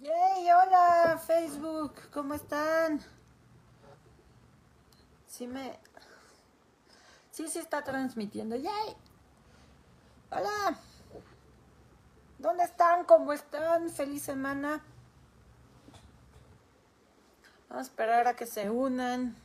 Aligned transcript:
Yay, 0.00 0.50
hola 0.50 1.20
Facebook, 1.26 1.92
¿cómo 2.10 2.32
están? 2.32 3.02
Sí 5.26 5.46
me... 5.46 5.78
Sí, 7.30 7.46
sí 7.48 7.58
está 7.58 7.84
transmitiendo. 7.84 8.56
Yay. 8.56 8.96
Hola. 10.30 10.78
¿Dónde 12.38 12.64
están? 12.64 13.04
¿Cómo 13.04 13.34
están? 13.34 13.90
Feliz 13.90 14.22
semana. 14.22 14.82
Vamos 17.68 17.86
a 17.86 17.90
esperar 17.90 18.26
a 18.26 18.34
que 18.34 18.46
se 18.46 18.70
unan. 18.70 19.36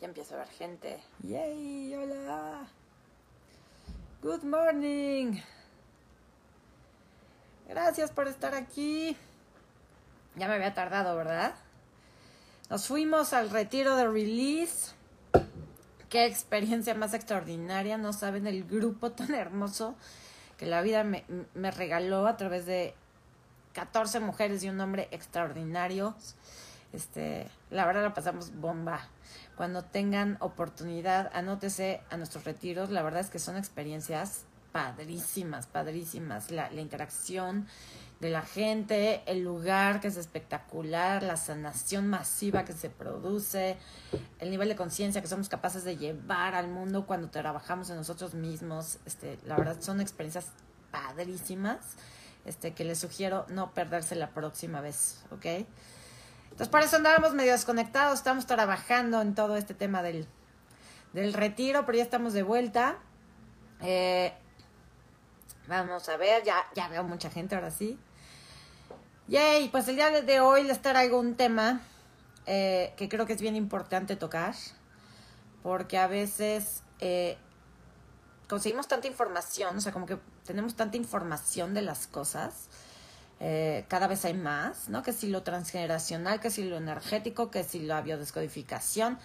Ya 0.00 0.08
empieza 0.08 0.34
a 0.34 0.38
ver 0.38 0.48
gente. 0.48 1.00
Yay, 1.20 1.94
hola. 1.94 2.66
Good 4.20 4.42
morning. 4.42 5.40
Gracias 7.72 8.10
por 8.10 8.28
estar 8.28 8.54
aquí. 8.54 9.16
Ya 10.36 10.46
me 10.46 10.56
había 10.56 10.74
tardado, 10.74 11.16
¿verdad? 11.16 11.54
Nos 12.68 12.86
fuimos 12.86 13.32
al 13.32 13.48
retiro 13.48 13.96
de 13.96 14.06
release. 14.08 14.92
Qué 16.10 16.26
experiencia 16.26 16.94
más 16.94 17.14
extraordinaria. 17.14 17.96
No 17.96 18.12
saben 18.12 18.46
el 18.46 18.64
grupo 18.64 19.12
tan 19.12 19.34
hermoso 19.34 19.94
que 20.58 20.66
la 20.66 20.82
vida 20.82 21.02
me, 21.02 21.24
me 21.54 21.70
regaló 21.70 22.26
a 22.26 22.36
través 22.36 22.66
de 22.66 22.94
14 23.72 24.20
mujeres 24.20 24.62
y 24.64 24.68
un 24.68 24.78
hombre 24.78 25.08
extraordinarios. 25.10 26.36
Este, 26.92 27.48
la 27.70 27.86
verdad 27.86 28.02
la 28.02 28.12
pasamos 28.12 28.54
bomba. 28.54 29.08
Cuando 29.56 29.82
tengan 29.82 30.36
oportunidad, 30.40 31.30
anótese 31.32 32.02
a 32.10 32.18
nuestros 32.18 32.44
retiros. 32.44 32.90
La 32.90 33.00
verdad 33.00 33.22
es 33.22 33.30
que 33.30 33.38
son 33.38 33.56
experiencias 33.56 34.44
padrísimas, 34.72 35.66
padrísimas. 35.66 36.50
La, 36.50 36.72
interacción 36.72 37.66
de 38.20 38.30
la 38.30 38.42
gente, 38.42 39.22
el 39.26 39.42
lugar 39.42 40.00
que 40.00 40.08
es 40.08 40.16
espectacular, 40.16 41.22
la 41.22 41.36
sanación 41.36 42.08
masiva 42.08 42.64
que 42.64 42.72
se 42.72 42.88
produce, 42.88 43.76
el 44.38 44.50
nivel 44.50 44.68
de 44.68 44.76
conciencia 44.76 45.20
que 45.20 45.28
somos 45.28 45.48
capaces 45.48 45.84
de 45.84 45.96
llevar 45.96 46.54
al 46.54 46.68
mundo 46.68 47.06
cuando 47.06 47.30
trabajamos 47.30 47.90
en 47.90 47.96
nosotros 47.96 48.34
mismos. 48.34 48.98
Este, 49.06 49.38
la 49.44 49.56
verdad 49.56 49.76
son 49.80 50.00
experiencias 50.00 50.52
padrísimas. 50.90 51.78
Este, 52.44 52.74
que 52.74 52.84
les 52.84 52.98
sugiero 52.98 53.46
no 53.50 53.72
perderse 53.72 54.16
la 54.16 54.30
próxima 54.30 54.80
vez, 54.80 55.22
¿ok? 55.30 55.64
Entonces, 56.44 56.68
por 56.68 56.80
eso 56.80 56.96
andábamos 56.96 57.34
medio 57.34 57.52
desconectados, 57.52 58.18
estamos 58.18 58.46
trabajando 58.46 59.22
en 59.22 59.36
todo 59.36 59.56
este 59.56 59.74
tema 59.74 60.02
del, 60.02 60.26
del 61.12 61.34
retiro, 61.34 61.86
pero 61.86 61.98
ya 61.98 62.04
estamos 62.04 62.32
de 62.32 62.42
vuelta. 62.42 62.98
Eh, 63.80 64.32
vamos 65.80 66.08
a 66.08 66.16
ver, 66.16 66.42
ya, 66.44 66.56
ya 66.74 66.88
veo 66.88 67.04
mucha 67.04 67.30
gente 67.30 67.54
ahora 67.54 67.70
sí. 67.70 67.98
Yay, 69.28 69.68
pues 69.68 69.88
el 69.88 69.96
día 69.96 70.10
de 70.10 70.40
hoy 70.40 70.64
les 70.64 70.82
traigo 70.82 71.18
un 71.18 71.36
tema 71.36 71.80
eh, 72.46 72.92
que 72.96 73.08
creo 73.08 73.24
que 73.24 73.32
es 73.32 73.40
bien 73.40 73.56
importante 73.56 74.16
tocar, 74.16 74.54
porque 75.62 75.96
a 75.98 76.08
veces 76.08 76.82
eh, 77.00 77.38
conseguimos 78.48 78.88
tanta 78.88 79.06
información, 79.06 79.76
o 79.76 79.80
sea, 79.80 79.92
como 79.92 80.06
que 80.06 80.18
tenemos 80.44 80.74
tanta 80.74 80.96
información 80.96 81.72
de 81.72 81.82
las 81.82 82.06
cosas, 82.08 82.68
eh, 83.38 83.84
cada 83.88 84.08
vez 84.08 84.24
hay 84.24 84.34
más, 84.34 84.88
¿no? 84.88 85.02
Que 85.02 85.12
si 85.12 85.28
lo 85.28 85.42
transgeneracional, 85.42 86.40
que 86.40 86.50
si 86.50 86.64
lo 86.64 86.76
energético, 86.76 87.50
que 87.50 87.64
si 87.64 87.80
la 87.80 88.00
biodescodificación, 88.02 89.18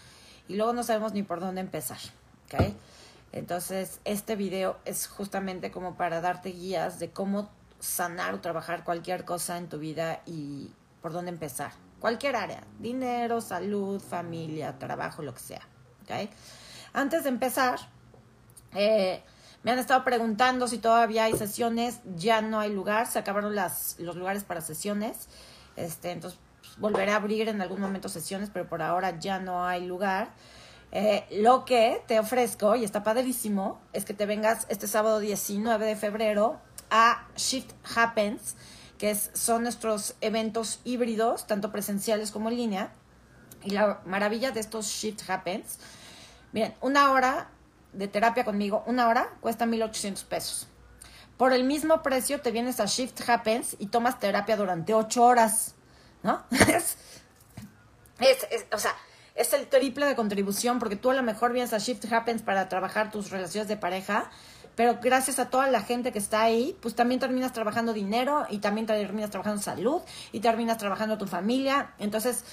y 0.48 0.56
luego 0.56 0.74
no 0.74 0.84
sabemos 0.84 1.14
ni 1.14 1.24
por 1.24 1.40
dónde 1.40 1.62
empezar, 1.62 2.00
¿ok? 2.46 2.74
Entonces, 3.32 4.00
este 4.06 4.36
video 4.36 4.78
es 4.86 5.08
justamente 5.08 5.72
como 5.72 5.96
para 5.96 6.22
darte 6.22 6.50
guías 6.50 7.00
de 7.00 7.12
cómo 7.12 7.50
sanar 7.80 8.34
o 8.34 8.40
trabajar 8.40 8.84
cualquier 8.84 9.26
cosa 9.26 9.58
en 9.58 9.70
tu 9.70 9.80
vida 9.80 10.22
y 10.26 10.72
por 11.02 11.12
dónde 11.14 11.32
empezar. 11.32 11.72
Cualquier 12.00 12.36
área, 12.36 12.64
dinero, 12.80 13.42
salud, 13.42 14.02
familia, 14.02 14.78
trabajo, 14.78 15.22
lo 15.22 15.34
que 15.34 15.40
sea, 15.40 15.62
¿ok? 16.04 16.30
Antes 16.94 17.24
de 17.24 17.30
empezar, 17.30 17.80
eh, 18.74 19.24
me 19.64 19.72
han 19.72 19.80
estado 19.80 20.04
preguntando 20.04 20.68
si 20.68 20.78
todavía 20.78 21.26
hay 21.26 21.34
sesiones, 21.34 22.00
ya 22.16 22.42
no 22.42 22.60
hay 22.60 22.72
lugar, 22.72 23.08
se 23.08 23.20
acabaron 23.20 23.56
las, 23.56 24.00
los 24.00 24.16
lugares 24.16 24.44
para 24.44 24.62
sesiones, 24.62 25.28
este, 25.76 26.12
entonces 26.12 26.40
pues, 26.60 26.78
volveré 26.78 27.12
a 27.12 27.18
abrir 27.18 27.50
en 27.50 27.62
algún 27.62 27.82
momento 27.82 28.10
sesiones, 28.10 28.50
pero 28.52 28.68
por 28.68 28.82
ahora 28.82 29.20
ya 29.20 29.40
no 29.40 29.66
hay 29.66 29.86
lugar. 29.86 30.30
Eh, 30.92 31.26
lo 31.32 31.66
que 31.66 32.02
te 32.08 32.20
ofrezco, 32.20 32.76
y 32.76 32.84
está 32.84 33.04
padrísimo, 33.04 33.80
es 33.94 34.06
que 34.06 34.14
te 34.14 34.26
vengas 34.26 34.66
este 34.70 34.88
sábado 34.88 35.20
19 35.20 35.86
de 35.86 35.96
febrero 35.96 36.60
a 36.90 37.28
Shift 37.36 37.74
Happens, 37.96 38.56
que 38.98 39.12
es, 39.12 39.30
son 39.34 39.64
nuestros 39.64 40.16
eventos 40.22 40.80
híbridos, 40.84 41.46
tanto 41.46 41.72
presenciales 41.72 42.32
como 42.32 42.50
en 42.50 42.58
línea. 42.58 42.92
Y 43.64 43.72
la 43.72 44.02
maravilla 44.06 44.52
de 44.52 44.60
estos 44.60 44.88
Shift 44.88 45.30
Happens, 45.30 45.80
miren, 46.54 46.74
una 46.82 47.12
hora 47.12 47.50
de 47.94 48.08
terapia 48.08 48.46
conmigo, 48.46 48.84
una 48.86 49.08
hora, 49.08 49.36
cuesta 49.42 49.66
1.800 49.66 50.24
pesos. 50.26 50.68
Por 51.38 51.54
el 51.54 51.66
mismo 51.66 52.02
precio 52.02 52.42
te 52.42 52.52
vienes 52.52 52.80
a 52.80 52.86
Shift 52.86 53.28
Happens 53.30 53.76
y 53.78 53.88
tomas 53.88 54.20
terapia 54.20 54.56
durante 54.56 54.94
8 54.94 55.24
horas, 55.24 55.76
¿no? 56.24 56.44
es, 56.52 56.98
es, 58.20 58.66
o 58.72 58.80
sea, 58.80 58.96
es 59.48 59.54
el 59.54 59.68
triple 59.68 60.06
de 60.06 60.16
contribución 60.16 60.80
porque 60.80 60.96
tú 60.96 61.10
a 61.10 61.14
lo 61.14 61.24
mejor 61.24 61.54
vienes 61.54 61.74
a 61.74 61.78
Shift 61.78 62.12
Happens 62.12 62.42
para 62.42 62.68
trabajar 62.70 63.12
tus 63.12 63.32
relaciones 63.32 63.68
de 63.68 63.78
pareja, 63.78 64.30
pero 64.76 65.00
gracias 65.02 65.40
a 65.40 65.50
toda 65.50 65.70
la 65.70 65.82
gente 65.82 66.12
que 66.12 66.20
está 66.20 66.42
ahí, 66.42 66.78
pues 66.82 66.96
también 66.96 67.20
terminas 67.20 67.54
trabajando 67.54 67.94
dinero 67.94 68.46
y 68.50 68.60
también 68.60 68.86
terminas 68.86 69.30
trabajando 69.30 69.62
salud 69.62 70.02
y 70.32 70.42
terminas 70.42 70.78
trabajando 70.78 71.18
tu 71.18 71.28
familia. 71.28 71.94
Entonces, 71.98 72.44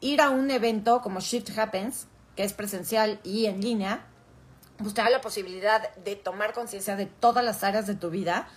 ir 0.00 0.20
a 0.20 0.30
un 0.30 0.50
evento 0.50 1.00
como 1.02 1.20
Shift 1.20 1.58
Happens, 1.58 2.06
que 2.36 2.44
es 2.44 2.52
presencial 2.52 3.20
y 3.24 3.46
en 3.46 3.60
línea, 3.60 4.06
pues 4.78 4.94
te 4.94 5.02
da 5.02 5.10
la 5.10 5.20
posibilidad 5.20 5.94
de 5.96 6.16
tomar 6.16 6.52
conciencia 6.52 6.96
de 6.96 7.06
todas 7.06 7.44
las 7.44 7.64
áreas 7.64 7.86
de 7.86 7.94
tu 7.94 8.10
vida 8.10 8.48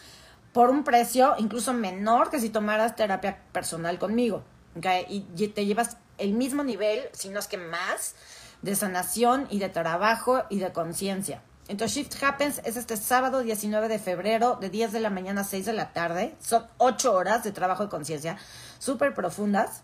por 0.54 0.70
un 0.70 0.84
precio 0.84 1.36
incluso 1.38 1.74
menor 1.74 2.30
que 2.30 2.40
si 2.40 2.50
tomaras 2.50 2.96
terapia 2.96 3.44
personal 3.52 4.00
conmigo. 4.00 4.44
¿Okay? 4.78 5.06
Y 5.10 5.48
te 5.48 5.66
llevas 5.66 5.98
el 6.18 6.34
mismo 6.34 6.64
nivel, 6.64 7.02
si 7.14 7.30
no 7.30 7.40
es 7.40 7.48
que 7.48 7.58
más, 7.58 8.16
de 8.62 8.76
sanación 8.76 9.48
y 9.50 9.60
de 9.60 9.70
trabajo 9.70 10.44
y 10.50 10.60
de 10.60 10.72
conciencia. 10.72 11.42
Entonces 11.68 11.98
Shift 11.98 12.24
Happens 12.24 12.62
es 12.64 12.78
este 12.78 12.96
sábado 12.96 13.42
19 13.42 13.90
de 13.90 14.00
febrero 14.00 14.58
de 14.60 14.70
10 14.70 14.94
de 14.94 15.00
la 15.02 15.10
mañana 15.10 15.42
a 15.42 15.44
6 15.44 15.66
de 15.66 15.74
la 15.74 15.92
tarde. 15.92 16.36
Son 16.40 16.66
8 16.78 17.14
horas 17.14 17.44
de 17.44 17.52
trabajo 17.52 17.84
de 17.84 17.90
conciencia 17.90 18.38
súper 18.80 19.14
profundas. 19.14 19.84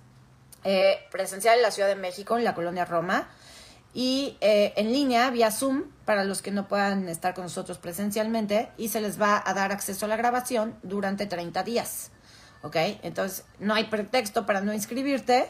Eh, 0.63 0.97
presencial 1.11 1.57
en 1.57 1.61
la 1.61 1.71
Ciudad 1.71 1.89
de 1.89 1.95
México, 1.95 2.37
en 2.37 2.45
la 2.45 2.55
colonia 2.55 2.85
Roma 2.85 3.27
y 3.93 4.37
eh, 4.39 4.71
en 4.77 4.93
línea 4.93 5.29
vía 5.29 5.51
Zoom 5.51 5.83
para 6.05 6.23
los 6.23 6.41
que 6.41 6.51
no 6.51 6.69
puedan 6.69 7.09
estar 7.09 7.33
con 7.33 7.43
nosotros 7.43 7.79
presencialmente 7.79 8.71
y 8.77 8.87
se 8.87 9.01
les 9.01 9.21
va 9.21 9.43
a 9.45 9.53
dar 9.53 9.73
acceso 9.73 10.05
a 10.05 10.09
la 10.09 10.15
grabación 10.15 10.79
durante 10.81 11.25
30 11.25 11.63
días. 11.63 12.11
¿Ok? 12.63 12.75
Entonces 13.03 13.45
no 13.59 13.73
hay 13.73 13.85
pretexto 13.85 14.45
para 14.45 14.61
no 14.61 14.73
inscribirte 14.73 15.47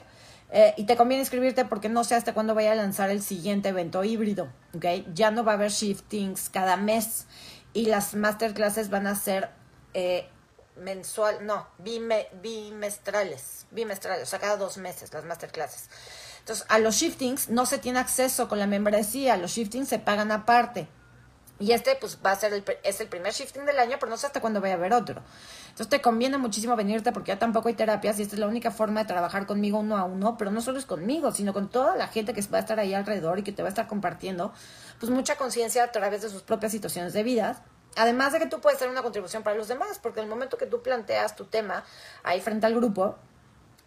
eh, 0.51 0.73
y 0.77 0.83
te 0.83 0.97
conviene 0.97 1.21
inscribirte 1.21 1.63
porque 1.63 1.89
no 1.89 2.03
sé 2.03 2.15
hasta 2.15 2.33
cuándo 2.33 2.53
vaya 2.53 2.73
a 2.73 2.75
lanzar 2.75 3.09
el 3.09 3.21
siguiente 3.21 3.69
evento 3.69 4.03
híbrido. 4.03 4.49
¿Ok? 4.75 4.85
Ya 5.13 5.31
no 5.31 5.43
va 5.43 5.53
a 5.53 5.55
haber 5.55 5.71
shiftings 5.71 6.49
cada 6.49 6.75
mes 6.75 7.25
y 7.73 7.85
las 7.85 8.15
masterclasses 8.15 8.89
van 8.89 9.07
a 9.07 9.15
ser 9.15 9.49
eh, 9.93 10.27
mensual, 10.75 11.45
no, 11.45 11.67
bime, 11.79 12.27
bimestrales, 12.41 13.67
bimestrales, 13.71 14.23
o 14.23 14.25
sea, 14.25 14.39
cada 14.39 14.57
dos 14.57 14.77
meses 14.77 15.13
las 15.13 15.25
masterclasses. 15.25 15.89
Entonces, 16.39 16.65
a 16.69 16.79
los 16.79 16.95
shiftings 16.95 17.49
no 17.49 17.65
se 17.65 17.77
tiene 17.77 17.99
acceso 17.99 18.49
con 18.49 18.59
la 18.59 18.67
membresía, 18.67 19.37
los 19.37 19.51
shiftings 19.51 19.87
se 19.87 19.99
pagan 19.99 20.31
aparte. 20.31 20.87
Y 21.59 21.71
este, 21.71 21.95
pues, 21.95 22.17
va 22.25 22.31
a 22.31 22.35
ser 22.35 22.53
el, 22.53 22.63
es 22.83 22.99
el 22.99 23.07
primer 23.07 23.31
shifting 23.31 23.65
del 23.65 23.79
año, 23.79 23.97
pero 23.99 24.09
no 24.09 24.17
sé 24.17 24.25
hasta 24.25 24.41
cuándo 24.41 24.59
vaya 24.59 24.73
a 24.73 24.77
haber 24.77 24.93
otro. 24.93 25.21
Entonces, 25.63 25.87
te 25.87 26.01
conviene 26.01 26.37
muchísimo 26.37 26.75
venirte 26.75 27.11
porque 27.11 27.29
ya 27.29 27.39
tampoco 27.39 27.67
hay 27.67 27.75
terapias 27.75 28.19
y 28.19 28.23
esta 28.23 28.35
es 28.35 28.39
la 28.39 28.47
única 28.47 28.71
forma 28.71 29.01
de 29.01 29.07
trabajar 29.07 29.45
conmigo 29.45 29.79
uno 29.79 29.97
a 29.97 30.03
uno, 30.03 30.37
pero 30.37 30.51
no 30.51 30.61
solo 30.61 30.79
es 30.79 30.85
conmigo, 30.85 31.31
sino 31.31 31.53
con 31.53 31.69
toda 31.69 31.95
la 31.95 32.07
gente 32.07 32.33
que 32.33 32.41
va 32.41 32.57
a 32.57 32.61
estar 32.61 32.79
ahí 32.79 32.93
alrededor 32.93 33.39
y 33.39 33.43
que 33.43 33.51
te 33.51 33.61
va 33.61 33.69
a 33.69 33.69
estar 33.69 33.87
compartiendo, 33.87 34.53
pues, 34.99 35.11
mucha 35.11 35.35
conciencia 35.35 35.83
a 35.83 35.91
través 35.91 36.21
de 36.21 36.29
sus 36.29 36.41
propias 36.41 36.71
situaciones 36.71 37.13
de 37.13 37.23
vida. 37.23 37.63
Además 37.95 38.33
de 38.33 38.39
que 38.39 38.47
tú 38.47 38.59
puedes 38.59 38.79
ser 38.79 38.89
una 38.89 39.03
contribución 39.03 39.43
para 39.43 39.55
los 39.55 39.67
demás, 39.67 39.99
porque 40.01 40.19
el 40.19 40.27
momento 40.27 40.57
que 40.57 40.65
tú 40.65 40.81
planteas 40.81 41.35
tu 41.35 41.45
tema 41.45 41.83
ahí 42.23 42.41
frente 42.41 42.65
al 42.65 42.73
grupo, 42.73 43.15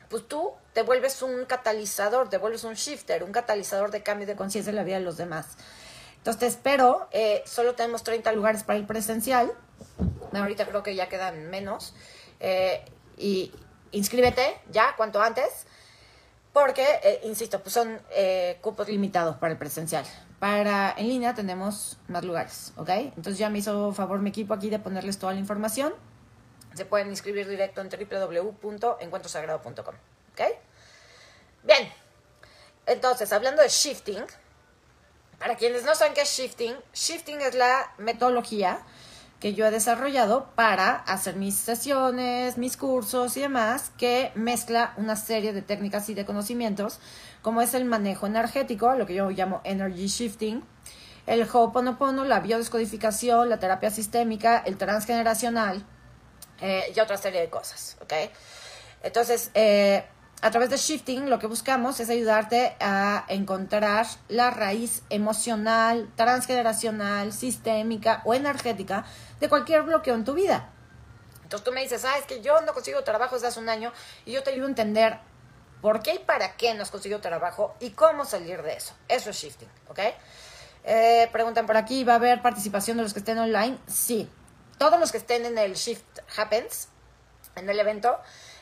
pues 0.08 0.26
tú 0.29 0.52
te 0.73 0.82
vuelves 0.82 1.23
un 1.23 1.44
catalizador, 1.44 2.29
te 2.29 2.38
vuelves 2.38 2.64
un 2.64 2.75
shifter, 2.75 3.25
un 3.25 3.32
catalizador 3.32 3.90
de 3.90 4.02
cambio 4.02 4.26
de 4.26 4.37
conciencia 4.37 4.70
en 4.70 4.76
la 4.76 4.85
vida 4.85 4.99
de 4.99 5.05
los 5.05 5.17
demás. 5.17 5.56
Entonces 6.26 6.40
te 6.40 6.46
espero, 6.49 7.06
eh, 7.12 7.44
solo 7.46 7.76
tenemos 7.76 8.02
30 8.02 8.32
lugares 8.32 8.64
para 8.64 8.81
el 8.81 8.84
presencial, 8.84 9.52
ahorita 10.32 10.67
creo 10.67 10.82
que 10.82 10.96
ya 10.96 11.08
quedan 11.08 11.49
menos, 11.50 11.94
eh, 12.40 12.84
y 13.17 13.52
inscríbete 13.93 14.61
ya 14.73 14.96
cuanto 14.96 15.23
antes, 15.23 15.69
porque, 16.52 16.84
eh, 17.05 17.20
insisto, 17.23 17.62
pues 17.62 17.75
son 17.75 18.02
cupos 18.61 18.88
limitados 18.88 19.37
para 19.37 19.52
el 19.52 19.58
presencial. 19.58 20.05
para 20.40 20.93
en 20.99 21.06
línea 21.06 21.32
tenemos 21.32 21.96
más 22.08 22.25
lugares, 22.25 22.73
¿ok? 22.76 22.88
Entonces 22.88 23.38
ya 23.38 23.49
me 23.49 23.61
hizo 23.61 23.93
favor 23.93 24.19
mi 24.19 24.31
equipo 24.31 24.52
aquí 24.52 24.69
de 24.69 24.81
ponerles 24.81 25.20
toda 25.20 25.32
la 25.32 25.38
información. 25.38 25.94
Se 26.75 26.84
pueden 26.84 27.06
inscribir 27.06 27.49
directo 27.49 27.82
en 27.82 27.88
www.encuentrosagrado.com, 27.88 29.94
¿ok? 30.32 30.40
Bien, 31.62 31.88
entonces 32.84 33.32
hablando 33.32 33.62
de 33.62 33.69
shifting, 33.69 34.25
para 35.38 35.56
quienes 35.56 35.85
no 35.85 35.94
saben 35.94 36.15
qué 36.15 36.23
es 36.23 36.31
shifting, 36.31 36.75
shifting 36.93 37.41
es 37.41 37.55
la 37.55 37.93
metodología 37.99 38.81
que 39.41 39.53
yo 39.53 39.67
he 39.67 39.71
desarrollado 39.71 40.50
para 40.55 40.94
hacer 40.94 41.37
mis 41.37 41.55
sesiones, 41.55 42.56
mis 42.56 42.77
cursos 42.77 43.37
y 43.37 43.43
demás, 43.43 43.93
que 43.99 44.33
mezcla 44.35 44.94
una 44.97 45.15
serie 45.15 45.53
de 45.53 45.61
técnicas 45.61 46.09
y 46.09 46.15
de 46.15 46.25
conocimientos, 46.25 47.00
como 47.43 47.61
es 47.61 47.75
el 47.75 47.85
manejo 47.85 48.27
energético, 48.27 48.94
lo 48.94 49.06
que 49.06 49.15
yo 49.15 49.31
llamo 49.31 49.61
energy 49.65 50.06
shifting, 50.06 50.65
el 51.27 51.43
Ho'oponopono, 51.43 52.25
la 52.25 52.41
biodescodificación, 52.41 53.49
la 53.50 53.59
terapia 53.59 53.91
sistémica, 53.91 54.62
el 54.65 54.79
transgeneracional 54.79 55.85
eh, 56.61 56.93
y 56.94 57.00
otra 57.00 57.19
serie 57.19 57.41
de 57.41 57.50
cosas, 57.50 57.99
¿ok? 58.00 58.12
Entonces, 59.03 59.50
eh, 59.55 60.06
a 60.46 60.50
través 60.52 60.70
de 60.70 60.76
shifting 60.76 61.28
lo 61.28 61.40
que 61.40 61.48
buscamos 61.48 61.98
es 61.98 62.08
ayudarte 62.08 62.76
a 62.78 63.25
encontrar 63.26 64.06
la 64.28 64.52
raíz 64.52 65.02
emocional, 65.10 66.08
transgeneracional, 66.14 67.32
sistémica 67.32 68.22
o 68.25 68.32
energética 68.32 69.04
de 69.40 69.48
cualquier 69.48 69.82
bloqueo 69.82 70.14
en 70.14 70.25
tu 70.25 70.34
vida. 70.34 70.70
Entonces 71.43 71.64
tú 71.64 71.72
me 71.72 71.82
dices, 71.82 72.04
ah, 72.04 72.16
es 72.19 72.26
que 72.26 72.43
yo 72.43 72.60
no 72.60 72.75
consigo 72.75 73.02
trabajo 73.02 73.34
desde 73.34 73.48
hace 73.48 73.58
un 73.58 73.69
año 73.69 73.93
y 74.25 74.31
yo 74.31 74.44
te 74.44 74.50
ayudo 74.50 74.66
a 74.66 74.69
entender 74.69 75.19
por 75.82 76.00
qué 76.00 76.14
y 76.14 76.19
para 76.20 76.56
qué 76.56 76.75
no 76.75 76.84
has 76.84 76.92
conseguido 76.92 77.20
trabajo 77.20 77.75
y 77.81 77.90
cómo 77.90 78.25
salir 78.25 78.62
de 78.62 78.75
eso. 78.75 78.94
Eso 79.08 79.31
es 79.31 79.37
shifting, 79.37 79.69
¿ok? 79.88 79.99
Eh, 80.84 81.28
preguntan 81.32 81.66
por 81.66 81.76
aquí, 81.76 82.04
¿va 82.04 82.12
a 82.12 82.16
haber 82.16 82.40
participación 82.40 82.99
de 82.99 83.02
los 83.02 83.12
que 83.12 83.19
estén 83.19 83.38
online? 83.38 83.78
Sí. 83.88 84.31
Todos 84.78 85.00
los 85.00 85.10
que 85.10 85.19
estén 85.19 85.44
en 85.44 85.58
el 85.58 85.75
Shift 85.75 86.20
Happens, 86.37 86.87
en 87.56 87.69
el 87.69 87.81
evento, 87.81 88.16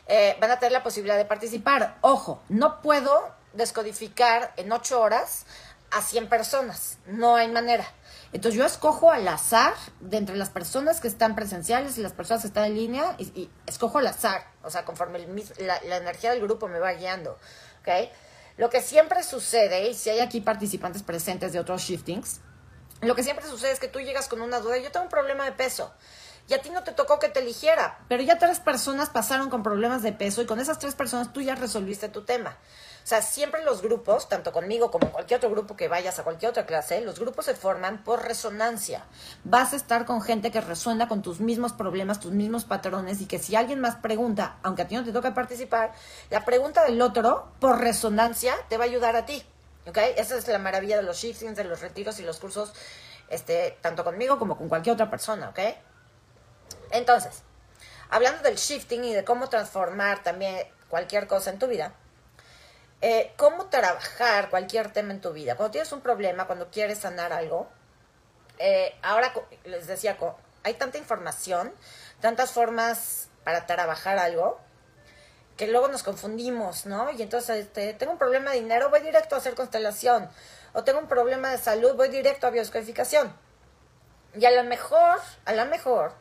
eh, 0.06 0.36
van 0.40 0.50
a 0.50 0.58
tener 0.58 0.72
la 0.72 0.82
posibilidad 0.82 1.16
de 1.16 1.24
participar. 1.24 1.96
Ojo, 2.00 2.42
no 2.48 2.80
puedo 2.82 3.34
descodificar 3.52 4.52
en 4.56 4.72
ocho 4.72 5.00
horas 5.00 5.46
a 5.90 6.02
100 6.02 6.28
personas. 6.28 6.98
No 7.06 7.36
hay 7.36 7.48
manera. 7.48 7.86
Entonces 8.32 8.58
yo 8.58 8.66
escojo 8.66 9.12
al 9.12 9.26
azar 9.28 9.74
de 10.00 10.16
entre 10.16 10.36
las 10.36 10.50
personas 10.50 11.00
que 11.00 11.06
están 11.06 11.36
presenciales 11.36 11.96
y 11.96 12.00
las 12.00 12.12
personas 12.12 12.42
que 12.42 12.48
están 12.48 12.64
en 12.64 12.74
línea 12.74 13.14
y, 13.18 13.48
escojo 13.66 13.98
al 13.98 14.08
azar, 14.08 14.44
o 14.64 14.70
sea, 14.70 14.84
conforme 14.84 15.20
la, 15.58 15.80
la, 15.84 15.96
energía 15.96 16.32
del 16.32 16.40
grupo 16.40 16.66
me 16.66 16.80
va 16.80 16.92
guiando, 16.94 17.38
¿ok? 17.80 18.10
Lo 18.56 18.70
que 18.70 18.80
siempre 18.82 19.22
sucede, 19.22 19.88
y 19.88 19.94
si 19.94 20.10
hay 20.10 20.18
aquí 20.18 20.40
participantes 20.40 21.04
presentes 21.04 21.52
de 21.52 21.60
otros 21.60 21.82
shiftings, 21.82 22.40
lo 23.02 23.14
que 23.14 23.22
siempre 23.22 23.46
sucede 23.46 23.70
es 23.70 23.78
que 23.78 23.88
tú 23.88 24.00
llegas 24.00 24.26
con 24.26 24.40
una 24.40 24.58
duda, 24.58 24.78
yo 24.78 24.90
tengo 24.90 25.04
un 25.04 25.10
problema 25.10 25.44
de 25.44 25.52
peso, 25.52 25.94
y 26.48 26.54
a 26.54 26.60
ti 26.60 26.70
no 26.70 26.82
te 26.82 26.92
tocó 26.92 27.18
que 27.18 27.28
te 27.28 27.40
eligiera, 27.40 27.98
pero 28.08 28.22
ya 28.22 28.38
tres 28.38 28.60
personas 28.60 29.08
pasaron 29.08 29.48
con 29.48 29.62
problemas 29.62 30.02
de 30.02 30.12
peso 30.12 30.42
y 30.42 30.46
con 30.46 30.60
esas 30.60 30.78
tres 30.78 30.94
personas 30.94 31.32
tú 31.32 31.40
ya 31.40 31.54
resolviste 31.54 32.08
tu 32.08 32.24
tema. 32.24 32.58
O 33.02 33.06
sea, 33.06 33.20
siempre 33.20 33.62
los 33.64 33.82
grupos, 33.82 34.30
tanto 34.30 34.50
conmigo 34.50 34.90
como 34.90 35.10
cualquier 35.12 35.36
otro 35.38 35.50
grupo 35.50 35.76
que 35.76 35.88
vayas 35.88 36.18
a 36.18 36.24
cualquier 36.24 36.50
otra 36.50 36.64
clase, 36.64 37.02
los 37.02 37.20
grupos 37.20 37.44
se 37.44 37.54
forman 37.54 38.02
por 38.02 38.22
resonancia. 38.22 39.04
Vas 39.44 39.74
a 39.74 39.76
estar 39.76 40.06
con 40.06 40.22
gente 40.22 40.50
que 40.50 40.62
resuena 40.62 41.06
con 41.06 41.20
tus 41.20 41.40
mismos 41.40 41.74
problemas, 41.74 42.20
tus 42.20 42.32
mismos 42.32 42.64
patrones 42.64 43.20
y 43.20 43.26
que 43.26 43.38
si 43.38 43.56
alguien 43.56 43.80
más 43.80 43.96
pregunta, 43.96 44.56
aunque 44.62 44.82
a 44.82 44.88
ti 44.88 44.94
no 44.96 45.04
te 45.04 45.12
toca 45.12 45.34
participar, 45.34 45.92
la 46.30 46.46
pregunta 46.46 46.84
del 46.84 47.00
otro, 47.02 47.52
por 47.60 47.78
resonancia, 47.78 48.54
te 48.68 48.78
va 48.78 48.84
a 48.84 48.86
ayudar 48.86 49.16
a 49.16 49.26
ti. 49.26 49.42
¿Ok? 49.86 49.98
Esa 50.16 50.38
es 50.38 50.48
la 50.48 50.58
maravilla 50.58 50.96
de 50.96 51.02
los 51.02 51.18
shiftings, 51.18 51.56
de 51.56 51.64
los 51.64 51.82
retiros 51.82 52.18
y 52.20 52.22
los 52.22 52.38
cursos, 52.38 52.72
este, 53.28 53.76
tanto 53.82 54.02
conmigo 54.02 54.38
como 54.38 54.56
con 54.56 54.70
cualquier 54.70 54.94
otra 54.94 55.10
persona, 55.10 55.50
¿ok? 55.50 55.58
Entonces, 56.90 57.42
hablando 58.10 58.42
del 58.42 58.56
shifting 58.56 59.04
y 59.04 59.14
de 59.14 59.24
cómo 59.24 59.48
transformar 59.48 60.22
también 60.22 60.66
cualquier 60.88 61.26
cosa 61.26 61.50
en 61.50 61.58
tu 61.58 61.66
vida, 61.66 61.94
eh, 63.00 63.32
cómo 63.36 63.66
trabajar 63.66 64.50
cualquier 64.50 64.92
tema 64.92 65.12
en 65.12 65.20
tu 65.20 65.32
vida. 65.32 65.56
Cuando 65.56 65.72
tienes 65.72 65.92
un 65.92 66.00
problema, 66.00 66.46
cuando 66.46 66.70
quieres 66.70 66.98
sanar 66.98 67.32
algo, 67.32 67.68
eh, 68.58 68.94
ahora 69.02 69.32
les 69.64 69.86
decía, 69.86 70.16
hay 70.62 70.74
tanta 70.74 70.98
información, 70.98 71.72
tantas 72.20 72.52
formas 72.52 73.28
para 73.44 73.66
trabajar 73.66 74.18
algo, 74.18 74.58
que 75.56 75.68
luego 75.68 75.88
nos 75.88 76.02
confundimos, 76.02 76.86
¿no? 76.86 77.10
Y 77.12 77.22
entonces, 77.22 77.66
este, 77.66 77.92
tengo 77.94 78.12
un 78.12 78.18
problema 78.18 78.52
de 78.52 78.60
dinero, 78.60 78.90
voy 78.90 79.00
directo 79.00 79.34
a 79.34 79.38
hacer 79.38 79.54
constelación. 79.54 80.28
O 80.72 80.82
tengo 80.82 80.98
un 80.98 81.06
problema 81.06 81.50
de 81.50 81.58
salud, 81.58 81.94
voy 81.94 82.08
directo 82.08 82.46
a 82.46 82.50
bioscodificación. 82.50 83.36
Y 84.34 84.44
a 84.46 84.50
lo 84.50 84.64
mejor, 84.64 85.20
a 85.44 85.52
lo 85.52 85.64
mejor, 85.66 86.14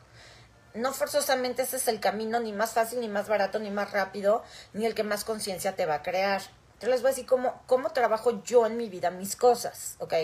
no 0.74 0.92
forzosamente 0.92 1.62
ese 1.62 1.76
es 1.76 1.88
el 1.88 2.00
camino 2.00 2.40
ni 2.40 2.52
más 2.52 2.72
fácil, 2.72 3.00
ni 3.00 3.08
más 3.08 3.28
barato, 3.28 3.58
ni 3.58 3.70
más 3.70 3.92
rápido, 3.92 4.42
ni 4.72 4.86
el 4.86 4.94
que 4.94 5.04
más 5.04 5.24
conciencia 5.24 5.76
te 5.76 5.86
va 5.86 5.94
a 5.94 6.02
crear. 6.02 6.42
Yo 6.80 6.88
les 6.88 7.00
voy 7.00 7.08
a 7.08 7.12
decir 7.12 7.26
cómo, 7.26 7.62
cómo 7.66 7.90
trabajo 7.90 8.42
yo 8.42 8.66
en 8.66 8.76
mi 8.76 8.88
vida 8.88 9.10
mis 9.10 9.36
cosas, 9.36 9.94
¿ok? 10.00 10.14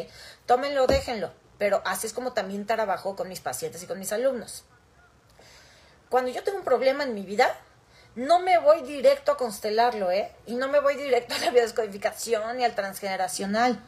Tómenlo, 0.47 0.87
déjenlo, 0.88 1.32
pero 1.58 1.81
así 1.85 2.08
es 2.08 2.12
como 2.12 2.32
también 2.32 2.67
trabajo 2.67 3.14
con 3.14 3.29
mis 3.29 3.41
pacientes 3.41 3.82
y 3.82 3.87
con 3.87 3.99
mis 3.99 4.12
alumnos. 4.12 4.64
Cuando 6.08 6.32
yo 6.32 6.43
tengo 6.43 6.58
un 6.58 6.64
problema 6.64 7.05
en 7.05 7.14
mi 7.14 7.25
vida, 7.25 7.56
no 8.17 8.41
me 8.41 8.58
voy 8.58 8.82
directo 8.82 9.31
a 9.31 9.37
constelarlo, 9.37 10.11
¿eh? 10.11 10.32
Y 10.46 10.56
no 10.56 10.67
me 10.67 10.81
voy 10.81 10.96
directo 10.96 11.35
a 11.37 11.38
la 11.38 11.50
biodescodificación 11.53 12.56
ni 12.56 12.64
al 12.64 12.75
transgeneracional. 12.75 13.81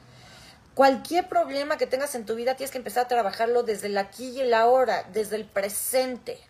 Cualquier 0.75 1.29
problema 1.29 1.76
que 1.76 1.88
tengas 1.88 2.15
en 2.15 2.25
tu 2.25 2.37
vida 2.37 2.55
tienes 2.55 2.70
que 2.70 2.79
empezar 2.79 3.06
a 3.06 3.08
trabajarlo 3.08 3.65
desde 3.65 3.88
el 3.88 3.99
aquí 3.99 4.29
y 4.29 4.41
el 4.43 4.55
ahora, 4.55 5.03
desde 5.12 5.35
el 5.35 5.44
presente. 5.44 6.41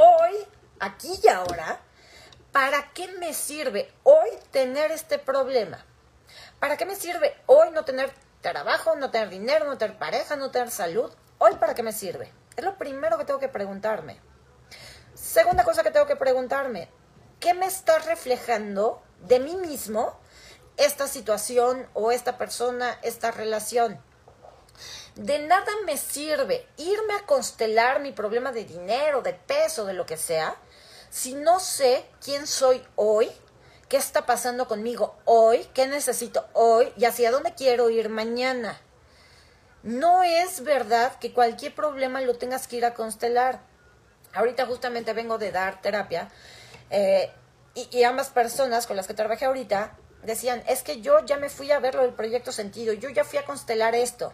Hoy, 0.00 0.46
aquí 0.78 1.18
y 1.24 1.26
ahora, 1.26 1.80
¿para 2.52 2.92
qué 2.92 3.08
me 3.18 3.34
sirve 3.34 3.92
hoy 4.04 4.28
tener 4.52 4.92
este 4.92 5.18
problema? 5.18 5.84
¿Para 6.60 6.76
qué 6.76 6.86
me 6.86 6.94
sirve 6.94 7.34
hoy 7.46 7.72
no 7.72 7.84
tener 7.84 8.12
trabajo, 8.40 8.94
no 8.94 9.10
tener 9.10 9.28
dinero, 9.28 9.64
no 9.64 9.76
tener 9.76 9.98
pareja, 9.98 10.36
no 10.36 10.52
tener 10.52 10.70
salud? 10.70 11.12
¿Hoy 11.38 11.56
para 11.56 11.74
qué 11.74 11.82
me 11.82 11.90
sirve? 11.90 12.32
Es 12.56 12.64
lo 12.64 12.78
primero 12.78 13.18
que 13.18 13.24
tengo 13.24 13.40
que 13.40 13.48
preguntarme. 13.48 14.20
Segunda 15.14 15.64
cosa 15.64 15.82
que 15.82 15.90
tengo 15.90 16.06
que 16.06 16.14
preguntarme, 16.14 16.88
¿qué 17.40 17.54
me 17.54 17.66
está 17.66 17.98
reflejando 17.98 19.02
de 19.22 19.40
mí 19.40 19.56
mismo 19.56 20.16
esta 20.76 21.08
situación 21.08 21.88
o 21.94 22.12
esta 22.12 22.38
persona, 22.38 23.00
esta 23.02 23.32
relación? 23.32 24.00
De 25.18 25.40
nada 25.40 25.72
me 25.84 25.96
sirve 25.96 26.64
irme 26.76 27.14
a 27.14 27.26
constelar 27.26 27.98
mi 27.98 28.12
problema 28.12 28.52
de 28.52 28.64
dinero, 28.64 29.20
de 29.20 29.32
peso, 29.32 29.84
de 29.84 29.92
lo 29.92 30.06
que 30.06 30.16
sea, 30.16 30.54
si 31.10 31.34
no 31.34 31.58
sé 31.58 32.04
quién 32.24 32.46
soy 32.46 32.84
hoy, 32.94 33.28
qué 33.88 33.96
está 33.96 34.26
pasando 34.26 34.68
conmigo 34.68 35.16
hoy, 35.24 35.68
qué 35.74 35.88
necesito 35.88 36.46
hoy 36.52 36.92
y 36.96 37.04
hacia 37.04 37.32
dónde 37.32 37.52
quiero 37.54 37.90
ir 37.90 38.10
mañana. 38.10 38.80
No 39.82 40.22
es 40.22 40.62
verdad 40.62 41.18
que 41.18 41.32
cualquier 41.32 41.74
problema 41.74 42.20
lo 42.20 42.38
tengas 42.38 42.68
que 42.68 42.76
ir 42.76 42.84
a 42.84 42.94
constelar. 42.94 43.58
Ahorita 44.34 44.66
justamente 44.66 45.14
vengo 45.14 45.36
de 45.36 45.50
dar 45.50 45.82
terapia 45.82 46.28
eh, 46.90 47.32
y, 47.74 47.88
y, 47.90 48.04
ambas 48.04 48.28
personas 48.28 48.86
con 48.86 48.94
las 48.94 49.08
que 49.08 49.14
trabajé 49.14 49.46
ahorita 49.46 49.96
decían, 50.22 50.62
es 50.68 50.84
que 50.84 51.00
yo 51.00 51.26
ya 51.26 51.38
me 51.38 51.48
fui 51.48 51.72
a 51.72 51.80
ver 51.80 51.96
lo 51.96 52.02
del 52.02 52.14
proyecto 52.14 52.52
sentido, 52.52 52.92
yo 52.92 53.08
ya 53.08 53.24
fui 53.24 53.40
a 53.40 53.44
constelar 53.44 53.96
esto. 53.96 54.32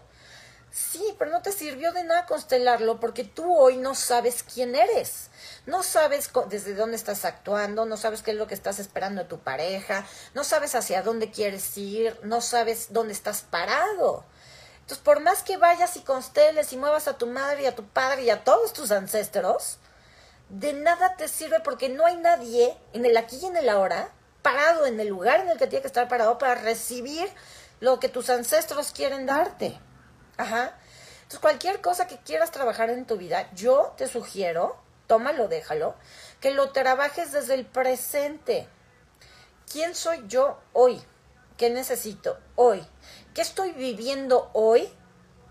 Sí, 0.74 1.14
pero 1.20 1.30
no 1.30 1.40
te 1.40 1.52
sirvió 1.52 1.92
de 1.92 2.02
nada 2.02 2.26
constelarlo 2.26 2.98
porque 2.98 3.22
tú 3.22 3.56
hoy 3.56 3.76
no 3.76 3.94
sabes 3.94 4.42
quién 4.42 4.74
eres. 4.74 5.30
No 5.66 5.84
sabes 5.84 6.32
desde 6.48 6.74
dónde 6.74 6.96
estás 6.96 7.24
actuando, 7.24 7.86
no 7.86 7.96
sabes 7.96 8.22
qué 8.22 8.32
es 8.32 8.36
lo 8.36 8.48
que 8.48 8.54
estás 8.54 8.80
esperando 8.80 9.22
de 9.22 9.28
tu 9.28 9.38
pareja, 9.38 10.04
no 10.34 10.42
sabes 10.42 10.74
hacia 10.74 11.02
dónde 11.02 11.30
quieres 11.30 11.78
ir, 11.78 12.18
no 12.24 12.40
sabes 12.40 12.88
dónde 12.92 13.12
estás 13.12 13.42
parado. 13.42 14.24
Entonces, 14.80 14.98
por 14.98 15.20
más 15.20 15.44
que 15.44 15.58
vayas 15.58 15.96
y 15.96 16.00
consteles 16.00 16.72
y 16.72 16.76
muevas 16.76 17.06
a 17.06 17.18
tu 17.18 17.28
madre 17.28 17.62
y 17.62 17.66
a 17.66 17.76
tu 17.76 17.86
padre 17.86 18.24
y 18.24 18.30
a 18.30 18.42
todos 18.42 18.72
tus 18.72 18.90
ancestros, 18.90 19.78
de 20.48 20.72
nada 20.72 21.14
te 21.14 21.28
sirve 21.28 21.60
porque 21.60 21.88
no 21.88 22.04
hay 22.04 22.16
nadie 22.16 22.76
en 22.92 23.06
el 23.06 23.16
aquí 23.16 23.38
y 23.40 23.46
en 23.46 23.56
el 23.56 23.68
ahora 23.68 24.10
parado 24.42 24.86
en 24.86 24.98
el 24.98 25.06
lugar 25.06 25.38
en 25.38 25.50
el 25.50 25.56
que 25.56 25.68
tiene 25.68 25.82
que 25.82 25.86
estar 25.86 26.08
parado 26.08 26.36
para 26.36 26.56
recibir 26.56 27.28
lo 27.78 28.00
que 28.00 28.08
tus 28.08 28.28
ancestros 28.28 28.90
quieren 28.90 29.24
darte. 29.24 29.78
Ajá. 30.36 30.74
Entonces, 31.16 31.40
cualquier 31.40 31.80
cosa 31.80 32.06
que 32.06 32.18
quieras 32.18 32.50
trabajar 32.50 32.90
en 32.90 33.06
tu 33.06 33.16
vida, 33.16 33.48
yo 33.54 33.94
te 33.96 34.08
sugiero, 34.08 34.76
tómalo, 35.06 35.48
déjalo, 35.48 35.94
que 36.40 36.50
lo 36.50 36.70
trabajes 36.70 37.32
desde 37.32 37.54
el 37.54 37.64
presente. 37.66 38.68
¿Quién 39.70 39.94
soy 39.94 40.24
yo 40.28 40.58
hoy? 40.72 41.02
¿Qué 41.56 41.70
necesito 41.70 42.38
hoy? 42.56 42.84
¿Qué 43.32 43.42
estoy 43.42 43.72
viviendo 43.72 44.50
hoy 44.52 44.92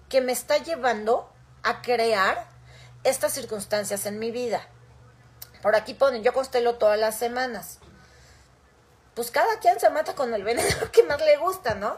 que 0.09 0.21
me 0.21 0.31
está 0.31 0.57
llevando 0.57 1.29
a 1.63 1.81
crear 1.81 2.47
estas 3.03 3.33
circunstancias 3.33 4.05
en 4.05 4.19
mi 4.19 4.31
vida? 4.31 4.67
Por 5.61 5.75
aquí 5.75 5.93
ponen, 5.93 6.23
yo 6.23 6.33
constelo 6.33 6.75
todas 6.75 6.99
las 6.99 7.17
semanas. 7.17 7.79
Pues 9.15 9.31
cada 9.31 9.59
quien 9.59 9.79
se 9.79 9.89
mata 9.89 10.13
con 10.13 10.33
el 10.33 10.43
veneno 10.43 10.75
que 10.91 11.03
más 11.03 11.21
le 11.21 11.37
gusta, 11.37 11.75
¿no? 11.75 11.95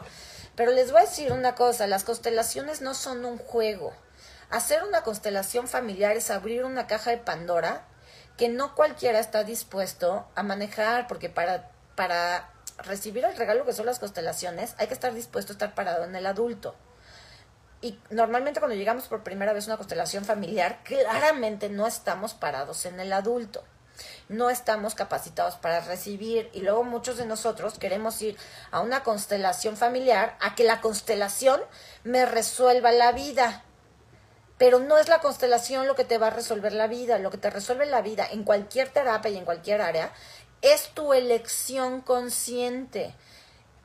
Pero 0.56 0.72
les 0.72 0.90
voy 0.90 1.02
a 1.02 1.04
decir 1.04 1.32
una 1.32 1.54
cosa, 1.54 1.86
las 1.86 2.02
constelaciones 2.02 2.80
no 2.80 2.94
son 2.94 3.24
un 3.26 3.36
juego. 3.36 3.92
Hacer 4.48 4.82
una 4.84 5.02
constelación 5.02 5.68
familiar 5.68 6.16
es 6.16 6.30
abrir 6.30 6.64
una 6.64 6.86
caja 6.86 7.10
de 7.10 7.18
Pandora 7.18 7.86
que 8.38 8.48
no 8.48 8.74
cualquiera 8.74 9.18
está 9.18 9.44
dispuesto 9.44 10.26
a 10.34 10.42
manejar, 10.42 11.08
porque 11.08 11.28
para, 11.28 11.70
para 11.94 12.50
recibir 12.78 13.24
el 13.24 13.36
regalo 13.36 13.64
que 13.64 13.72
son 13.72 13.86
las 13.86 13.98
constelaciones 13.98 14.74
hay 14.78 14.86
que 14.86 14.94
estar 14.94 15.12
dispuesto 15.12 15.52
a 15.52 15.54
estar 15.54 15.74
parado 15.74 16.04
en 16.04 16.16
el 16.16 16.26
adulto. 16.26 16.74
Y 17.82 17.98
normalmente 18.10 18.60
cuando 18.60 18.76
llegamos 18.76 19.08
por 19.08 19.22
primera 19.22 19.52
vez 19.52 19.64
a 19.64 19.72
una 19.72 19.76
constelación 19.76 20.24
familiar, 20.24 20.80
claramente 20.84 21.68
no 21.68 21.86
estamos 21.86 22.32
parados 22.32 22.86
en 22.86 22.98
el 23.00 23.12
adulto. 23.12 23.62
No 24.28 24.50
estamos 24.50 24.94
capacitados 24.94 25.56
para 25.56 25.80
recibir 25.80 26.50
y 26.52 26.60
luego 26.60 26.84
muchos 26.84 27.16
de 27.16 27.26
nosotros 27.26 27.78
queremos 27.78 28.20
ir 28.22 28.36
a 28.70 28.80
una 28.80 29.02
constelación 29.02 29.76
familiar 29.76 30.36
a 30.40 30.54
que 30.54 30.64
la 30.64 30.80
constelación 30.80 31.60
me 32.04 32.26
resuelva 32.26 32.92
la 32.92 33.12
vida. 33.12 33.64
Pero 34.58 34.78
no 34.78 34.98
es 34.98 35.08
la 35.08 35.20
constelación 35.20 35.86
lo 35.86 35.94
que 35.94 36.04
te 36.04 36.18
va 36.18 36.28
a 36.28 36.30
resolver 36.30 36.72
la 36.72 36.86
vida. 36.86 37.18
Lo 37.18 37.30
que 37.30 37.38
te 37.38 37.50
resuelve 37.50 37.86
la 37.86 38.00
vida 38.00 38.26
en 38.30 38.42
cualquier 38.42 38.88
terapia 38.88 39.30
y 39.30 39.36
en 39.36 39.44
cualquier 39.44 39.82
área 39.82 40.12
es 40.62 40.88
tu 40.94 41.12
elección 41.12 42.00
consciente. 42.00 43.14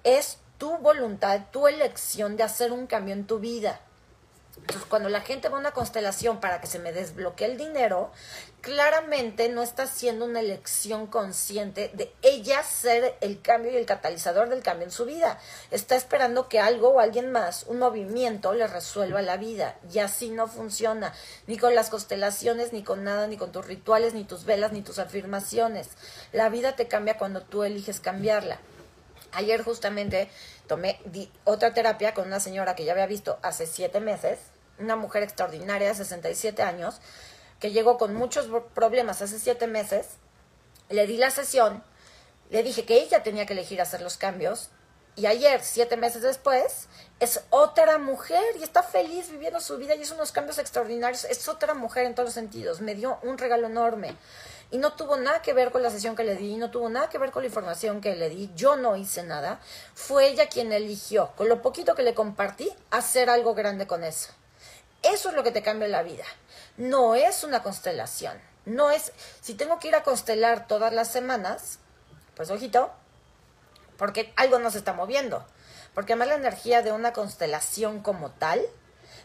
Es 0.04 0.38
tu 0.58 0.78
voluntad, 0.78 1.42
tu 1.52 1.68
elección 1.68 2.38
de 2.38 2.44
hacer 2.44 2.72
un 2.72 2.88
cambio 2.88 3.14
en 3.14 3.28
tu 3.28 3.40
vida. 3.40 3.82
Entonces, 4.58 4.86
cuando 4.88 5.10
la 5.10 5.22
gente 5.22 5.50
va 5.50 5.58
a 5.58 5.60
una 5.60 5.72
constelación 5.72 6.40
para 6.40 6.62
que 6.62 6.68
se 6.68 6.80
me 6.80 6.92
desbloquee 6.92 7.46
el 7.46 7.58
dinero, 7.58 8.12
claramente 8.62 9.50
no 9.50 9.64
está 9.64 9.84
haciendo 9.84 10.26
una 10.26 10.40
elección 10.40 11.08
consciente 11.08 11.90
de 11.94 12.14
ella 12.22 12.64
ser 12.64 13.18
el 13.22 13.42
cambio 13.42 13.72
y 13.72 13.76
el 13.76 13.88
catalizador 13.88 14.50
del 14.50 14.62
cambio 14.62 14.86
en 14.86 14.92
su 14.92 15.06
vida. 15.06 15.40
Está 15.72 15.96
esperando 15.96 16.48
que 16.48 16.60
algo 16.60 16.90
o 16.90 17.00
alguien 17.00 17.32
más, 17.32 17.66
un 17.68 17.80
movimiento, 17.80 18.54
le 18.54 18.68
resuelva 18.68 19.22
la 19.24 19.38
vida. 19.38 19.78
Y 19.92 20.00
así 20.00 20.30
no 20.30 20.48
funciona, 20.48 21.14
ni 21.48 21.58
con 21.58 21.74
las 21.74 21.90
constelaciones, 21.90 22.72
ni 22.72 22.84
con 22.84 23.04
nada, 23.04 23.28
ni 23.28 23.36
con 23.36 23.52
tus 23.52 23.66
rituales, 23.66 24.14
ni 24.14 24.24
tus 24.24 24.46
velas, 24.46 24.72
ni 24.72 24.84
tus 24.84 25.00
afirmaciones. 25.00 25.90
La 26.32 26.50
vida 26.50 26.76
te 26.76 26.88
cambia 26.88 27.18
cuando 27.18 27.42
tú 27.42 27.64
eliges 27.64 28.00
cambiarla. 28.00 28.60
Ayer 29.34 29.64
justamente 29.64 30.30
tomé 30.68 31.00
otra 31.46 31.74
terapia 31.74 32.14
con 32.14 32.28
una 32.28 32.40
señora 32.40 32.76
que 32.76 32.86
ya 32.86 32.92
había 32.92 33.08
visto 33.08 33.40
hace 33.42 33.66
siete 33.66 34.02
meses, 34.02 34.40
una 34.78 34.96
mujer 34.96 35.24
extraordinaria 35.24 35.88
de 35.88 35.96
67 35.96 36.62
años, 36.64 37.00
que 37.62 37.72
llegó 37.72 37.98
con 37.98 38.14
muchos 38.14 38.48
problemas 38.74 39.22
hace 39.22 39.40
siete 39.40 39.68
meses. 39.68 40.08
Le 40.90 41.08
di 41.08 41.16
la 41.16 41.32
sesión, 41.32 41.82
le 42.50 42.64
dije 42.64 42.84
que 42.84 43.02
ella 43.02 43.24
tenía 43.24 43.46
que 43.46 43.54
elegir 43.54 43.80
hacer 43.80 44.02
los 44.02 44.18
cambios. 44.18 44.72
Y 45.16 45.26
ayer, 45.26 45.62
siete 45.62 45.96
meses 45.96 46.22
después, 46.22 46.88
es 47.20 47.42
otra 47.50 47.98
mujer 47.98 48.44
y 48.60 48.64
está 48.64 48.82
feliz 48.82 49.30
viviendo 49.30 49.60
su 49.60 49.78
vida 49.78 49.94
y 49.94 50.02
hizo 50.02 50.16
unos 50.16 50.32
cambios 50.32 50.58
extraordinarios. 50.58 51.26
Es 51.26 51.48
otra 51.48 51.74
mujer 51.74 52.06
en 52.06 52.16
todos 52.16 52.28
los 52.28 52.34
sentidos. 52.34 52.82
Me 52.82 52.96
dio 52.96 53.20
un 53.22 53.38
regalo 53.38 53.68
enorme 53.68 54.18
y 54.72 54.78
no 54.78 54.94
tuvo 54.94 55.18
nada 55.18 55.42
que 55.42 55.54
ver 55.54 55.72
con 55.72 55.84
la 55.84 55.92
sesión 55.92 56.16
que 56.16 56.24
le 56.24 56.36
di, 56.36 56.56
no 56.56 56.72
tuvo 56.72 56.90
nada 56.90 57.10
que 57.10 57.18
ver 57.18 57.32
con 57.32 57.44
la 57.44 57.48
información 57.48 58.02
que 58.02 58.16
le 58.16 58.30
di, 58.30 58.50
yo 58.56 58.78
no 58.78 58.96
hice 58.96 59.22
nada, 59.22 59.60
fue 59.94 60.30
ella 60.30 60.48
quien 60.48 60.72
eligió, 60.72 61.32
con 61.36 61.50
lo 61.50 61.62
poquito 61.62 61.94
que 61.94 62.04
le 62.04 62.14
compartí, 62.14 62.72
hacer 62.90 63.30
algo 63.30 63.54
grande 63.54 63.86
con 63.86 64.06
eso. 64.06 64.32
Eso 65.04 65.30
es 65.30 65.36
lo 65.36 65.44
que 65.44 65.52
te 65.52 65.64
cambia 65.64 65.88
la 65.88 66.04
vida. 66.04 66.26
No 66.78 67.16
es 67.16 67.44
una 67.44 67.64
constelación. 67.64 68.40
No 68.66 68.92
es, 68.92 69.12
si 69.42 69.56
tengo 69.56 69.80
que 69.80 69.88
ir 69.88 69.96
a 69.96 70.04
constelar 70.04 70.68
todas 70.68 70.94
las 70.94 71.12
semanas, 71.12 71.80
pues 72.36 72.52
ojito, 72.52 72.92
porque 73.98 74.34
algo 74.36 74.60
no 74.60 74.70
se 74.70 74.78
está 74.78 74.94
moviendo. 74.94 75.46
Porque 75.94 76.14
además 76.14 76.30
la 76.30 76.36
energía 76.36 76.82
de 76.82 76.92
una 76.92 77.14
constelación 77.14 78.02
como 78.02 78.32
tal 78.32 78.62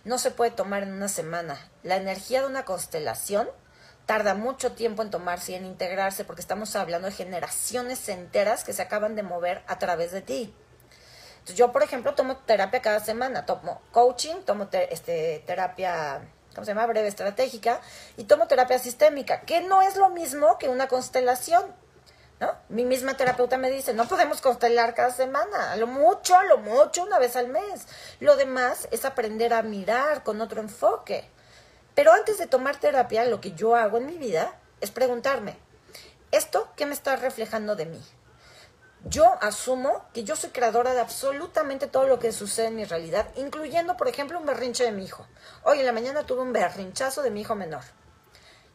no 0.05 0.19
se 0.19 0.31
puede 0.31 0.51
tomar 0.51 0.83
en 0.83 0.93
una 0.93 1.09
semana. 1.09 1.59
La 1.83 1.97
energía 1.97 2.41
de 2.41 2.47
una 2.47 2.65
constelación 2.65 3.49
tarda 4.07 4.35
mucho 4.35 4.73
tiempo 4.73 5.03
en 5.03 5.11
tomarse 5.11 5.53
y 5.53 5.55
en 5.57 5.67
integrarse 5.67 6.25
porque 6.25 6.41
estamos 6.41 6.77
hablando 6.77 7.09
de 7.09 7.15
generaciones 7.15 8.09
enteras 8.09 8.65
que 8.65 8.73
se 8.73 8.83
acaban 8.83 9.17
de 9.17 9.23
mover 9.23 9.63
a 9.67 9.79
través 9.79 10.13
de 10.13 10.23
ti. 10.23 10.55
Yo, 11.55 11.71
por 11.71 11.83
ejemplo, 11.83 12.15
tomo 12.15 12.37
terapia 12.39 12.83
cada 12.83 13.01
semana, 13.01 13.47
tomo 13.47 13.81
coaching, 13.93 14.43
tomo 14.45 14.69
este, 14.73 15.45
terapia, 15.47 16.21
¿cómo 16.55 16.65
se 16.65 16.73
llama? 16.73 16.87
Breve 16.87 17.07
estratégica 17.07 17.81
y 18.17 18.25
tomo 18.25 18.49
terapia 18.49 18.79
sistémica, 18.79 19.43
que 19.43 19.61
no 19.61 19.81
es 19.83 19.97
lo 19.97 20.11
mismo 20.11 20.59
que 20.59 20.69
una 20.69 20.89
constelación. 20.89 21.75
¿No? 22.39 22.53
Mi 22.69 22.85
misma 22.85 23.17
terapeuta 23.17 23.57
me 23.57 23.71
dice, 23.71 23.95
no 23.95 24.07
podemos 24.07 24.43
constelar 24.43 24.93
cada 24.93 25.11
semana, 25.11 25.73
a 25.73 25.77
lo 25.77 25.87
mucho, 25.87 26.37
a 26.37 26.45
lo 26.45 26.59
mucho, 26.59 27.03
una 27.03 27.19
vez 27.19 27.35
al 27.35 27.49
mes. 27.49 27.87
Lo 28.21 28.37
demás 28.37 28.89
es 28.91 29.07
aprender 29.07 29.55
a 29.55 29.63
mirar 29.63 30.23
con 30.23 30.43
otro 30.43 30.61
enfoque. 30.61 31.31
Pero 31.95 32.13
antes 32.13 32.37
de 32.37 32.47
tomar 32.47 32.77
terapia, 32.79 33.25
lo 33.25 33.41
que 33.41 33.53
yo 33.53 33.75
hago 33.75 33.97
en 33.97 34.05
mi 34.05 34.19
vida 34.19 34.55
es 34.83 34.91
preguntarme, 34.91 35.57
¿esto 36.31 36.69
qué 36.77 36.85
me 36.85 36.93
está 36.93 37.17
reflejando 37.17 37.75
de 37.75 37.87
mí? 37.87 38.05
Yo 39.05 39.35
asumo 39.41 40.07
que 40.13 40.25
yo 40.25 40.35
soy 40.35 40.51
creadora 40.51 40.93
de 40.93 41.01
absolutamente 41.01 41.87
todo 41.87 42.09
lo 42.09 42.19
que 42.19 42.33
sucede 42.33 42.69
en 42.69 42.77
mi 42.77 42.85
realidad, 42.85 43.29
incluyendo, 43.37 43.97
por 43.97 44.09
ejemplo, 44.09 44.39
un 44.39 44.47
berrinche 44.47 44.85
de 44.85 44.93
mi 44.93 45.05
hijo. 45.05 45.27
Hoy 45.63 45.79
en 45.79 45.87
la 45.87 45.93
mañana 45.93 46.25
tuve 46.25 46.43
un 46.43 46.53
berrinchazo 46.53 47.23
de 47.23 47.31
mi 47.31 47.43
hijo 47.43 47.55
menor. 47.55 47.83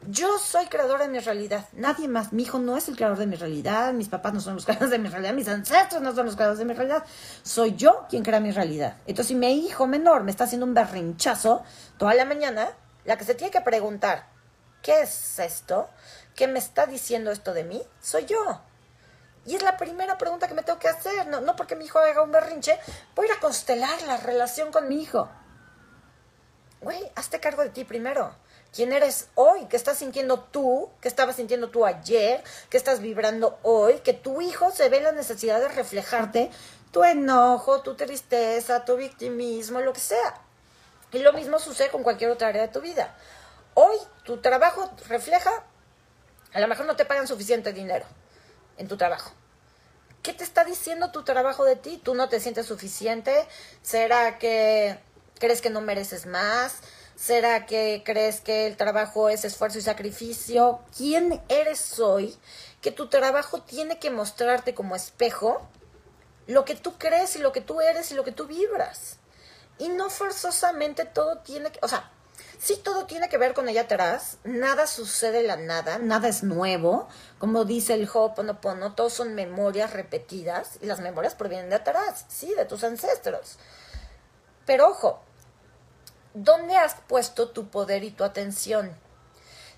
Yo 0.07 0.39
soy 0.39 0.65
creadora 0.65 1.03
de 1.03 1.11
mi 1.11 1.19
realidad, 1.19 1.67
nadie 1.73 2.07
más. 2.07 2.33
Mi 2.33 2.43
hijo 2.43 2.57
no 2.57 2.75
es 2.75 2.87
el 2.87 2.95
creador 2.95 3.19
de 3.19 3.27
mi 3.27 3.35
realidad, 3.35 3.93
mis 3.93 4.09
papás 4.09 4.33
no 4.33 4.39
son 4.39 4.55
los 4.55 4.65
creadores 4.65 4.89
de 4.89 4.97
mi 4.97 5.09
realidad, 5.09 5.33
mis 5.33 5.47
ancestros 5.47 6.01
no 6.01 6.15
son 6.15 6.25
los 6.25 6.35
creadores 6.35 6.59
de 6.59 6.65
mi 6.65 6.73
realidad. 6.73 7.03
Soy 7.43 7.75
yo 7.75 8.05
quien 8.09 8.23
crea 8.23 8.39
mi 8.39 8.51
realidad. 8.51 8.97
Entonces, 9.05 9.27
si 9.27 9.35
mi 9.35 9.65
hijo 9.65 9.85
menor 9.85 10.23
me 10.23 10.31
está 10.31 10.45
haciendo 10.45 10.65
un 10.65 10.73
berrinchazo 10.73 11.63
toda 11.97 12.15
la 12.15 12.25
mañana, 12.25 12.69
la 13.05 13.17
que 13.17 13.25
se 13.25 13.35
tiene 13.35 13.51
que 13.51 13.61
preguntar, 13.61 14.27
¿qué 14.81 15.01
es 15.01 15.37
esto? 15.37 15.89
¿Qué 16.35 16.47
me 16.47 16.57
está 16.57 16.87
diciendo 16.87 17.29
esto 17.31 17.53
de 17.53 17.63
mí? 17.63 17.81
Soy 18.01 18.25
yo. 18.25 18.61
Y 19.45 19.55
es 19.55 19.63
la 19.63 19.77
primera 19.77 20.17
pregunta 20.17 20.47
que 20.47 20.53
me 20.53 20.63
tengo 20.63 20.79
que 20.79 20.87
hacer. 20.87 21.27
No, 21.27 21.41
no 21.41 21.55
porque 21.55 21.75
mi 21.75 21.85
hijo 21.85 21.99
haga 21.99 22.21
un 22.21 22.31
berrinche, 22.31 22.79
voy 23.15 23.25
a 23.25 23.31
ir 23.31 23.37
a 23.37 23.39
constelar 23.39 24.01
la 24.03 24.17
relación 24.17 24.71
con 24.71 24.87
mi 24.87 25.01
hijo. 25.01 25.29
Güey, 26.81 27.11
hazte 27.15 27.39
cargo 27.39 27.63
de 27.63 27.69
ti 27.69 27.83
primero. 27.83 28.35
¿Quién 28.73 28.93
eres 28.93 29.29
hoy? 29.35 29.65
¿Qué 29.65 29.75
estás 29.75 29.97
sintiendo 29.97 30.39
tú? 30.39 30.89
¿Qué 31.01 31.07
estabas 31.07 31.35
sintiendo 31.35 31.69
tú 31.69 31.85
ayer? 31.85 32.43
¿Qué 32.69 32.77
estás 32.77 33.01
vibrando 33.01 33.59
hoy? 33.63 33.99
Que 33.99 34.13
tu 34.13 34.41
hijo 34.41 34.71
se 34.71 34.89
ve 34.89 35.01
la 35.01 35.11
necesidad 35.11 35.59
de 35.59 35.67
reflejarte 35.67 36.49
tu 36.91 37.03
enojo, 37.03 37.81
tu 37.81 37.95
tristeza, 37.95 38.85
tu 38.85 38.95
victimismo, 38.95 39.81
lo 39.81 39.93
que 39.93 39.99
sea. 39.99 40.41
Y 41.11 41.19
lo 41.19 41.33
mismo 41.33 41.59
sucede 41.59 41.89
con 41.89 42.03
cualquier 42.03 42.31
otra 42.31 42.47
área 42.47 42.61
de 42.61 42.67
tu 42.69 42.81
vida. 42.81 43.15
Hoy 43.73 43.97
tu 44.23 44.37
trabajo 44.37 44.89
refleja, 45.07 45.51
a 46.53 46.59
lo 46.59 46.67
mejor 46.67 46.85
no 46.85 46.95
te 46.95 47.05
pagan 47.05 47.27
suficiente 47.27 47.73
dinero 47.73 48.05
en 48.77 48.87
tu 48.87 48.97
trabajo. 48.97 49.31
¿Qué 50.23 50.33
te 50.33 50.43
está 50.43 50.63
diciendo 50.63 51.11
tu 51.11 51.23
trabajo 51.23 51.65
de 51.65 51.75
ti? 51.75 51.99
¿Tú 52.03 52.13
no 52.13 52.29
te 52.29 52.39
sientes 52.39 52.67
suficiente? 52.67 53.47
¿Será 53.81 54.37
que 54.37 54.99
crees 55.39 55.61
que 55.61 55.71
no 55.71 55.81
mereces 55.81 56.27
más? 56.27 56.81
¿Será 57.15 57.65
que 57.65 58.03
crees 58.05 58.41
que 58.41 58.67
el 58.67 58.77
trabajo 58.77 59.29
es 59.29 59.45
esfuerzo 59.45 59.79
y 59.79 59.81
sacrificio? 59.81 60.81
¿Quién 60.95 61.41
eres 61.49 61.99
hoy 61.99 62.37
que 62.81 62.91
tu 62.91 63.09
trabajo 63.09 63.61
tiene 63.61 63.97
que 63.99 64.11
mostrarte 64.11 64.75
como 64.75 64.95
espejo 64.95 65.67
lo 66.47 66.65
que 66.65 66.75
tú 66.75 66.97
crees 66.97 67.35
y 67.35 67.39
lo 67.39 67.51
que 67.51 67.61
tú 67.61 67.81
eres 67.81 68.11
y 68.11 68.15
lo 68.15 68.23
que 68.23 68.31
tú 68.31 68.45
vibras? 68.45 69.17
Y 69.79 69.89
no 69.89 70.11
forzosamente 70.11 71.05
todo 71.05 71.39
tiene 71.39 71.71
que, 71.71 71.79
o 71.81 71.87
sea, 71.87 72.11
sí 72.61 72.77
todo 72.77 73.05
tiene 73.05 73.27
que 73.27 73.39
ver 73.39 73.53
con 73.53 73.67
allá 73.67 73.81
atrás, 73.81 74.37
nada 74.43 74.85
sucede 74.85 75.41
de 75.41 75.47
la 75.47 75.55
nada, 75.55 75.97
nada 75.97 76.27
es 76.27 76.43
nuevo, 76.43 77.07
como 77.39 77.65
dice 77.65 77.95
el 77.95 78.07
Ho'oponopono, 78.07 78.93
todos 78.93 79.13
son 79.13 79.33
memorias 79.33 79.93
repetidas 79.93 80.77
y 80.79 80.85
las 80.85 80.99
memorias 80.99 81.33
provienen 81.33 81.71
de 81.71 81.77
atrás, 81.77 82.25
sí, 82.27 82.53
de 82.53 82.65
tus 82.65 82.83
ancestros. 82.83 83.57
Pero 84.67 84.89
ojo, 84.89 85.21
¿dónde 86.35 86.77
has 86.77 86.93
puesto 87.07 87.49
tu 87.49 87.69
poder 87.69 88.03
y 88.03 88.11
tu 88.11 88.23
atención? 88.23 88.95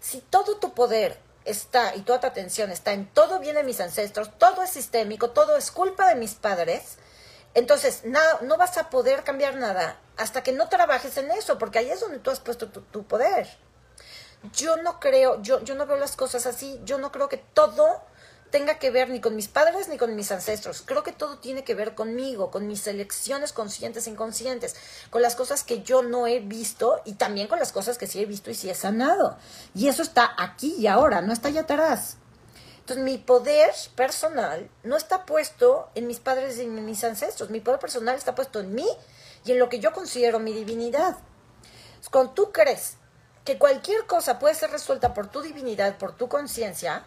Si 0.01 0.19
todo 0.19 0.57
tu 0.57 0.73
poder 0.73 1.17
está 1.45 1.95
y 1.95 2.01
toda 2.01 2.19
tu 2.19 2.27
atención 2.27 2.69
está 2.69 2.91
en 2.91 3.07
todo 3.07 3.39
viene 3.39 3.59
de 3.59 3.65
mis 3.65 3.79
ancestros, 3.79 4.37
todo 4.37 4.61
es 4.61 4.71
sistémico, 4.71 5.29
todo 5.29 5.55
es 5.55 5.71
culpa 5.71 6.09
de 6.09 6.15
mis 6.15 6.33
padres, 6.33 6.97
entonces, 7.53 8.03
no 8.03 8.57
vas 8.57 8.77
a 8.77 8.89
poder 8.89 9.23
cambiar 9.23 9.55
nada 9.55 9.99
hasta 10.17 10.43
que 10.43 10.51
no 10.51 10.69
trabajes 10.69 11.17
en 11.17 11.31
eso, 11.31 11.57
porque 11.57 11.79
ahí 11.79 11.89
es 11.89 11.99
donde 11.99 12.19
tú 12.19 12.29
has 12.31 12.39
puesto 12.39 12.69
tu, 12.69 13.03
poder. 13.03 13.47
Yo 14.55 14.77
no 14.77 14.99
creo, 14.99 15.41
yo, 15.41 15.63
yo 15.63 15.75
no 15.75 15.85
veo 15.85 15.97
las 15.97 16.15
cosas 16.15 16.45
así, 16.45 16.79
yo 16.83 16.97
no 16.97 17.11
creo 17.11 17.29
que 17.29 17.37
todo 17.37 18.01
tenga 18.53 18.77
que 18.77 18.91
ver 18.91 19.09
ni 19.09 19.19
con 19.19 19.35
mis 19.35 19.47
padres 19.47 19.87
ni 19.87 19.97
con 19.97 20.15
mis 20.15 20.31
ancestros. 20.31 20.83
Creo 20.85 21.01
que 21.01 21.11
todo 21.11 21.39
tiene 21.39 21.63
que 21.63 21.73
ver 21.73 21.95
conmigo, 21.95 22.51
con 22.51 22.67
mis 22.67 22.85
elecciones 22.85 23.51
conscientes 23.51 24.05
e 24.05 24.11
inconscientes, 24.11 24.75
con 25.09 25.23
las 25.23 25.35
cosas 25.35 25.63
que 25.63 25.81
yo 25.81 26.03
no 26.03 26.27
he 26.27 26.39
visto 26.39 27.01
y 27.03 27.13
también 27.13 27.47
con 27.47 27.57
las 27.57 27.71
cosas 27.71 27.97
que 27.97 28.05
sí 28.05 28.21
he 28.21 28.25
visto 28.25 28.51
y 28.51 28.53
sí 28.53 28.69
he 28.69 28.75
sanado. 28.75 29.37
Y 29.73 29.87
eso 29.87 30.03
está 30.03 30.35
aquí 30.37 30.75
y 30.77 30.85
ahora, 30.85 31.21
no 31.21 31.33
está 31.33 31.47
allá 31.47 31.61
atrás. 31.61 32.17
Entonces 32.81 33.03
mi 33.03 33.17
poder 33.17 33.71
personal 33.95 34.69
no 34.83 34.97
está 34.97 35.25
puesto 35.25 35.89
en 35.95 36.05
mis 36.05 36.19
padres 36.19 36.57
y 36.57 36.61
en 36.61 36.85
mis 36.85 37.03
ancestros, 37.03 37.49
mi 37.49 37.59
poder 37.59 37.79
personal 37.79 38.15
está 38.15 38.35
puesto 38.35 38.59
en 38.59 38.75
mí 38.75 38.87
y 39.45 39.51
en 39.51 39.59
lo 39.59 39.69
que 39.69 39.79
yo 39.79 39.91
considero 39.93 40.39
mi 40.39 40.53
divinidad. 40.53 41.17
Cuando 42.11 42.33
tú 42.33 42.51
crees 42.51 42.97
que 43.45 43.57
cualquier 43.57 44.05
cosa 44.05 44.39
puede 44.39 44.55
ser 44.55 44.71
resuelta 44.71 45.13
por 45.13 45.27
tu 45.27 45.41
divinidad, 45.41 45.97
por 45.97 46.15
tu 46.15 46.29
conciencia, 46.29 47.05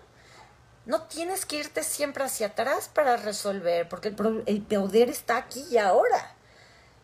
no 0.84 1.02
tienes 1.02 1.44
que 1.44 1.56
irte 1.56 1.82
siempre 1.82 2.24
hacia 2.24 2.48
atrás 2.48 2.88
para 2.92 3.16
resolver, 3.16 3.88
porque 3.88 4.08
el, 4.46 4.62
poder 4.62 5.10
está 5.10 5.36
aquí 5.36 5.64
y 5.70 5.78
ahora. 5.78 6.34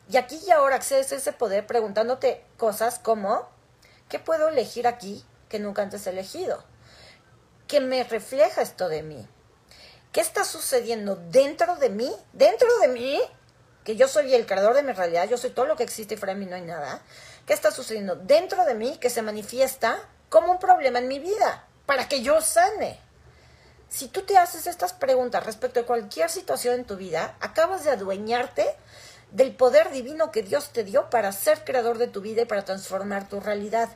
Y 0.09 0.17
aquí 0.17 0.41
y 0.47 0.51
ahora 0.51 0.77
accedes 0.77 1.13
a 1.13 1.17
ese 1.17 1.33
poder 1.33 1.67
preguntándote 1.67 2.45
cosas 2.57 2.99
como, 2.99 3.49
¿qué 4.09 4.19
puedo 4.19 4.49
elegir 4.49 4.87
aquí 4.87 5.25
que 5.49 5.59
nunca 5.59 5.83
antes 5.83 6.07
he 6.07 6.11
elegido? 6.11 6.63
¿Qué 7.67 7.81
me 7.81 8.05
refleja 8.05 8.63
esto 8.63 8.89
de 8.89 9.03
mí? 9.03 9.27
¿Qué 10.13 10.21
está 10.21 10.45
sucediendo 10.45 11.17
dentro 11.17 11.77
de 11.77 11.89
mí? 11.89 12.13
Dentro 12.33 12.69
de 12.81 12.89
mí, 12.89 13.21
que 13.85 13.97
yo 13.97 14.09
soy 14.09 14.35
el 14.35 14.47
creador 14.47 14.75
de 14.75 14.83
mi 14.83 14.93
realidad, 14.93 15.29
yo 15.29 15.37
soy 15.37 15.51
todo 15.51 15.67
lo 15.67 15.77
que 15.77 15.83
existe 15.83 16.15
y 16.15 16.17
fuera 16.17 16.35
de 16.35 16.41
mí 16.41 16.47
no 16.47 16.57
hay 16.57 16.63
nada. 16.63 17.03
¿Qué 17.47 17.53
está 17.53 17.71
sucediendo 17.71 18.17
dentro 18.17 18.65
de 18.65 18.75
mí 18.75 18.97
que 18.99 19.11
se 19.11 19.23
manifiesta 19.23 19.99
como 20.29 20.53
un 20.53 20.59
problema 20.59 20.99
en 21.01 21.09
mi 21.09 21.19
vida 21.19 21.67
para 21.87 22.09
que 22.09 22.23
yo 22.23 22.41
sane? 22.41 23.01
Si 23.89 24.09
tú 24.09 24.23
te 24.23 24.39
haces 24.39 24.67
estas 24.67 24.93
preguntas 24.93 25.45
respecto 25.45 25.81
a 25.81 25.87
cualquier 25.87 26.31
situación 26.31 26.77
en 26.77 26.85
tu 26.85 26.97
vida, 26.97 27.37
acabas 27.41 27.85
de 27.85 27.91
adueñarte 27.91 28.67
del 29.33 29.55
poder 29.55 29.91
divino 29.91 30.31
que 30.31 30.43
Dios 30.43 30.71
te 30.71 30.85
dio 30.85 31.11
para 31.11 31.33
ser 31.33 31.65
creador 31.65 31.99
de 31.99 32.07
tu 32.07 32.21
vida 32.21 32.43
y 32.43 32.47
para 32.47 32.65
transformar 32.65 33.29
tu 33.29 33.41
realidad. 33.41 33.89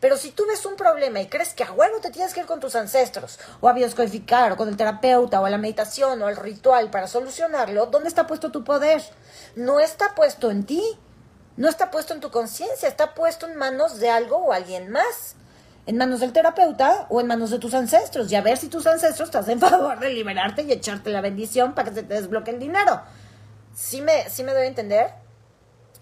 Pero 0.00 0.16
si 0.16 0.30
tú 0.30 0.46
ves 0.46 0.64
un 0.64 0.76
problema 0.76 1.20
y 1.20 1.26
crees 1.26 1.54
que 1.54 1.64
a 1.64 1.72
huevo 1.72 1.98
te 2.00 2.10
tienes 2.10 2.32
que 2.32 2.40
ir 2.40 2.46
con 2.46 2.60
tus 2.60 2.76
ancestros, 2.76 3.38
o 3.60 3.68
a 3.68 3.72
bioscodificar, 3.72 4.52
o 4.52 4.56
con 4.56 4.68
el 4.68 4.76
terapeuta, 4.76 5.40
o 5.40 5.46
a 5.46 5.50
la 5.50 5.58
meditación, 5.58 6.22
o 6.22 6.26
al 6.26 6.36
ritual 6.36 6.90
para 6.90 7.08
solucionarlo, 7.08 7.86
¿dónde 7.86 8.08
está 8.08 8.26
puesto 8.26 8.52
tu 8.52 8.62
poder? 8.62 9.02
No 9.56 9.80
está 9.80 10.14
puesto 10.14 10.50
en 10.50 10.64
ti, 10.64 10.82
no 11.56 11.68
está 11.68 11.90
puesto 11.90 12.14
en 12.14 12.20
tu 12.20 12.30
conciencia, 12.30 12.88
está 12.88 13.14
puesto 13.14 13.48
en 13.48 13.56
manos 13.56 13.98
de 13.98 14.10
algo 14.10 14.36
o 14.36 14.52
alguien 14.52 14.90
más. 14.90 15.34
En 15.86 15.96
manos 15.96 16.20
del 16.20 16.32
terapeuta 16.32 17.06
o 17.08 17.20
en 17.20 17.26
manos 17.26 17.50
de 17.50 17.58
tus 17.58 17.74
ancestros. 17.74 18.30
Y 18.30 18.36
a 18.36 18.42
ver 18.42 18.58
si 18.58 18.68
tus 18.68 18.86
ancestros 18.86 19.28
estás 19.28 19.48
en 19.48 19.58
favor 19.60 19.98
de 19.98 20.10
liberarte 20.10 20.62
y 20.62 20.70
echarte 20.70 21.10
la 21.10 21.20
bendición 21.20 21.74
para 21.74 21.88
que 21.88 21.96
se 21.96 22.02
te 22.04 22.14
desbloquee 22.14 22.52
el 22.52 22.60
dinero. 22.60 23.00
¿Sí 23.74 24.00
me, 24.00 24.30
sí 24.30 24.44
me 24.44 24.52
doy 24.52 24.62
a 24.62 24.66
entender? 24.66 25.10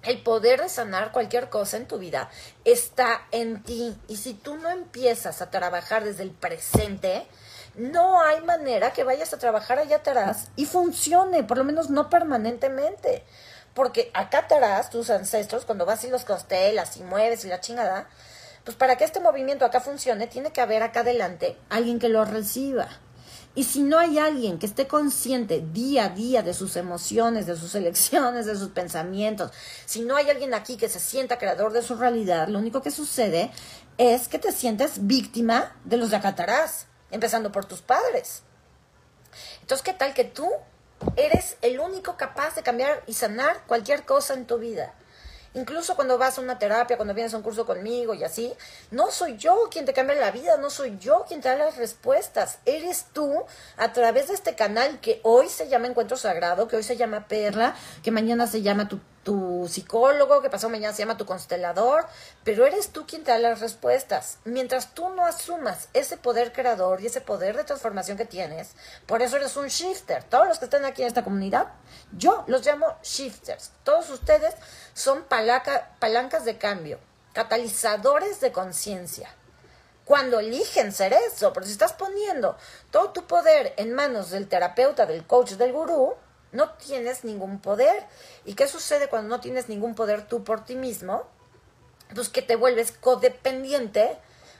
El 0.06 0.22
poder 0.22 0.62
de 0.62 0.68
sanar 0.68 1.10
cualquier 1.10 1.48
cosa 1.50 1.76
en 1.76 1.88
tu 1.88 1.98
vida 1.98 2.30
está 2.64 3.26
en 3.32 3.64
ti. 3.64 3.98
Y 4.06 4.18
si 4.18 4.34
tú 4.34 4.56
no 4.56 4.70
empiezas 4.70 5.42
a 5.42 5.50
trabajar 5.50 6.04
desde 6.04 6.22
el 6.22 6.30
presente, 6.30 7.26
no 7.74 8.22
hay 8.22 8.40
manera 8.42 8.92
que 8.92 9.02
vayas 9.02 9.34
a 9.34 9.38
trabajar 9.38 9.80
allá 9.80 9.96
atrás 9.96 10.46
y 10.54 10.64
funcione, 10.66 11.42
por 11.42 11.58
lo 11.58 11.64
menos 11.64 11.90
no 11.90 12.08
permanentemente. 12.08 13.24
Porque 13.74 14.12
acá 14.14 14.38
atrás, 14.38 14.90
tus 14.90 15.10
ancestros, 15.10 15.64
cuando 15.64 15.84
vas 15.84 16.04
y 16.04 16.08
los 16.08 16.24
constelas 16.24 16.96
y 16.96 17.02
mueves 17.02 17.44
y 17.44 17.48
la 17.48 17.60
chingada, 17.60 18.08
pues 18.62 18.76
para 18.76 18.96
que 18.96 19.02
este 19.02 19.18
movimiento 19.18 19.64
acá 19.64 19.80
funcione, 19.80 20.28
tiene 20.28 20.52
que 20.52 20.60
haber 20.60 20.84
acá 20.84 21.00
adelante 21.00 21.58
alguien 21.68 21.98
que 21.98 22.08
lo 22.08 22.24
reciba. 22.24 22.88
Y 23.56 23.64
si 23.64 23.82
no 23.82 23.98
hay 23.98 24.18
alguien 24.18 24.58
que 24.58 24.66
esté 24.66 24.86
consciente 24.86 25.64
día 25.72 26.04
a 26.04 26.08
día 26.10 26.42
de 26.42 26.52
sus 26.52 26.76
emociones, 26.76 27.46
de 27.46 27.56
sus 27.56 27.74
elecciones, 27.74 28.44
de 28.44 28.54
sus 28.54 28.68
pensamientos, 28.68 29.50
si 29.86 30.02
no 30.02 30.14
hay 30.14 30.28
alguien 30.28 30.52
aquí 30.52 30.76
que 30.76 30.90
se 30.90 31.00
sienta 31.00 31.38
creador 31.38 31.72
de 31.72 31.80
su 31.80 31.96
realidad, 31.96 32.48
lo 32.48 32.58
único 32.58 32.82
que 32.82 32.90
sucede 32.90 33.50
es 33.96 34.28
que 34.28 34.38
te 34.38 34.52
sientes 34.52 35.06
víctima 35.06 35.74
de 35.84 35.96
los 35.96 36.10
de 36.10 36.16
acá 36.16 36.28
atrás, 36.28 36.86
empezando 37.10 37.50
por 37.50 37.64
tus 37.64 37.80
padres. 37.80 38.42
Entonces, 39.62 39.82
¿qué 39.82 39.94
tal 39.94 40.12
que 40.12 40.24
tú 40.24 40.50
eres 41.16 41.56
el 41.62 41.80
único 41.80 42.18
capaz 42.18 42.56
de 42.56 42.62
cambiar 42.62 43.02
y 43.06 43.14
sanar 43.14 43.64
cualquier 43.66 44.04
cosa 44.04 44.34
en 44.34 44.46
tu 44.46 44.58
vida? 44.58 44.92
Incluso 45.56 45.96
cuando 45.96 46.18
vas 46.18 46.36
a 46.36 46.42
una 46.42 46.58
terapia, 46.58 46.98
cuando 46.98 47.14
vienes 47.14 47.32
a 47.32 47.38
un 47.38 47.42
curso 47.42 47.64
conmigo 47.64 48.12
y 48.12 48.22
así, 48.24 48.52
no 48.90 49.10
soy 49.10 49.38
yo 49.38 49.68
quien 49.70 49.86
te 49.86 49.94
cambia 49.94 50.14
la 50.14 50.30
vida, 50.30 50.58
no 50.58 50.68
soy 50.68 50.98
yo 50.98 51.24
quien 51.26 51.40
te 51.40 51.48
da 51.48 51.56
las 51.56 51.78
respuestas. 51.78 52.58
Eres 52.66 53.06
tú 53.14 53.42
a 53.78 53.92
través 53.94 54.28
de 54.28 54.34
este 54.34 54.54
canal 54.54 55.00
que 55.00 55.18
hoy 55.22 55.48
se 55.48 55.68
llama 55.68 55.86
Encuentro 55.86 56.18
Sagrado, 56.18 56.68
que 56.68 56.76
hoy 56.76 56.82
se 56.82 56.98
llama 56.98 57.26
Perla, 57.26 57.74
que 58.02 58.10
mañana 58.10 58.46
se 58.46 58.60
llama 58.60 58.86
tu 58.86 59.00
tu 59.26 59.66
psicólogo, 59.68 60.40
que 60.40 60.50
pasó 60.50 60.68
mañana 60.68 60.94
se 60.94 61.02
llama 61.02 61.16
tu 61.16 61.26
constelador, 61.26 62.06
pero 62.44 62.64
eres 62.64 62.90
tú 62.90 63.08
quien 63.08 63.24
te 63.24 63.32
da 63.32 63.40
las 63.40 63.58
respuestas. 63.58 64.38
Mientras 64.44 64.94
tú 64.94 65.08
no 65.08 65.26
asumas 65.26 65.88
ese 65.94 66.16
poder 66.16 66.52
creador 66.52 67.00
y 67.00 67.06
ese 67.06 67.20
poder 67.20 67.56
de 67.56 67.64
transformación 67.64 68.16
que 68.16 68.24
tienes, 68.24 68.76
por 69.04 69.22
eso 69.22 69.36
eres 69.36 69.56
un 69.56 69.66
shifter. 69.66 70.22
Todos 70.22 70.46
los 70.46 70.60
que 70.60 70.66
están 70.66 70.84
aquí 70.84 71.02
en 71.02 71.08
esta 71.08 71.24
comunidad, 71.24 71.72
yo 72.12 72.44
los 72.46 72.64
llamo 72.64 72.86
shifters. 73.02 73.72
Todos 73.82 74.10
ustedes 74.10 74.54
son 74.96 75.24
palancas 75.24 76.46
de 76.46 76.56
cambio, 76.56 76.98
catalizadores 77.34 78.40
de 78.40 78.50
conciencia. 78.50 79.28
Cuando 80.06 80.40
eligen 80.40 80.90
ser 80.90 81.12
eso, 81.12 81.52
pero 81.52 81.66
si 81.66 81.72
estás 81.72 81.92
poniendo 81.92 82.56
todo 82.90 83.10
tu 83.10 83.26
poder 83.26 83.74
en 83.76 83.92
manos 83.92 84.30
del 84.30 84.48
terapeuta, 84.48 85.04
del 85.04 85.26
coach, 85.26 85.52
del 85.52 85.74
gurú, 85.74 86.14
no 86.52 86.70
tienes 86.70 87.24
ningún 87.24 87.60
poder. 87.60 88.06
¿Y 88.46 88.54
qué 88.54 88.66
sucede 88.66 89.08
cuando 89.08 89.28
no 89.28 89.42
tienes 89.42 89.68
ningún 89.68 89.94
poder 89.94 90.26
tú 90.26 90.44
por 90.44 90.64
ti 90.64 90.76
mismo? 90.76 91.28
Pues 92.14 92.30
que 92.30 92.40
te 92.40 92.56
vuelves 92.56 92.92
codependiente 92.92 94.16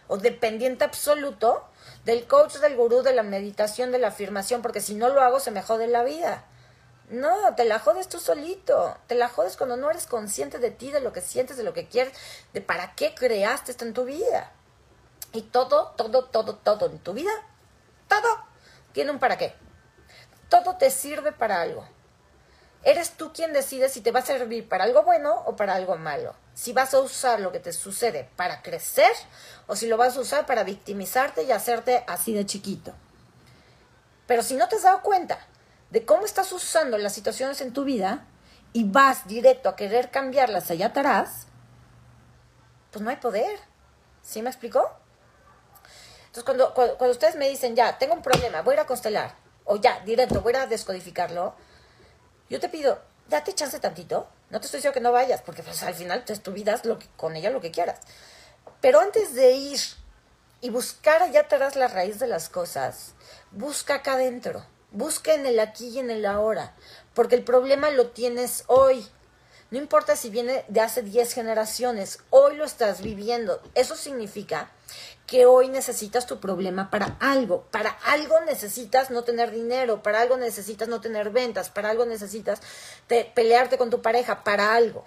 o 0.07 0.19
dependiente 0.19 0.85
absoluto 0.85 1.65
del 2.05 2.27
coach, 2.27 2.57
del 2.57 2.77
gurú, 2.77 3.01
de 3.01 3.15
la 3.15 3.23
meditación, 3.23 3.91
de 3.91 4.01
la 4.01 4.09
afirmación, 4.09 4.61
porque 4.61 4.83
si 4.83 4.97
no 4.97 5.09
lo 5.09 5.23
hago 5.23 5.41
se 5.41 5.51
me 5.51 5.63
jode 5.63 5.87
la 5.87 6.05
vida. 6.05 6.45
No, 7.09 7.55
te 7.55 7.65
la 7.65 7.79
jodes 7.79 8.09
tú 8.09 8.19
solito. 8.19 8.97
Te 9.07 9.15
la 9.15 9.29
jodes 9.29 9.57
cuando 9.57 9.77
no 9.77 9.91
eres 9.91 10.07
consciente 10.07 10.59
de 10.59 10.71
ti, 10.71 10.91
de 10.91 11.01
lo 11.01 11.13
que 11.13 11.21
sientes, 11.21 11.57
de 11.57 11.63
lo 11.63 11.73
que 11.73 11.87
quieres, 11.87 12.17
de 12.53 12.61
para 12.61 12.95
qué 12.95 13.15
creaste 13.15 13.71
esto 13.71 13.85
en 13.85 13.95
tu 13.95 14.05
vida. 14.05 14.53
Y 15.33 15.43
todo, 15.43 15.93
todo, 15.97 16.25
todo, 16.25 16.57
todo 16.57 16.87
en 16.87 16.99
tu 16.99 17.13
vida, 17.13 17.31
todo 18.09 18.45
tiene 18.93 19.11
un 19.11 19.19
para 19.19 19.37
qué. 19.37 19.55
Todo 20.49 20.77
te 20.77 20.91
sirve 20.91 21.33
para 21.33 21.61
algo. 21.61 21.87
Eres 22.83 23.11
tú 23.13 23.33
quien 23.33 23.53
decide 23.53 23.89
si 23.89 24.01
te 24.01 24.13
va 24.13 24.21
a 24.21 24.25
servir 24.25 24.69
para 24.69 24.85
algo 24.85 25.03
bueno 25.03 25.43
o 25.45 25.57
para 25.57 25.75
algo 25.75 25.97
malo. 25.97 26.35
Si 26.55 26.73
vas 26.73 26.95
a 26.95 27.01
usar 27.01 27.41
lo 27.41 27.53
que 27.53 27.61
te 27.61 27.73
sucede 27.73 28.31
para 28.37 28.63
crecer 28.63 29.11
o 29.67 29.77
si 29.77 29.87
lo 29.87 29.97
vas 29.97 30.17
a 30.17 30.21
usar 30.21 30.47
para 30.47 30.65
victimizarte 30.65 31.43
y 31.43 31.53
hacerte 31.53 32.05
así 32.07 32.33
de 32.33 32.47
chiquito. 32.47 32.95
Pero 34.27 34.43
si 34.43 34.55
no 34.55 34.69
te 34.69 34.77
has 34.77 34.83
dado 34.83 35.03
cuenta 35.03 35.47
de 35.91 36.05
cómo 36.05 36.25
estás 36.25 36.53
usando 36.53 36.99
las 36.99 37.15
situaciones 37.15 37.61
en 37.61 37.73
tu 37.73 37.85
vida 37.85 38.27
y 38.73 38.85
vas 38.85 39.27
directo 39.27 39.69
a 39.69 39.77
querer 39.77 40.11
cambiarlas 40.11 40.71
allá 40.71 40.87
atrás, 40.87 41.47
pues 42.91 43.03
no 43.03 43.11
hay 43.11 43.17
poder. 43.17 43.59
¿Sí 44.23 44.43
me 44.43 44.51
explicó? 44.51 44.91
Entonces, 46.27 46.45
cuando, 46.45 46.75
cuando, 46.75 47.11
ustedes 47.11 47.37
me 47.37 47.49
dicen, 47.49 47.77
ya, 47.77 47.97
tengo 47.99 48.15
un 48.15 48.23
problema, 48.23 48.63
voy 48.63 48.73
a 48.73 48.75
ir 48.75 48.81
a 48.81 48.87
constelar, 48.87 49.35
o 49.65 49.77
ya, 49.77 50.01
directo, 50.01 50.43
voy 50.43 50.55
a 50.55 50.67
descodificarlo, 50.67 51.55
yo 52.51 52.61
te 52.61 52.69
pido, 52.69 53.01
date 53.29 53.55
chance 53.55 53.79
tantito. 53.81 54.29
No 54.51 54.61
te 54.61 54.67
estoy 54.67 54.79
diciendo 54.79 54.95
que 54.95 55.01
no 55.01 55.13
vayas, 55.13 55.43
porque 55.43 55.63
pues, 55.63 55.83
al 55.83 55.95
final 55.95 56.25
te 56.25 56.37
tu 56.39 56.53
vida 56.53 56.81
lo 56.85 56.99
que, 56.99 57.09
con 57.17 57.35
ella 57.35 57.51
lo 57.51 57.61
que 57.61 57.71
quieras. 57.71 57.99
Pero 58.81 59.01
antes 59.01 59.35
de 59.35 59.53
ir 59.53 59.81
y 60.61 60.71
buscar 60.71 61.23
allá 61.23 61.41
atrás 61.41 61.77
la 61.77 61.89
raíz 61.89 62.19
de 62.19 62.29
las 62.29 62.49
cosas, 62.49 63.15
busca 63.51 63.97
acá 63.97 64.13
adentro. 64.13 64.65
Busca 64.97 65.35
en 65.35 65.45
el 65.45 65.61
aquí 65.61 65.89
y 65.89 65.99
en 65.99 66.11
el 66.11 66.25
ahora. 66.25 66.75
Porque 67.13 67.35
el 67.35 67.45
problema 67.45 67.91
lo 67.91 68.07
tienes 68.09 68.65
hoy. 68.67 69.07
No 69.71 69.77
importa 69.77 70.17
si 70.17 70.31
viene 70.31 70.65
de 70.69 70.81
hace 70.81 71.03
10 71.03 71.35
generaciones, 71.35 72.21
hoy 72.31 72.57
lo 72.57 72.65
estás 72.65 73.03
viviendo. 73.03 73.61
Eso 73.75 73.95
significa 73.95 74.71
que 75.27 75.45
hoy 75.45 75.69
necesitas 75.69 76.27
tu 76.27 76.41
problema 76.41 76.89
para 76.89 77.19
algo. 77.21 77.65
Para 77.71 77.91
algo 78.07 78.41
necesitas 78.47 79.11
no 79.11 79.23
tener 79.23 79.51
dinero, 79.51 80.03
para 80.03 80.23
algo 80.23 80.39
necesitas 80.39 80.89
no 80.89 81.03
tener 81.03 81.29
ventas, 81.29 81.69
para 81.69 81.91
algo 81.91 82.07
necesitas 82.07 82.63
pelearte 83.35 83.77
con 83.77 83.91
tu 83.91 84.01
pareja, 84.01 84.45
para 84.45 84.75
algo. 84.75 85.05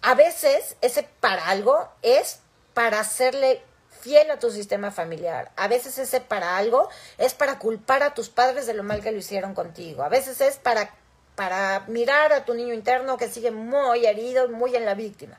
A 0.00 0.14
veces 0.14 0.76
ese 0.80 1.06
para 1.20 1.48
algo 1.48 1.90
es 2.00 2.38
para 2.72 3.00
hacerle 3.00 3.62
fiel 4.02 4.30
a 4.32 4.38
tu 4.38 4.50
sistema 4.50 4.90
familiar. 4.90 5.52
A 5.56 5.68
veces 5.68 5.96
ese 5.96 6.20
para 6.20 6.58
algo 6.58 6.88
es 7.18 7.34
para 7.34 7.58
culpar 7.58 8.02
a 8.02 8.14
tus 8.14 8.28
padres 8.28 8.66
de 8.66 8.74
lo 8.74 8.82
mal 8.82 9.00
que 9.00 9.12
lo 9.12 9.18
hicieron 9.18 9.54
contigo. 9.54 10.02
A 10.02 10.08
veces 10.08 10.40
es 10.40 10.56
para, 10.56 10.94
para 11.36 11.84
mirar 11.86 12.32
a 12.32 12.44
tu 12.44 12.52
niño 12.52 12.74
interno 12.74 13.16
que 13.16 13.30
sigue 13.30 13.52
muy 13.52 14.04
herido, 14.04 14.48
muy 14.48 14.74
en 14.74 14.84
la 14.84 14.94
víctima. 14.94 15.38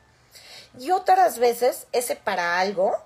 Y 0.80 0.92
otras 0.92 1.40
veces 1.40 1.88
ese 1.92 2.16
para 2.16 2.60
algo 2.60 2.98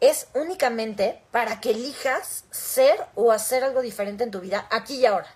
es 0.00 0.28
únicamente 0.34 1.20
para 1.32 1.60
que 1.60 1.70
elijas 1.70 2.44
ser 2.52 2.96
o 3.16 3.32
hacer 3.32 3.64
algo 3.64 3.82
diferente 3.82 4.24
en 4.24 4.30
tu 4.30 4.40
vida 4.40 4.66
aquí 4.70 4.96
y 4.96 5.06
ahora. 5.06 5.28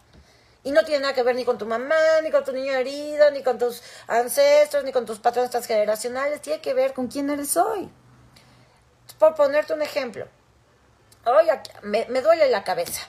Y 0.63 0.71
no 0.71 0.85
tiene 0.85 1.03
nada 1.03 1.15
que 1.15 1.23
ver 1.23 1.37
ni 1.37 1.45
con 1.45 1.59
tu 1.59 1.67
mamá, 1.67 2.21
ni 2.23 2.31
con 2.31 2.45
tu 2.45 2.53
niño 2.53 2.73
herido, 2.73 3.31
ni 3.33 3.43
con 3.43 3.59
tus 3.59 3.83
ancestros, 4.07 4.85
ni 4.85 4.93
con 4.93 5.07
tus 5.07 5.19
patrones 5.19 5.51
transgeneracionales. 5.51 6.41
Tiene 6.41 6.61
que 6.61 6.75
ver 6.75 6.93
con 6.93 7.09
quién 7.09 7.31
eres 7.31 7.57
hoy. 7.57 7.91
Por 9.19 9.35
ponerte 9.35 9.73
un 9.73 9.83
ejemplo, 9.83 10.27
Oye, 11.27 11.61
me, 11.83 12.07
me 12.09 12.23
duele 12.23 12.49
la 12.51 12.63
cabeza. 12.63 13.03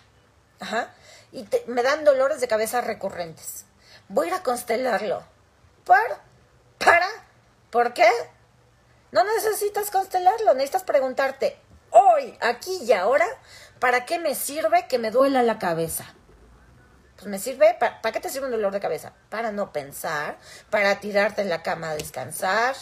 Ajá. 0.60 0.92
Y 1.32 1.48
me 1.68 1.84
dan 1.84 2.04
dolores 2.04 2.42
de 2.42 2.48
cabeza 2.48 2.82
recurrentes. 2.82 3.66
Voy 4.10 4.26
a 4.26 4.30
ir 4.30 4.34
a 4.34 4.44
constelarlo. 4.44 5.24
¿Para? 5.86 6.20
¿Para? 6.80 7.08
¿Por 7.70 7.94
qué? 7.94 8.10
No 9.12 9.24
necesitas 9.24 9.92
constelarlo, 9.92 10.54
necesitas 10.56 10.84
preguntarte, 10.84 11.58
hoy, 11.92 12.38
aquí 12.42 12.80
y 12.84 12.92
ahora, 12.92 13.26
¿para 13.80 14.06
qué 14.06 14.20
me 14.20 14.36
sirve 14.36 14.88
que 14.88 14.98
me 14.98 15.12
duela 15.12 15.44
la 15.44 15.60
cabeza? 15.60 16.06
Pues 17.16 17.28
me 17.28 17.40
sirve, 17.40 17.76
¿para, 17.80 18.12
qué 18.12 18.20
te 18.20 18.30
sirve 18.30 18.48
un 18.48 18.52
dolor 18.52 18.74
de 18.74 18.80
cabeza? 18.80 19.14
Para 19.30 19.52
no 19.52 19.72
pensar, 19.72 20.38
para 20.70 21.00
tirarte 21.00 21.42
en 21.42 21.50
la 21.50 21.64
cama 21.64 21.92
a 21.92 21.96
descansar, 21.96 22.76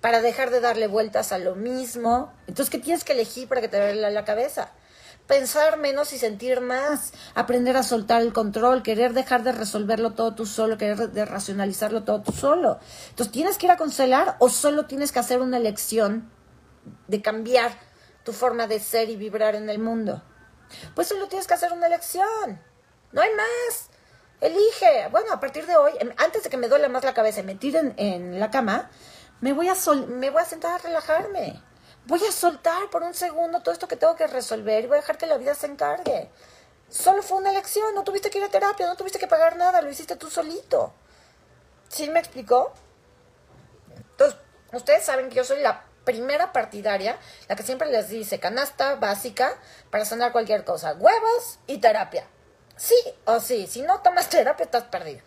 para 0.00 0.20
dejar 0.20 0.50
de 0.50 0.60
darle 0.60 0.86
vueltas 0.86 1.32
a 1.32 1.38
lo 1.38 1.54
mismo. 1.54 2.32
Entonces, 2.46 2.70
¿qué 2.70 2.78
tienes 2.78 3.04
que 3.04 3.12
elegir 3.12 3.48
para 3.48 3.60
que 3.60 3.68
te 3.68 3.78
duele 3.78 4.10
la 4.10 4.24
cabeza? 4.24 4.70
Pensar 5.26 5.78
menos 5.78 6.12
y 6.12 6.18
sentir 6.18 6.60
más, 6.60 7.12
aprender 7.34 7.76
a 7.76 7.82
soltar 7.82 8.20
el 8.22 8.32
control, 8.32 8.82
querer 8.82 9.12
dejar 9.12 9.44
de 9.44 9.52
resolverlo 9.52 10.14
todo 10.14 10.34
tú 10.34 10.44
solo, 10.44 10.76
querer 10.76 11.10
de 11.10 11.24
racionalizarlo 11.24 12.02
todo 12.02 12.22
tú 12.22 12.32
solo. 12.32 12.80
Entonces, 13.10 13.32
¿tienes 13.32 13.58
que 13.58 13.66
ir 13.66 13.72
a 13.72 13.76
constelar 13.76 14.36
o 14.40 14.48
solo 14.48 14.86
tienes 14.86 15.12
que 15.12 15.20
hacer 15.20 15.40
una 15.40 15.58
elección 15.58 16.32
de 17.06 17.22
cambiar 17.22 17.72
tu 18.24 18.32
forma 18.32 18.66
de 18.66 18.80
ser 18.80 19.08
y 19.08 19.16
vibrar 19.16 19.54
en 19.54 19.70
el 19.70 19.78
mundo? 19.78 20.22
Pues 20.94 21.08
solo 21.08 21.28
tienes 21.28 21.46
que 21.46 21.54
hacer 21.54 21.72
una 21.72 21.86
elección. 21.86 22.60
No 23.12 23.20
hay 23.20 23.30
más. 23.34 23.90
Elige. 24.40 25.08
Bueno, 25.10 25.32
a 25.32 25.40
partir 25.40 25.66
de 25.66 25.76
hoy, 25.76 25.92
em, 26.00 26.10
antes 26.16 26.42
de 26.42 26.50
que 26.50 26.56
me 26.56 26.68
duele 26.68 26.88
más 26.88 27.04
la 27.04 27.14
cabeza 27.14 27.40
y 27.40 27.44
me 27.44 27.54
tiren 27.54 27.94
en 27.98 28.40
la 28.40 28.50
cama, 28.50 28.90
me 29.40 29.52
voy 29.52 29.68
a, 29.68 29.74
sol 29.74 30.06
me 30.06 30.30
voy 30.30 30.42
a 30.42 30.44
sentar 30.44 30.74
a 30.74 30.78
relajarme. 30.78 31.62
Voy 32.06 32.20
a 32.24 32.32
soltar 32.32 32.90
por 32.90 33.02
un 33.02 33.14
segundo 33.14 33.60
todo 33.60 33.72
esto 33.72 33.88
que 33.88 33.96
tengo 33.96 34.16
que 34.16 34.26
resolver 34.26 34.84
y 34.84 34.86
voy 34.86 34.98
a 34.98 35.00
dejar 35.00 35.18
que 35.18 35.26
la 35.26 35.36
vida 35.36 35.54
se 35.54 35.66
encargue. 35.66 36.30
Solo 36.88 37.22
fue 37.22 37.38
una 37.38 37.50
elección, 37.50 37.94
no 37.94 38.02
tuviste 38.02 38.30
que 38.30 38.38
ir 38.38 38.44
a 38.44 38.48
terapia, 38.48 38.86
no 38.86 38.96
tuviste 38.96 39.18
que 39.18 39.28
pagar 39.28 39.56
nada, 39.56 39.80
lo 39.80 39.90
hiciste 39.90 40.16
tú 40.16 40.28
solito. 40.30 40.92
¿Sí 41.88 42.08
me 42.10 42.18
explicó? 42.18 42.72
Entonces, 44.12 44.38
ustedes 44.72 45.04
saben 45.04 45.28
que 45.28 45.36
yo 45.36 45.44
soy 45.44 45.60
la 45.60 45.84
primera 46.04 46.52
partidaria, 46.52 47.18
la 47.48 47.56
que 47.56 47.62
siempre 47.62 47.90
les 47.90 48.08
dice 48.08 48.40
canasta 48.40 48.96
básica 48.96 49.56
para 49.90 50.04
sanar 50.04 50.32
cualquier 50.32 50.64
cosa, 50.64 50.94
huevos 50.94 51.58
y 51.66 51.78
terapia. 51.78 52.26
Sí 52.76 52.96
o 53.24 53.38
sí, 53.40 53.66
si 53.66 53.82
no 53.82 54.00
tomas 54.00 54.28
terapia 54.30 54.64
estás 54.64 54.84
perdido. 54.84 55.20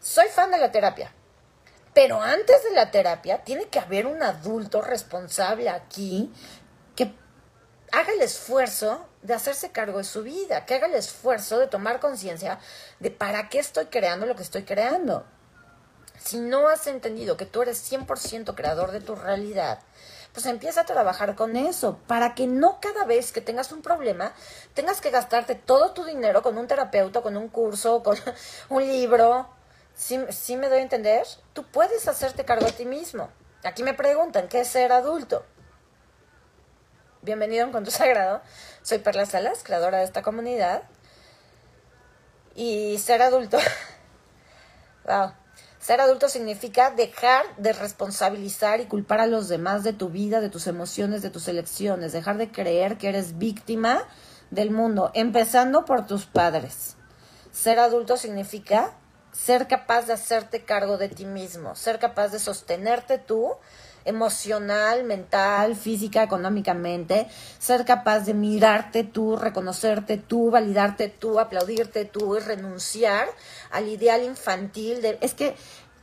Soy 0.00 0.28
fan 0.28 0.50
de 0.50 0.58
la 0.58 0.70
terapia, 0.70 1.12
pero 1.94 2.20
antes 2.22 2.62
de 2.64 2.72
la 2.72 2.90
terapia 2.90 3.42
tiene 3.44 3.66
que 3.66 3.78
haber 3.78 4.06
un 4.06 4.22
adulto 4.22 4.80
responsable 4.80 5.68
aquí 5.68 6.32
que 6.94 7.12
haga 7.92 8.12
el 8.12 8.20
esfuerzo 8.20 9.06
de 9.22 9.34
hacerse 9.34 9.70
cargo 9.70 9.98
de 9.98 10.04
su 10.04 10.22
vida, 10.22 10.64
que 10.66 10.74
haga 10.74 10.86
el 10.86 10.94
esfuerzo 10.94 11.58
de 11.58 11.66
tomar 11.66 12.00
conciencia 12.00 12.58
de 13.00 13.10
para 13.10 13.48
qué 13.48 13.58
estoy 13.58 13.86
creando 13.86 14.26
lo 14.26 14.36
que 14.36 14.42
estoy 14.42 14.62
creando. 14.62 15.26
Si 16.22 16.38
no 16.38 16.68
has 16.68 16.86
entendido 16.86 17.36
que 17.36 17.46
tú 17.46 17.62
eres 17.62 17.90
100% 17.90 18.54
creador 18.54 18.92
de 18.92 19.00
tu 19.00 19.14
realidad, 19.14 19.80
pues 20.32 20.46
empieza 20.46 20.82
a 20.82 20.86
trabajar 20.86 21.34
con 21.34 21.56
eso, 21.56 21.98
para 22.06 22.34
que 22.34 22.46
no 22.46 22.78
cada 22.80 23.04
vez 23.04 23.32
que 23.32 23.40
tengas 23.40 23.72
un 23.72 23.82
problema 23.82 24.32
tengas 24.74 25.00
que 25.00 25.10
gastarte 25.10 25.54
todo 25.54 25.92
tu 25.92 26.04
dinero 26.04 26.42
con 26.42 26.56
un 26.56 26.66
terapeuta, 26.66 27.22
con 27.22 27.36
un 27.36 27.48
curso, 27.48 28.02
con 28.02 28.16
un 28.68 28.86
libro. 28.86 29.59
¿Sí, 30.00 30.56
me 30.56 30.70
doy 30.70 30.78
a 30.78 30.82
entender? 30.82 31.26
Tú 31.52 31.62
puedes 31.70 32.08
hacerte 32.08 32.46
cargo 32.46 32.64
de 32.64 32.72
ti 32.72 32.86
mismo. 32.86 33.28
Aquí 33.64 33.82
me 33.82 33.92
preguntan, 33.92 34.48
¿qué 34.48 34.60
es 34.60 34.68
ser 34.68 34.92
adulto? 34.92 35.44
Bienvenido 37.20 37.64
a 37.64 37.68
Encuentro 37.68 37.92
Sagrado. 37.96 38.40
Soy 38.80 39.00
Perla 39.00 39.26
Salas, 39.26 39.62
creadora 39.62 39.98
de 39.98 40.04
esta 40.04 40.22
comunidad. 40.22 40.84
Y 42.54 42.96
ser 42.96 43.20
adulto. 43.20 43.58
wow. 45.04 45.34
Ser 45.78 46.00
adulto 46.00 46.30
significa 46.30 46.90
dejar 46.90 47.44
de 47.58 47.74
responsabilizar 47.74 48.80
y 48.80 48.86
culpar 48.86 49.20
a 49.20 49.26
los 49.26 49.48
demás 49.48 49.84
de 49.84 49.92
tu 49.92 50.08
vida, 50.08 50.40
de 50.40 50.48
tus 50.48 50.66
emociones, 50.66 51.20
de 51.20 51.28
tus 51.28 51.46
elecciones, 51.46 52.12
dejar 52.12 52.38
de 52.38 52.50
creer 52.50 52.96
que 52.96 53.10
eres 53.10 53.36
víctima 53.36 54.08
del 54.50 54.70
mundo, 54.70 55.10
empezando 55.12 55.84
por 55.84 56.06
tus 56.06 56.24
padres. 56.24 56.96
Ser 57.52 57.78
adulto 57.78 58.16
significa 58.16 58.94
ser 59.32 59.66
capaz 59.68 60.06
de 60.06 60.12
hacerte 60.12 60.64
cargo 60.64 60.98
de 60.98 61.08
ti 61.08 61.24
mismo, 61.24 61.76
ser 61.76 61.98
capaz 61.98 62.28
de 62.28 62.38
sostenerte 62.38 63.18
tú 63.18 63.56
emocional, 64.04 65.04
mental, 65.04 65.76
física, 65.76 66.22
económicamente, 66.22 67.28
ser 67.58 67.84
capaz 67.84 68.20
de 68.20 68.34
mirarte 68.34 69.04
tú, 69.04 69.36
reconocerte 69.36 70.16
tú, 70.16 70.50
validarte 70.50 71.08
tú, 71.08 71.38
aplaudirte 71.38 72.04
tú 72.04 72.36
y 72.36 72.40
renunciar 72.40 73.28
al 73.70 73.88
ideal 73.88 74.22
infantil 74.22 75.02
de 75.02 75.18
es 75.20 75.34
que 75.34 75.54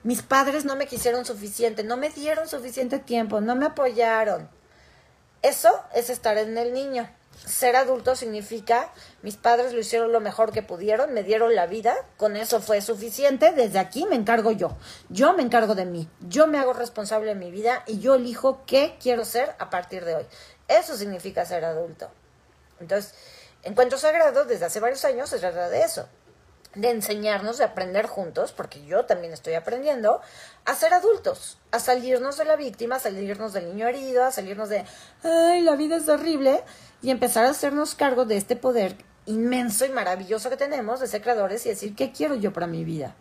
mis 0.03 0.21
padres 0.21 0.63
no 0.63 0.75
me 0.75 0.87
quisieron 0.87 1.25
suficiente, 1.25 1.83
no 1.83 1.97
me 1.97 2.09
dieron 2.09 2.47
suficiente 2.47 2.99
tiempo, 2.99 3.41
no 3.41 3.55
me 3.55 3.65
apoyaron. 3.65 4.49
Eso 5.41 5.69
es 5.93 6.09
estar 6.09 6.37
en 6.37 6.57
el 6.57 6.73
niño 6.73 7.09
ser 7.45 7.75
adulto 7.75 8.15
significa 8.15 8.91
mis 9.21 9.37
padres 9.37 9.73
lo 9.73 9.79
hicieron 9.79 10.11
lo 10.11 10.19
mejor 10.19 10.51
que 10.51 10.63
pudieron, 10.63 11.13
me 11.13 11.23
dieron 11.23 11.55
la 11.55 11.65
vida, 11.65 11.95
con 12.17 12.35
eso 12.35 12.61
fue 12.61 12.81
suficiente, 12.81 13.51
desde 13.53 13.79
aquí 13.79 14.05
me 14.05 14.15
encargo 14.15 14.51
yo, 14.51 14.77
yo 15.09 15.33
me 15.33 15.43
encargo 15.43 15.75
de 15.75 15.85
mí, 15.85 16.09
yo 16.21 16.47
me 16.47 16.57
hago 16.57 16.73
responsable 16.73 17.29
de 17.29 17.35
mi 17.35 17.51
vida 17.51 17.83
y 17.87 17.99
yo 17.99 18.15
elijo 18.15 18.63
qué 18.65 18.97
quiero 19.01 19.25
ser 19.25 19.55
a 19.59 19.69
partir 19.69 20.03
de 20.05 20.15
hoy. 20.15 20.25
Eso 20.67 20.97
significa 20.97 21.45
ser 21.45 21.63
adulto. 21.63 22.09
Entonces, 22.79 23.13
Encuentro 23.63 23.97
Sagrado 23.97 24.45
desde 24.45 24.65
hace 24.65 24.79
varios 24.79 25.03
años 25.03 25.29
se 25.29 25.39
trata 25.39 25.69
de 25.69 25.81
eso, 25.81 26.07
de 26.77 26.91
enseñarnos, 26.91 27.57
de 27.57 27.63
aprender 27.63 28.05
juntos, 28.05 28.51
porque 28.51 28.85
yo 28.85 29.05
también 29.05 29.33
estoy 29.33 29.55
aprendiendo, 29.55 30.21
a 30.65 30.75
ser 30.75 30.93
adultos, 30.93 31.57
a 31.71 31.79
salirnos 31.79 32.37
de 32.37 32.45
la 32.45 32.55
víctima, 32.55 32.95
a 32.95 32.99
salirnos 32.99 33.53
del 33.53 33.67
niño 33.69 33.87
herido, 33.87 34.23
a 34.23 34.31
salirnos 34.31 34.69
de, 34.69 34.85
ay, 35.23 35.61
la 35.61 35.75
vida 35.75 35.97
es 35.97 36.07
horrible, 36.07 36.63
y 37.01 37.09
empezar 37.09 37.45
a 37.45 37.49
hacernos 37.49 37.95
cargo 37.95 38.25
de 38.25 38.37
este 38.37 38.55
poder 38.55 38.95
inmenso 39.25 39.85
y 39.85 39.89
maravilloso 39.89 40.49
que 40.49 40.57
tenemos 40.57 40.99
de 40.99 41.07
ser 41.07 41.21
creadores 41.21 41.65
y 41.65 41.69
decir, 41.69 41.95
¿qué 41.95 42.11
quiero 42.11 42.35
yo 42.35 42.53
para 42.53 42.67
mi 42.67 42.83
vida? 42.83 43.15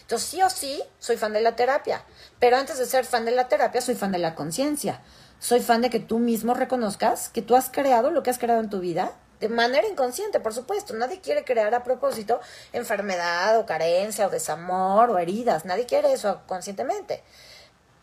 Entonces, 0.00 0.28
sí 0.28 0.42
o 0.42 0.50
sí, 0.50 0.82
soy 0.98 1.16
fan 1.16 1.32
de 1.32 1.40
la 1.40 1.54
terapia, 1.54 2.04
pero 2.40 2.56
antes 2.56 2.78
de 2.78 2.86
ser 2.86 3.04
fan 3.04 3.24
de 3.24 3.30
la 3.30 3.48
terapia, 3.48 3.80
soy 3.80 3.94
fan 3.94 4.10
de 4.10 4.18
la 4.18 4.34
conciencia. 4.34 5.02
Soy 5.38 5.60
fan 5.60 5.80
de 5.80 5.88
que 5.88 6.00
tú 6.00 6.18
mismo 6.18 6.52
reconozcas 6.52 7.30
que 7.30 7.40
tú 7.40 7.56
has 7.56 7.70
creado 7.70 8.10
lo 8.10 8.22
que 8.22 8.28
has 8.28 8.38
creado 8.38 8.60
en 8.60 8.68
tu 8.68 8.80
vida 8.80 9.12
de 9.40 9.48
manera 9.48 9.88
inconsciente, 9.88 10.38
por 10.38 10.54
supuesto. 10.54 10.94
Nadie 10.94 11.20
quiere 11.20 11.44
crear 11.44 11.74
a 11.74 11.82
propósito 11.82 12.40
enfermedad 12.72 13.58
o 13.58 13.66
carencia 13.66 14.26
o 14.26 14.30
desamor 14.30 15.10
o 15.10 15.18
heridas. 15.18 15.64
Nadie 15.64 15.86
quiere 15.86 16.12
eso 16.12 16.42
conscientemente. 16.46 17.22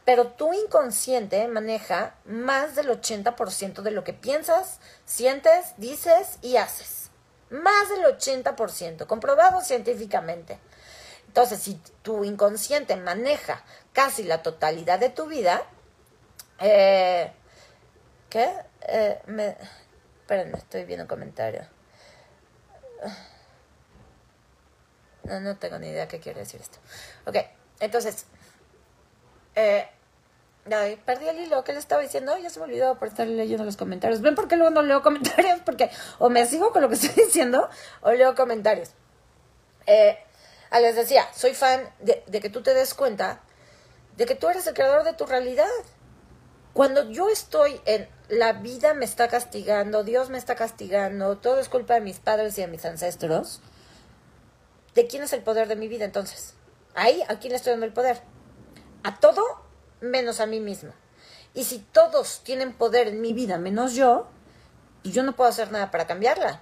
Pero 0.04 0.28
tu 0.28 0.52
inconsciente 0.54 1.47
maneja 1.47 2.15
más 2.26 2.76
del 2.76 2.89
80% 2.89 3.82
de 3.82 3.91
lo 3.91 4.04
que 4.04 4.13
piensas, 4.13 4.80
sientes, 5.06 5.73
dices 5.78 6.39
y 6.41 6.58
haces. 6.58 7.12
Más 7.50 7.89
del 7.89 8.17
80%, 8.17 9.06
comprobado 9.06 9.62
científicamente. 9.62 10.60
Entonces, 11.28 11.60
si 11.62 11.76
tu 12.02 12.23
inconsciente 12.23 12.95
maneja 12.95 13.63
casi 13.93 14.23
la 14.23 14.41
totalidad 14.41 14.97
de 14.97 15.10
tu 15.10 15.28
vida, 15.28 15.63
eh, 16.60 17.32
¿qué? 18.30 18.50
Eh, 18.88 19.21
me, 19.28 19.56
espérenme, 20.28 20.58
estoy 20.58 20.84
viendo 20.84 21.06
un 21.06 21.08
comentario. 21.08 21.62
No, 25.24 25.40
no 25.40 25.56
tengo 25.56 25.80
ni 25.80 25.88
idea 25.88 26.10
qué 26.10 26.20
quiere 26.20 26.42
decir 26.42 26.60
esto. 26.60 26.80
Ok, 27.26 27.38
entonces, 27.80 28.26
eh, 29.56 29.88
perdí 31.06 31.30
el 31.30 31.40
hilo, 31.40 31.63
¿qué 31.63 31.72
le 31.72 31.80
estaba 31.80 32.02
diciendo? 32.02 32.38
Ya 32.38 32.50
se 32.50 32.60
me 32.60 32.66
olvidó 32.66 33.00
por 33.00 33.08
estar 33.08 33.26
leyendo 33.26 33.63
los 33.63 33.78
comentarios. 33.78 34.20
¿Ven 34.20 34.36
por 34.36 34.50
qué 34.50 34.58
luego 34.58 34.72
no 34.72 34.82
leo 34.82 35.02
comentarios? 35.02 35.62
Porque 35.66 35.90
o 36.20 36.30
me 36.30 36.46
sigo 36.46 36.74
con 36.74 36.82
lo 36.82 36.90
que 36.90 36.96
estoy 36.96 37.12
diciendo 37.26 37.70
o 38.02 38.12
leo 38.12 38.36
comentarios. 38.36 38.90
Eh, 39.86 40.18
ah, 40.72 40.82
les 40.82 40.98
decía, 40.98 41.26
soy 41.34 41.54
fan 41.54 41.90
de, 42.00 42.22
de 42.28 42.42
que 42.42 42.50
tú 42.50 42.62
te 42.62 42.74
des 42.74 42.94
cuenta 42.94 43.40
de 44.18 44.26
que 44.26 44.36
tú 44.36 44.50
eres 44.50 44.68
el 44.68 44.74
creador 44.74 45.06
de 45.06 45.13
tu 45.13 45.26
realidad. 45.26 45.70
Cuando 46.78 47.10
yo 47.10 47.28
estoy 47.32 47.82
en 47.86 48.08
la 48.30 48.54
vida 48.54 48.94
me 48.94 49.04
está 49.04 49.28
castigando, 49.30 50.04
Dios 50.04 50.30
me 50.30 50.38
está 50.38 50.54
castigando, 50.54 51.36
todo 51.40 51.60
es 51.60 51.70
culpa 51.70 51.96
de 51.96 52.02
mis 52.02 52.20
padres 52.20 52.56
y 52.60 52.62
de 52.62 52.68
mis 52.68 52.86
ancestros, 52.86 53.62
¿de 54.94 55.08
quién 55.08 55.24
es 55.24 55.34
el 55.34 55.42
poder 55.42 55.68
de 55.68 55.76
mi 55.76 55.88
vida 55.88 56.06
entonces? 56.06 56.54
Ahí, 56.94 57.24
¿a 57.30 57.40
quién 57.40 57.50
le 57.50 57.58
estoy 57.58 57.72
dando 57.72 57.88
el 57.88 57.94
poder? 57.94 58.22
¿A 59.02 59.20
todo 59.20 59.42
menos 60.02 60.40
a 60.40 60.46
mí 60.46 60.60
misma. 60.60 60.94
Y 61.56 61.63
si 61.63 61.80
todos 61.80 62.42
tienen 62.44 62.74
poder 62.74 63.08
en 63.08 63.22
mi 63.22 63.34
vida 63.34 63.58
menos 63.58 63.96
yo, 63.96 64.28
pues 65.02 65.16
yo 65.16 65.24
no 65.24 65.36
puedo 65.36 65.50
hacer 65.50 65.72
nada 65.72 65.90
para 65.90 66.06
cambiarla. 66.06 66.62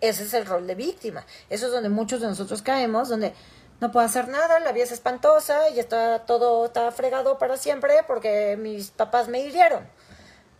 Ese 0.00 0.22
es 0.22 0.32
el 0.32 0.46
rol 0.46 0.66
de 0.66 0.74
víctima. 0.74 1.26
Eso 1.50 1.66
es 1.66 1.72
donde 1.72 1.90
muchos 1.90 2.22
de 2.22 2.28
nosotros 2.28 2.62
caemos, 2.62 3.10
donde 3.10 3.34
no 3.80 3.90
puedo 3.90 4.04
hacer 4.04 4.28
nada, 4.28 4.60
la 4.60 4.72
vida 4.72 4.84
es 4.84 4.92
espantosa 4.92 5.70
y 5.70 5.80
está 5.80 6.26
todo 6.26 6.66
está 6.66 6.90
fregado 6.92 7.38
para 7.38 7.56
siempre 7.56 8.02
porque 8.06 8.56
mis 8.58 8.90
papás 8.90 9.28
me 9.28 9.40
hirieron. 9.40 9.88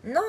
No, 0.02 0.22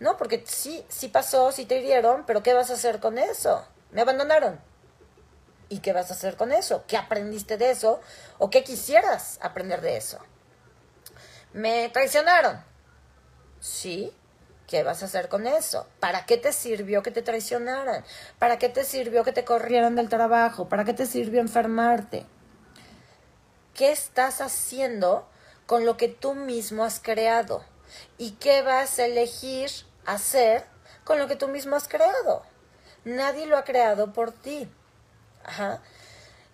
No, 0.00 0.16
porque 0.16 0.44
sí, 0.46 0.84
sí 0.88 1.08
pasó, 1.08 1.52
sí 1.52 1.66
te 1.66 1.78
hirieron, 1.78 2.24
pero 2.26 2.42
¿qué 2.42 2.52
vas 2.54 2.70
a 2.70 2.74
hacer 2.74 3.00
con 3.00 3.18
eso? 3.18 3.64
Me 3.92 4.02
abandonaron. 4.02 4.60
¿Y 5.68 5.78
qué 5.80 5.92
vas 5.92 6.10
a 6.10 6.14
hacer 6.14 6.36
con 6.36 6.52
eso? 6.52 6.84
¿Qué 6.86 6.96
aprendiste 6.96 7.56
de 7.56 7.70
eso? 7.70 8.00
¿O 8.38 8.50
qué 8.50 8.64
quisieras 8.64 9.38
aprender 9.40 9.80
de 9.80 9.96
eso? 9.96 10.18
Me 11.52 11.88
traicionaron. 11.90 12.62
Sí. 13.60 14.12
¿Qué 14.66 14.82
vas 14.82 15.02
a 15.02 15.06
hacer 15.06 15.28
con 15.28 15.46
eso? 15.46 15.86
¿Para 16.00 16.24
qué 16.24 16.38
te 16.38 16.52
sirvió 16.52 17.02
que 17.02 17.10
te 17.10 17.20
traicionaran? 17.20 18.04
¿Para 18.38 18.58
qué 18.58 18.68
te 18.68 18.84
sirvió 18.84 19.22
que 19.22 19.32
te 19.32 19.44
corrieran 19.44 19.94
del 19.94 20.08
trabajo? 20.08 20.68
¿Para 20.68 20.84
qué 20.84 20.94
te 20.94 21.06
sirvió 21.06 21.40
enfermarte? 21.40 22.24
¿Qué 23.74 23.92
estás 23.92 24.40
haciendo 24.40 25.28
con 25.66 25.84
lo 25.84 25.96
que 25.96 26.08
tú 26.08 26.34
mismo 26.34 26.84
has 26.84 26.98
creado? 26.98 27.64
¿Y 28.16 28.32
qué 28.32 28.62
vas 28.62 28.98
a 28.98 29.06
elegir 29.06 29.70
hacer 30.06 30.64
con 31.04 31.18
lo 31.18 31.28
que 31.28 31.36
tú 31.36 31.48
mismo 31.48 31.76
has 31.76 31.86
creado? 31.86 32.42
Nadie 33.04 33.46
lo 33.46 33.58
ha 33.58 33.64
creado 33.64 34.14
por 34.14 34.32
ti. 34.32 34.68
Ajá. 35.44 35.82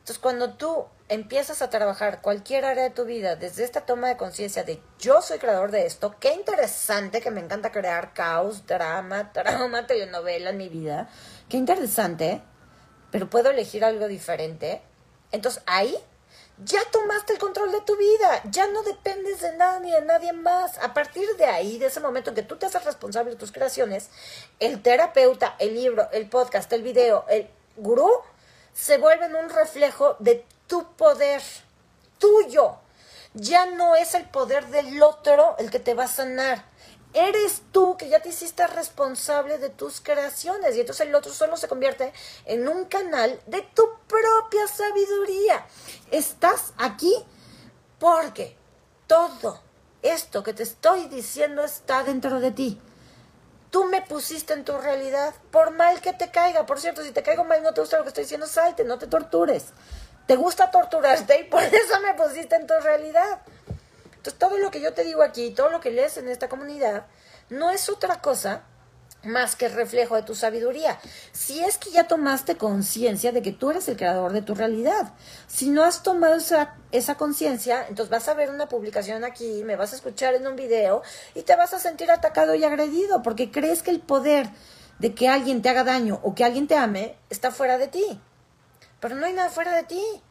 Entonces, 0.01 0.19
cuando 0.19 0.55
tú 0.55 0.87
empiezas 1.11 1.61
a 1.61 1.71
trabajar 1.71 2.23
cualquier 2.23 2.65
área 2.65 2.85
de 2.85 2.91
tu 2.91 3.05
vida 3.05 3.35
desde 3.35 3.65
esta 3.65 3.81
toma 3.81 4.07
de 4.07 4.17
conciencia 4.17 4.63
de 4.63 4.81
yo 5.01 5.21
soy 5.21 5.39
creador 5.39 5.73
de 5.73 5.85
esto, 5.85 6.15
qué 6.21 6.33
interesante 6.35 7.21
que 7.21 7.33
me 7.33 7.41
encanta 7.41 7.73
crear 7.73 8.15
caos, 8.15 8.65
drama, 8.67 9.33
trauma, 9.35 9.89
telenovela 9.89 10.51
en 10.51 10.57
mi 10.57 10.69
vida, 10.69 11.11
qué 11.49 11.57
interesante, 11.57 12.41
pero 13.11 13.29
puedo 13.29 13.51
elegir 13.51 13.85
algo 13.85 14.07
diferente. 14.07 14.83
Entonces 15.33 15.65
ahí 15.67 15.97
ya 16.65 16.79
tomaste 16.93 17.33
el 17.33 17.39
control 17.41 17.73
de 17.73 17.81
tu 17.81 17.97
vida, 17.97 18.43
ya 18.45 18.69
no 18.69 18.85
dependes 18.85 19.41
de 19.41 19.57
nada 19.57 19.81
ni 19.81 19.91
de 19.91 20.03
nadie 20.03 20.33
más. 20.33 20.79
A 20.79 20.95
partir 20.95 21.27
de 21.37 21.47
ahí, 21.47 21.79
de 21.79 21.87
ese 21.87 21.99
momento 21.99 22.31
en 22.31 22.37
que 22.37 22.43
tú 22.43 22.57
te 22.57 22.67
haces 22.67 22.85
responsable 22.85 23.33
de 23.33 23.37
tus 23.37 23.51
creaciones, 23.51 24.11
el 24.61 24.81
terapeuta, 24.81 25.57
el 25.59 25.75
libro, 25.75 26.09
el 26.13 26.29
podcast, 26.29 26.73
el 26.73 26.83
video, 26.83 27.25
el 27.29 27.49
gurú, 27.77 28.11
se 28.75 28.99
vuelven 28.99 29.35
un 29.35 29.51
reflejo 29.51 30.17
de 30.21 30.45
tu 30.71 30.85
poder, 30.95 31.43
tuyo. 32.19 32.77
Ya 33.35 33.67
no 33.67 33.97
es 33.97 34.15
el 34.15 34.25
poder 34.25 34.69
del 34.69 35.03
otro 35.03 35.57
el 35.59 35.69
que 35.69 35.81
te 35.81 35.95
va 35.95 36.05
a 36.05 36.09
sanar. 36.09 36.65
Eres 37.13 37.63
tú 37.73 37.97
que 37.97 38.09
ya 38.09 38.21
te 38.21 38.29
hiciste 38.29 38.65
responsable 38.69 39.59
de 39.59 39.69
tus 39.69 40.01
creaciones 40.01 40.77
y 40.77 40.81
entonces 40.81 41.09
el 41.09 41.15
otro 41.15 41.33
solo 41.33 41.57
se 41.57 41.67
convierte 41.67 42.13
en 42.45 42.69
un 42.69 42.85
canal 42.85 43.41
de 43.47 43.63
tu 43.63 43.83
propia 44.07 44.69
sabiduría. 44.69 45.67
Estás 46.13 46.73
aquí 46.79 47.13
porque 47.99 48.57
todo 49.09 49.61
esto 50.03 50.45
que 50.45 50.55
te 50.55 50.63
estoy 50.63 51.09
diciendo 51.09 51.65
está 51.65 52.05
dentro 52.05 52.39
de 52.39 52.53
ti. 52.53 52.81
Tú 53.71 53.87
me 53.87 54.03
pusiste 54.03 54.53
en 54.53 54.65
tu 54.65 54.79
realidad, 54.79 55.35
por 55.51 55.73
mal 55.73 56.01
que 56.01 56.13
te 56.13 56.31
caiga. 56.31 56.67
Por 56.67 56.81
cierto, 56.81 57.03
si 57.03 57.11
te 57.11 57.25
caigo 57.25 57.45
mal, 57.45 57.63
no 57.63 57.75
te 57.75 57.81
gusta 57.81 57.99
lo 57.99 58.05
que 58.05 58.09
estoy 58.09 58.25
diciendo, 58.25 58.47
salte, 58.47 58.85
no 58.85 58.99
te 58.99 59.09
tortures. 59.09 59.67
Te 60.31 60.37
gusta 60.37 60.71
torturarte 60.71 61.41
y 61.41 61.43
por 61.43 61.61
eso 61.65 62.01
me 62.07 62.15
pusiste 62.15 62.55
en 62.55 62.65
tu 62.65 62.75
realidad. 62.85 63.41
Entonces, 64.15 64.39
todo 64.39 64.59
lo 64.59 64.71
que 64.71 64.81
yo 64.81 64.93
te 64.93 65.03
digo 65.03 65.25
aquí, 65.25 65.51
todo 65.51 65.71
lo 65.71 65.81
que 65.81 65.91
lees 65.91 66.19
en 66.19 66.29
esta 66.29 66.49
comunidad, 66.49 67.07
no 67.49 67.73
es 67.73 67.89
otra 67.89 68.21
cosa 68.21 68.63
más 69.25 69.57
que 69.57 69.69
reflejo 69.69 70.15
de 70.15 70.23
tu 70.23 70.37
sabiduría. 70.37 71.01
Si 71.33 71.59
es 71.65 71.79
que 71.79 71.91
ya 71.91 72.07
tomaste 72.07 72.57
conciencia 72.57 73.33
de 73.33 73.43
que 73.43 73.51
tú 73.51 73.71
eres 73.71 73.89
el 73.89 73.97
creador 73.97 74.33
de 74.33 74.43
tu 74.43 74.55
realidad. 74.55 75.15
Si 75.49 75.69
no 75.69 75.83
has 75.83 76.05
tomado 76.05 76.37
esa, 76.37 76.77
esa 76.93 77.17
conciencia, 77.17 77.85
entonces 77.89 78.09
vas 78.09 78.29
a 78.29 78.35
ver 78.35 78.51
una 78.51 78.69
publicación 78.69 79.25
aquí, 79.25 79.65
me 79.65 79.75
vas 79.75 79.93
a 79.93 79.97
escuchar 79.97 80.37
en 80.37 80.47
un 80.47 80.55
video 80.55 81.03
y 81.35 81.43
te 81.43 81.57
vas 81.57 81.75
a 81.75 81.81
sentir 81.81 82.09
atacado 82.09 82.55
y 82.55 82.63
agredido 82.63 83.21
porque 83.25 83.51
crees 83.51 83.83
que 83.83 83.91
el 83.91 83.99
poder 83.99 84.49
de 85.01 85.13
que 85.13 85.29
alguien 85.29 85.61
te 85.61 85.71
haga 85.71 85.83
daño 85.83 86.21
o 86.23 86.37
que 86.37 86.45
alguien 86.45 86.69
te 86.69 86.77
ame 86.77 87.17
está 87.31 87.51
fuera 87.51 87.79
de 87.79 87.89
ti. 87.89 88.21
Pero 89.01 89.17
no 89.17 89.27
hay 89.27 89.33
nada 89.33 89.51
fuera 89.51 89.75
de 89.75 89.85
ti. 89.85 90.23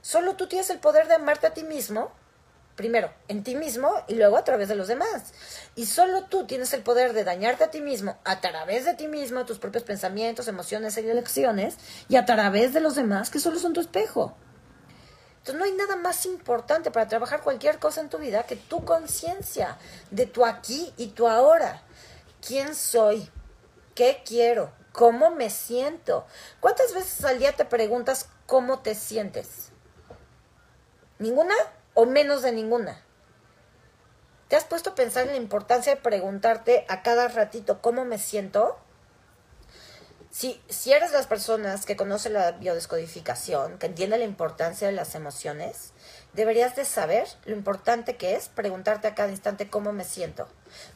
Solo 0.00 0.36
tú 0.36 0.48
tienes 0.48 0.70
el 0.70 0.78
poder 0.78 1.08
de 1.08 1.14
amarte 1.14 1.46
a 1.46 1.54
ti 1.54 1.64
mismo 1.64 2.12
primero 2.76 3.10
en 3.26 3.42
ti 3.42 3.56
mismo 3.56 3.90
y 4.06 4.14
luego 4.14 4.36
a 4.36 4.44
través 4.44 4.68
de 4.68 4.76
los 4.76 4.86
demás. 4.86 5.32
Y 5.74 5.86
solo 5.86 6.24
tú 6.24 6.46
tienes 6.46 6.72
el 6.74 6.82
poder 6.82 7.14
de 7.14 7.24
dañarte 7.24 7.64
a 7.64 7.70
ti 7.70 7.80
mismo 7.80 8.18
a 8.24 8.40
través 8.40 8.84
de 8.84 8.94
ti 8.94 9.08
mismo, 9.08 9.46
tus 9.46 9.58
propios 9.58 9.82
pensamientos, 9.82 10.46
emociones 10.46 10.96
y 10.96 11.00
elecciones, 11.00 11.78
y 12.08 12.16
a 12.16 12.26
través 12.26 12.72
de 12.72 12.80
los 12.80 12.94
demás 12.94 13.30
que 13.30 13.40
solo 13.40 13.58
son 13.58 13.72
tu 13.72 13.80
espejo. 13.80 14.36
Entonces 15.38 15.58
no 15.58 15.64
hay 15.64 15.72
nada 15.72 15.96
más 15.96 16.26
importante 16.26 16.90
para 16.90 17.08
trabajar 17.08 17.40
cualquier 17.40 17.78
cosa 17.78 18.00
en 18.00 18.08
tu 18.08 18.18
vida 18.18 18.44
que 18.44 18.56
tu 18.56 18.84
conciencia 18.84 19.78
de 20.10 20.26
tu 20.26 20.44
aquí 20.44 20.92
y 20.96 21.08
tu 21.08 21.26
ahora. 21.28 21.82
¿Quién 22.46 22.74
soy? 22.74 23.30
¿Qué 23.94 24.22
quiero? 24.26 24.70
¿Cómo 24.96 25.30
me 25.30 25.50
siento? 25.50 26.26
¿Cuántas 26.58 26.92
veces 26.92 27.24
al 27.24 27.38
día 27.38 27.52
te 27.52 27.64
preguntas 27.64 28.28
cómo 28.46 28.80
te 28.80 28.96
sientes? 28.96 29.70
¿Ninguna? 31.18 31.54
o 31.96 32.04
menos 32.04 32.42
de 32.42 32.52
ninguna. 32.52 33.00
¿Te 34.48 34.54
has 34.54 34.64
puesto 34.64 34.90
a 34.90 34.94
pensar 34.94 35.24
en 35.24 35.32
la 35.32 35.38
importancia 35.38 35.94
de 35.94 36.00
preguntarte 36.00 36.84
a 36.88 37.02
cada 37.02 37.26
ratito 37.26 37.80
cómo 37.80 38.04
me 38.04 38.18
siento? 38.18 38.78
Si, 40.30 40.62
si 40.68 40.92
eres 40.92 41.12
las 41.12 41.26
personas 41.26 41.86
que 41.86 41.96
conoce 41.96 42.28
la 42.28 42.52
biodescodificación, 42.52 43.78
que 43.78 43.86
entiende 43.86 44.18
la 44.18 44.24
importancia 44.24 44.86
de 44.86 44.92
las 44.92 45.14
emociones, 45.14 45.94
deberías 46.34 46.76
de 46.76 46.84
saber 46.84 47.26
lo 47.46 47.56
importante 47.56 48.18
que 48.18 48.36
es 48.36 48.50
preguntarte 48.50 49.08
a 49.08 49.14
cada 49.14 49.30
instante 49.30 49.70
cómo 49.70 49.94
me 49.94 50.04
siento, 50.04 50.46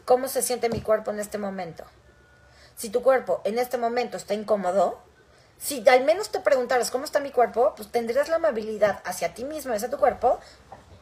cómo 0.04 0.28
se 0.28 0.42
siente 0.42 0.68
mi 0.68 0.82
cuerpo 0.82 1.10
en 1.10 1.18
este 1.18 1.38
momento. 1.38 1.84
Si 2.80 2.88
tu 2.88 3.02
cuerpo 3.02 3.42
en 3.44 3.58
este 3.58 3.76
momento 3.76 4.16
está 4.16 4.32
incómodo, 4.32 5.02
si 5.58 5.86
al 5.86 6.02
menos 6.02 6.30
te 6.30 6.40
preguntaras 6.40 6.90
cómo 6.90 7.04
está 7.04 7.20
mi 7.20 7.30
cuerpo, 7.30 7.74
pues 7.76 7.92
tendrías 7.92 8.30
la 8.30 8.36
amabilidad 8.36 9.02
hacia 9.04 9.34
ti 9.34 9.44
mismo, 9.44 9.74
hacia 9.74 9.90
tu 9.90 9.98
cuerpo, 9.98 10.40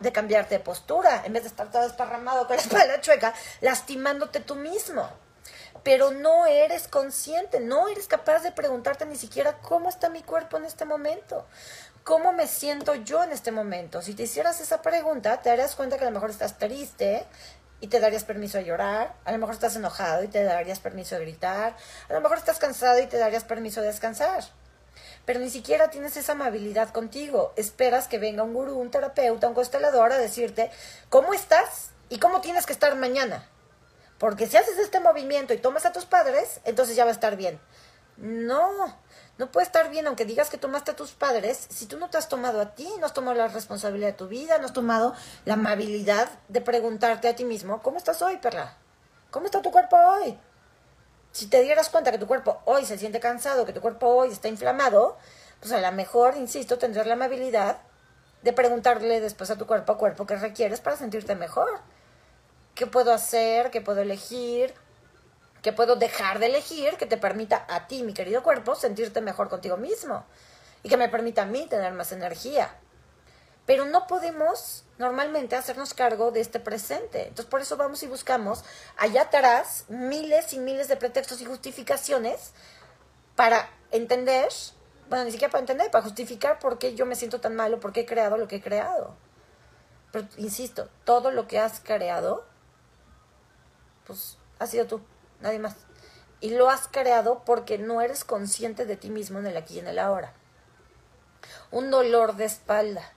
de 0.00 0.10
cambiarte 0.10 0.56
de 0.56 0.64
postura, 0.64 1.22
en 1.24 1.34
vez 1.34 1.44
de 1.44 1.50
estar 1.50 1.70
todo 1.70 1.86
esparramado 1.86 2.48
con 2.48 2.56
la 2.56 2.62
espalda 2.64 3.00
chueca, 3.00 3.32
lastimándote 3.60 4.40
tú 4.40 4.56
mismo. 4.56 5.08
Pero 5.84 6.10
no 6.10 6.46
eres 6.46 6.88
consciente, 6.88 7.60
no 7.60 7.86
eres 7.86 8.08
capaz 8.08 8.40
de 8.40 8.50
preguntarte 8.50 9.06
ni 9.06 9.14
siquiera 9.14 9.58
cómo 9.60 9.88
está 9.88 10.10
mi 10.10 10.24
cuerpo 10.24 10.56
en 10.56 10.64
este 10.64 10.84
momento, 10.84 11.46
cómo 12.02 12.32
me 12.32 12.48
siento 12.48 12.96
yo 12.96 13.22
en 13.22 13.30
este 13.30 13.52
momento. 13.52 14.02
Si 14.02 14.14
te 14.14 14.24
hicieras 14.24 14.60
esa 14.60 14.82
pregunta, 14.82 15.42
te 15.42 15.50
darías 15.50 15.76
cuenta 15.76 15.96
que 15.96 16.02
a 16.02 16.08
lo 16.08 16.14
mejor 16.14 16.30
estás 16.30 16.58
triste 16.58 17.24
y 17.80 17.88
te 17.88 18.00
darías 18.00 18.24
permiso 18.24 18.58
de 18.58 18.64
llorar, 18.64 19.14
a 19.24 19.32
lo 19.32 19.38
mejor 19.38 19.54
estás 19.54 19.76
enojado 19.76 20.24
y 20.24 20.28
te 20.28 20.42
darías 20.42 20.80
permiso 20.80 21.16
de 21.16 21.22
gritar, 21.22 21.76
a 22.08 22.12
lo 22.12 22.20
mejor 22.20 22.38
estás 22.38 22.58
cansado 22.58 22.98
y 23.00 23.06
te 23.06 23.18
darías 23.18 23.44
permiso 23.44 23.80
de 23.80 23.88
descansar 23.88 24.44
pero 25.28 25.40
ni 25.40 25.50
siquiera 25.50 25.90
tienes 25.90 26.16
esa 26.16 26.32
amabilidad 26.32 26.88
contigo. 26.88 27.52
Esperas 27.56 28.08
que 28.08 28.18
venga 28.18 28.42
un 28.42 28.54
gurú, 28.54 28.78
un 28.78 28.90
terapeuta, 28.90 29.46
un 29.46 29.52
constelador 29.52 30.10
a 30.10 30.16
decirte 30.16 30.70
cómo 31.10 31.34
estás 31.34 31.90
y 32.08 32.18
cómo 32.18 32.40
tienes 32.40 32.64
que 32.64 32.72
estar 32.72 32.96
mañana. 32.96 33.46
Porque 34.16 34.46
si 34.46 34.56
haces 34.56 34.78
este 34.78 35.00
movimiento 35.00 35.52
y 35.52 35.58
tomas 35.58 35.84
a 35.84 35.92
tus 35.92 36.06
padres, 36.06 36.60
entonces 36.64 36.96
ya 36.96 37.04
va 37.04 37.10
a 37.10 37.12
estar 37.12 37.36
bien. 37.36 37.60
No, 38.16 38.96
no 39.38 39.50
puede 39.50 39.66
estar 39.66 39.88
bien 39.90 40.06
aunque 40.06 40.24
digas 40.24 40.50
que 40.50 40.58
tomaste 40.58 40.90
a 40.90 40.96
tus 40.96 41.12
padres 41.12 41.66
si 41.70 41.86
tú 41.86 41.98
no 41.98 42.10
te 42.10 42.18
has 42.18 42.28
tomado 42.28 42.60
a 42.60 42.74
ti, 42.74 42.88
no 42.98 43.06
has 43.06 43.14
tomado 43.14 43.36
la 43.36 43.48
responsabilidad 43.48 44.08
de 44.08 44.14
tu 44.14 44.28
vida, 44.28 44.58
no 44.58 44.66
has 44.66 44.72
tomado 44.72 45.14
la 45.44 45.54
amabilidad 45.54 46.28
de 46.48 46.60
preguntarte 46.60 47.28
a 47.28 47.36
ti 47.36 47.44
mismo, 47.44 47.80
¿cómo 47.82 47.98
estás 47.98 48.20
hoy, 48.20 48.36
perra? 48.38 48.76
¿Cómo 49.30 49.46
está 49.46 49.62
tu 49.62 49.70
cuerpo 49.70 49.96
hoy? 49.96 50.36
Si 51.32 51.46
te 51.46 51.62
dieras 51.62 51.88
cuenta 51.88 52.10
que 52.10 52.18
tu 52.18 52.26
cuerpo 52.26 52.60
hoy 52.64 52.84
se 52.84 52.98
siente 52.98 53.20
cansado, 53.20 53.64
que 53.64 53.72
tu 53.72 53.80
cuerpo 53.80 54.08
hoy 54.08 54.30
está 54.30 54.48
inflamado, 54.48 55.16
pues 55.60 55.72
a 55.72 55.80
lo 55.80 55.92
mejor, 55.92 56.36
insisto, 56.36 56.78
tendrás 56.78 57.06
la 57.06 57.14
amabilidad 57.14 57.78
de 58.42 58.52
preguntarle 58.52 59.20
después 59.20 59.50
a 59.50 59.56
tu 59.56 59.66
cuerpo 59.66 59.92
a 59.92 59.98
cuerpo 59.98 60.26
qué 60.26 60.36
requieres 60.36 60.80
para 60.80 60.96
sentirte 60.96 61.34
mejor. 61.34 61.80
¿Qué 62.74 62.86
puedo 62.86 63.12
hacer? 63.12 63.70
¿Qué 63.70 63.80
puedo 63.80 64.00
elegir? 64.00 64.74
¿Qué 65.62 65.72
puedo 65.72 65.96
dejar 65.96 66.38
de 66.38 66.46
elegir 66.46 66.96
que 66.96 67.06
te 67.06 67.16
permita 67.16 67.66
a 67.68 67.88
ti, 67.88 68.02
mi 68.02 68.14
querido 68.14 68.42
cuerpo, 68.42 68.74
sentirte 68.74 69.20
mejor 69.20 69.48
contigo 69.48 69.76
mismo? 69.76 70.24
Y 70.82 70.88
que 70.88 70.96
me 70.96 71.08
permita 71.08 71.42
a 71.42 71.46
mí 71.46 71.66
tener 71.66 71.92
más 71.92 72.12
energía. 72.12 72.76
Pero 73.66 73.84
no 73.84 74.06
podemos 74.06 74.84
normalmente 74.98 75.56
hacernos 75.56 75.94
cargo 75.94 76.30
de 76.30 76.40
este 76.40 76.60
presente. 76.60 77.22
Entonces 77.22 77.46
por 77.46 77.60
eso 77.60 77.76
vamos 77.76 78.02
y 78.02 78.06
buscamos 78.06 78.64
allá 78.96 79.22
atrás 79.22 79.84
miles 79.88 80.52
y 80.52 80.58
miles 80.58 80.88
de 80.88 80.96
pretextos 80.96 81.40
y 81.40 81.44
justificaciones 81.44 82.52
para 83.34 83.68
entender, 83.90 84.48
bueno, 85.08 85.24
ni 85.24 85.32
siquiera 85.32 85.50
para 85.50 85.60
entender, 85.60 85.90
para 85.90 86.04
justificar 86.04 86.58
por 86.58 86.78
qué 86.78 86.94
yo 86.94 87.04
me 87.04 87.16
siento 87.16 87.40
tan 87.40 87.56
malo, 87.56 87.80
por 87.80 87.92
qué 87.92 88.00
he 88.00 88.06
creado 88.06 88.36
lo 88.36 88.48
que 88.48 88.56
he 88.56 88.62
creado. 88.62 89.16
Pero 90.12 90.26
insisto, 90.36 90.88
todo 91.04 91.30
lo 91.30 91.46
que 91.46 91.58
has 91.58 91.80
creado, 91.80 92.46
pues 94.06 94.38
ha 94.58 94.66
sido 94.66 94.86
tú, 94.86 95.02
nadie 95.40 95.58
más. 95.58 95.76
Y 96.40 96.50
lo 96.50 96.70
has 96.70 96.88
creado 96.88 97.42
porque 97.44 97.78
no 97.78 98.00
eres 98.00 98.24
consciente 98.24 98.86
de 98.86 98.96
ti 98.96 99.10
mismo 99.10 99.38
en 99.38 99.46
el 99.46 99.56
aquí 99.56 99.74
y 99.74 99.78
en 99.80 99.88
el 99.88 99.98
ahora. 99.98 100.32
Un 101.70 101.90
dolor 101.90 102.36
de 102.36 102.44
espalda 102.44 103.12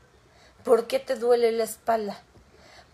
¿Por 0.64 0.86
qué 0.86 1.00
te 1.00 1.16
duele 1.16 1.52
la 1.52 1.64
espalda? 1.64 2.22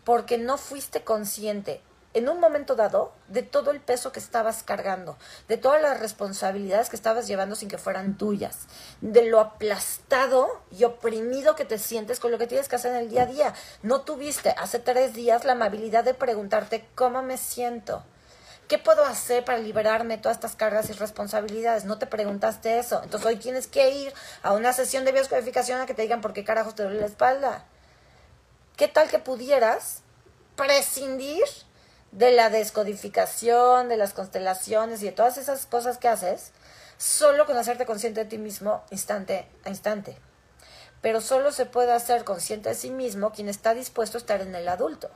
Porque 0.05 0.37
no 0.37 0.57
fuiste 0.57 1.03
consciente 1.03 1.81
en 2.13 2.29
un 2.29 2.39
momento 2.39 2.75
dado 2.75 3.11
de 3.27 3.43
todo 3.43 3.71
el 3.71 3.81
peso 3.81 4.13
que 4.13 4.19
estabas 4.19 4.63
cargando, 4.63 5.17
de 5.49 5.57
todas 5.57 5.81
las 5.81 5.99
responsabilidades 5.99 6.89
que 6.89 6.95
estabas 6.95 7.27
llevando 7.27 7.55
sin 7.55 7.67
que 7.67 7.77
fueran 7.77 8.17
tuyas, 8.17 8.67
de 9.01 9.25
lo 9.25 9.41
aplastado 9.41 10.61
y 10.71 10.85
oprimido 10.85 11.57
que 11.57 11.65
te 11.65 11.77
sientes 11.77 12.21
con 12.21 12.31
lo 12.31 12.37
que 12.37 12.47
tienes 12.47 12.69
que 12.69 12.77
hacer 12.77 12.93
en 12.93 12.99
el 12.99 13.09
día 13.09 13.23
a 13.23 13.27
día. 13.27 13.53
No 13.83 14.01
tuviste 14.01 14.55
hace 14.57 14.79
tres 14.79 15.13
días 15.13 15.43
la 15.43 15.51
amabilidad 15.51 16.05
de 16.05 16.13
preguntarte 16.13 16.87
cómo 16.95 17.21
me 17.21 17.37
siento. 17.37 18.01
¿Qué 18.67 18.77
puedo 18.77 19.05
hacer 19.05 19.45
para 19.45 19.59
liberarme 19.59 20.17
de 20.17 20.21
todas 20.21 20.35
estas 20.37 20.57
cargas 20.57 20.89
y 20.89 20.93
responsabilidades? 20.93 21.85
No 21.85 21.97
te 21.97 22.05
preguntaste 22.05 22.79
eso. 22.79 23.01
Entonces 23.01 23.25
hoy 23.25 23.37
tienes 23.37 23.65
que 23.65 23.91
ir 23.91 24.13
a 24.43 24.51
una 24.51 24.73
sesión 24.73 25.05
de 25.05 25.13
bioscodificación 25.13 25.79
a 25.79 25.85
que 25.85 25.93
te 25.93 26.01
digan 26.01 26.19
por 26.19 26.33
qué 26.33 26.43
carajos 26.43 26.75
te 26.75 26.83
duele 26.83 26.99
la 26.99 27.05
espalda. 27.05 27.63
¿Qué 28.75 28.89
tal 28.89 29.07
que 29.09 29.19
pudieras 29.19 30.01
prescindir 30.57 31.45
de 32.11 32.31
la 32.31 32.49
descodificación, 32.49 33.87
de 33.87 33.95
las 33.95 34.11
constelaciones 34.11 35.01
y 35.01 35.05
de 35.05 35.11
todas 35.13 35.37
esas 35.37 35.65
cosas 35.65 35.97
que 35.97 36.09
haces, 36.09 36.51
solo 36.97 37.45
con 37.45 37.55
hacerte 37.55 37.85
consciente 37.85 38.25
de 38.25 38.29
ti 38.29 38.37
mismo 38.37 38.83
instante 38.91 39.47
a 39.63 39.69
instante? 39.69 40.17
Pero 41.01 41.21
solo 41.21 41.53
se 41.53 41.67
puede 41.67 41.93
hacer 41.93 42.25
consciente 42.25 42.67
de 42.67 42.75
sí 42.75 42.89
mismo 42.89 43.31
quien 43.31 43.47
está 43.47 43.73
dispuesto 43.73 44.17
a 44.17 44.19
estar 44.19 44.41
en 44.41 44.53
el 44.55 44.67
adulto. 44.67 45.09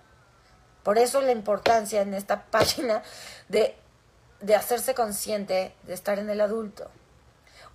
Por 0.84 0.98
eso 0.98 1.22
la 1.22 1.32
importancia 1.32 2.02
en 2.02 2.14
esta 2.14 2.46
página 2.52 3.04
de, 3.50 3.76
de 4.42 4.56
hacerse 4.56 4.94
consciente 4.94 5.74
de 5.84 5.94
estar 5.94 6.20
en 6.20 6.30
el 6.30 6.42
adulto. 6.42 6.90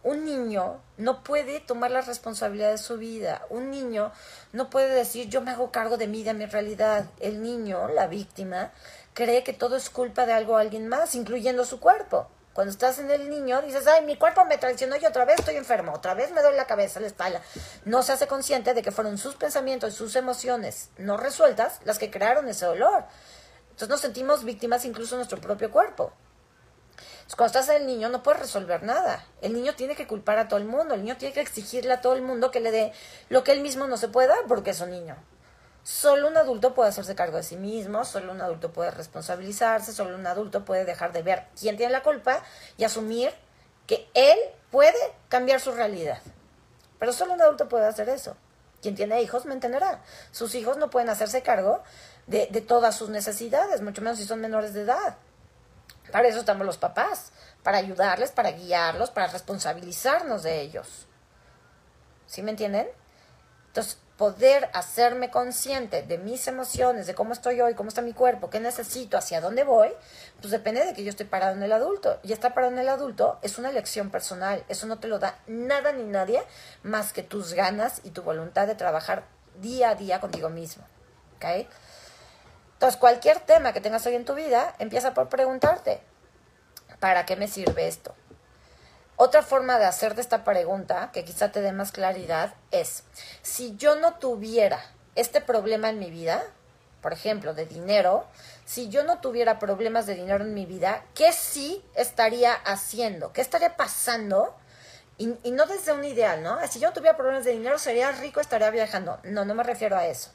Un 0.02 0.24
niño 0.24 0.80
no 0.98 1.24
puede 1.24 1.58
tomar 1.58 1.90
la 1.90 2.00
responsabilidad 2.00 2.70
de 2.70 2.78
su 2.78 2.96
vida. 2.96 3.42
Un 3.50 3.72
niño 3.72 4.12
no 4.52 4.70
puede 4.70 4.94
decir 4.94 5.28
yo 5.28 5.40
me 5.40 5.50
hago 5.50 5.72
cargo 5.72 5.96
de 5.96 6.06
mí, 6.06 6.22
de 6.22 6.32
mi 6.32 6.46
realidad. 6.46 7.06
El 7.18 7.42
niño, 7.42 7.88
la 7.88 8.06
víctima, 8.06 8.70
cree 9.14 9.42
que 9.42 9.52
todo 9.52 9.74
es 9.76 9.90
culpa 9.90 10.24
de 10.24 10.32
algo 10.32 10.52
o 10.54 10.58
alguien 10.58 10.86
más, 10.86 11.16
incluyendo 11.16 11.64
su 11.64 11.80
cuerpo. 11.80 12.28
Cuando 12.56 12.72
estás 12.72 12.98
en 13.00 13.10
el 13.10 13.28
niño, 13.28 13.60
dices, 13.60 13.86
ay, 13.86 14.02
mi 14.06 14.16
cuerpo 14.16 14.46
me 14.46 14.56
traicionó 14.56 14.96
y 14.96 15.04
otra 15.04 15.26
vez 15.26 15.40
estoy 15.40 15.56
enfermo, 15.56 15.92
otra 15.92 16.14
vez 16.14 16.32
me 16.32 16.40
duele 16.40 16.56
la 16.56 16.66
cabeza, 16.66 17.00
la 17.00 17.06
espalda. 17.06 17.42
No 17.84 18.02
se 18.02 18.12
hace 18.12 18.26
consciente 18.26 18.72
de 18.72 18.80
que 18.80 18.90
fueron 18.90 19.18
sus 19.18 19.34
pensamientos 19.34 19.92
y 19.92 19.96
sus 19.98 20.16
emociones 20.16 20.88
no 20.96 21.18
resueltas 21.18 21.80
las 21.84 21.98
que 21.98 22.10
crearon 22.10 22.48
ese 22.48 22.64
dolor. 22.64 23.04
Entonces 23.64 23.90
nos 23.90 24.00
sentimos 24.00 24.42
víctimas 24.44 24.86
incluso 24.86 25.16
en 25.16 25.18
nuestro 25.18 25.38
propio 25.38 25.70
cuerpo. 25.70 26.14
Cuando 27.36 27.58
estás 27.58 27.68
en 27.68 27.82
el 27.82 27.86
niño 27.86 28.08
no 28.08 28.22
puedes 28.22 28.40
resolver 28.40 28.82
nada. 28.84 29.22
El 29.42 29.52
niño 29.52 29.74
tiene 29.74 29.94
que 29.94 30.06
culpar 30.06 30.38
a 30.38 30.48
todo 30.48 30.58
el 30.58 30.64
mundo, 30.64 30.94
el 30.94 31.02
niño 31.02 31.18
tiene 31.18 31.34
que 31.34 31.42
exigirle 31.42 31.92
a 31.92 32.00
todo 32.00 32.14
el 32.14 32.22
mundo 32.22 32.50
que 32.50 32.60
le 32.60 32.70
dé 32.70 32.92
lo 33.28 33.44
que 33.44 33.52
él 33.52 33.60
mismo 33.60 33.86
no 33.86 33.98
se 33.98 34.08
puede 34.08 34.28
dar 34.28 34.46
porque 34.48 34.70
es 34.70 34.80
un 34.80 34.92
niño. 34.92 35.14
Solo 35.86 36.26
un 36.26 36.36
adulto 36.36 36.74
puede 36.74 36.88
hacerse 36.88 37.14
cargo 37.14 37.36
de 37.36 37.44
sí 37.44 37.54
mismo, 37.54 38.04
solo 38.04 38.32
un 38.32 38.40
adulto 38.40 38.72
puede 38.72 38.90
responsabilizarse, 38.90 39.92
solo 39.92 40.16
un 40.16 40.26
adulto 40.26 40.64
puede 40.64 40.84
dejar 40.84 41.12
de 41.12 41.22
ver 41.22 41.46
quién 41.56 41.76
tiene 41.76 41.92
la 41.92 42.02
culpa 42.02 42.42
y 42.76 42.82
asumir 42.82 43.32
que 43.86 44.10
él 44.14 44.36
puede 44.72 44.98
cambiar 45.28 45.60
su 45.60 45.70
realidad. 45.70 46.18
Pero 46.98 47.12
solo 47.12 47.34
un 47.34 47.40
adulto 47.40 47.68
puede 47.68 47.86
hacer 47.86 48.08
eso. 48.08 48.36
Quien 48.82 48.96
tiene 48.96 49.22
hijos 49.22 49.46
me 49.46 49.54
entenderá. 49.54 50.02
Sus 50.32 50.56
hijos 50.56 50.76
no 50.76 50.90
pueden 50.90 51.08
hacerse 51.08 51.42
cargo 51.42 51.84
de, 52.26 52.46
todas 52.66 52.96
sus 52.96 53.08
necesidades, 53.08 53.80
mucho 53.80 54.02
menos 54.02 54.18
si 54.18 54.24
son 54.24 54.40
menores 54.40 54.74
de 54.74 54.80
edad. 54.80 55.18
Para 56.10 56.26
eso 56.26 56.40
estamos 56.40 56.66
los 56.66 56.78
papás, 56.78 57.30
para 57.62 57.78
ayudarles, 57.78 58.32
para 58.32 58.50
guiarlos, 58.50 59.10
para 59.10 59.28
responsabilizarnos 59.28 60.42
de 60.42 60.62
ellos. 60.62 61.06
¿Sí 62.26 62.42
me 62.42 62.50
entienden? 62.50 62.88
Entonces, 63.68 64.00
poder 64.16 64.70
hacerme 64.72 65.30
consciente 65.30 66.02
de 66.02 66.16
mis 66.16 66.48
emociones, 66.48 67.06
de 67.06 67.14
cómo 67.14 67.32
estoy 67.32 67.60
hoy, 67.60 67.74
cómo 67.74 67.88
está 67.88 68.00
mi 68.00 68.14
cuerpo, 68.14 68.48
qué 68.48 68.60
necesito, 68.60 69.18
hacia 69.18 69.40
dónde 69.40 69.62
voy, 69.62 69.90
pues 70.40 70.50
depende 70.50 70.84
de 70.84 70.94
que 70.94 71.04
yo 71.04 71.10
estoy 71.10 71.26
parado 71.26 71.54
en 71.54 71.62
el 71.62 71.72
adulto. 71.72 72.18
Y 72.22 72.32
estar 72.32 72.54
parado 72.54 72.72
en 72.72 72.78
el 72.78 72.88
adulto 72.88 73.38
es 73.42 73.58
una 73.58 73.70
elección 73.70 74.10
personal. 74.10 74.64
Eso 74.68 74.86
no 74.86 74.98
te 74.98 75.08
lo 75.08 75.18
da 75.18 75.38
nada 75.46 75.92
ni 75.92 76.04
nadie 76.04 76.42
más 76.82 77.12
que 77.12 77.22
tus 77.22 77.52
ganas 77.52 78.00
y 78.04 78.10
tu 78.10 78.22
voluntad 78.22 78.66
de 78.66 78.74
trabajar 78.74 79.24
día 79.60 79.90
a 79.90 79.94
día 79.94 80.20
contigo 80.20 80.48
mismo. 80.48 80.84
¿Ok? 81.36 81.66
Entonces, 82.74 82.98
cualquier 82.98 83.40
tema 83.40 83.72
que 83.72 83.80
tengas 83.80 84.06
hoy 84.06 84.14
en 84.14 84.24
tu 84.24 84.34
vida, 84.34 84.74
empieza 84.78 85.14
por 85.14 85.28
preguntarte, 85.28 86.00
¿para 87.00 87.24
qué 87.26 87.36
me 87.36 87.48
sirve 87.48 87.88
esto? 87.88 88.14
Otra 89.18 89.42
forma 89.42 89.78
de 89.78 89.86
hacerte 89.86 90.20
esta 90.20 90.44
pregunta, 90.44 91.10
que 91.12 91.24
quizá 91.24 91.50
te 91.50 91.62
dé 91.62 91.72
más 91.72 91.90
claridad, 91.90 92.54
es, 92.70 93.02
si 93.40 93.74
yo 93.76 93.96
no 93.96 94.14
tuviera 94.14 94.78
este 95.14 95.40
problema 95.40 95.88
en 95.88 95.98
mi 95.98 96.10
vida, 96.10 96.42
por 97.00 97.14
ejemplo, 97.14 97.54
de 97.54 97.64
dinero, 97.64 98.26
si 98.66 98.90
yo 98.90 99.04
no 99.04 99.20
tuviera 99.20 99.58
problemas 99.58 100.04
de 100.06 100.16
dinero 100.16 100.44
en 100.44 100.52
mi 100.52 100.66
vida, 100.66 101.02
¿qué 101.14 101.32
sí 101.32 101.82
estaría 101.94 102.52
haciendo? 102.52 103.32
¿Qué 103.32 103.40
estaría 103.40 103.76
pasando? 103.76 104.54
Y, 105.16 105.34
y, 105.44 105.52
no 105.52 105.64
desde 105.64 105.92
un 105.92 106.04
ideal, 106.04 106.42
¿no? 106.42 106.58
Si 106.66 106.78
yo 106.78 106.88
no 106.88 106.92
tuviera 106.92 107.16
problemas 107.16 107.44
de 107.44 107.52
dinero, 107.52 107.78
sería 107.78 108.12
rico, 108.12 108.40
estaría 108.40 108.68
viajando. 108.68 109.18
No, 109.22 109.46
no 109.46 109.54
me 109.54 109.62
refiero 109.62 109.96
a 109.96 110.06
eso. 110.06 110.30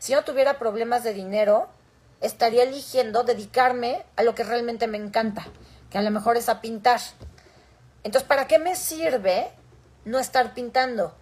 Si 0.00 0.12
yo 0.12 0.18
no 0.18 0.24
tuviera 0.24 0.58
problemas 0.58 1.04
de 1.04 1.12
dinero, 1.12 1.68
estaría 2.20 2.64
eligiendo 2.64 3.22
dedicarme 3.22 4.04
a 4.16 4.24
lo 4.24 4.34
que 4.34 4.42
realmente 4.42 4.88
me 4.88 4.98
encanta, 4.98 5.46
que 5.90 5.98
a 5.98 6.02
lo 6.02 6.10
mejor 6.10 6.36
es 6.36 6.48
a 6.48 6.60
pintar. 6.60 7.00
Entonces, 8.06 8.28
¿para 8.28 8.46
qué 8.46 8.60
me 8.60 8.76
sirve 8.76 9.50
no 10.04 10.20
estar 10.20 10.54
pintando? 10.54 11.12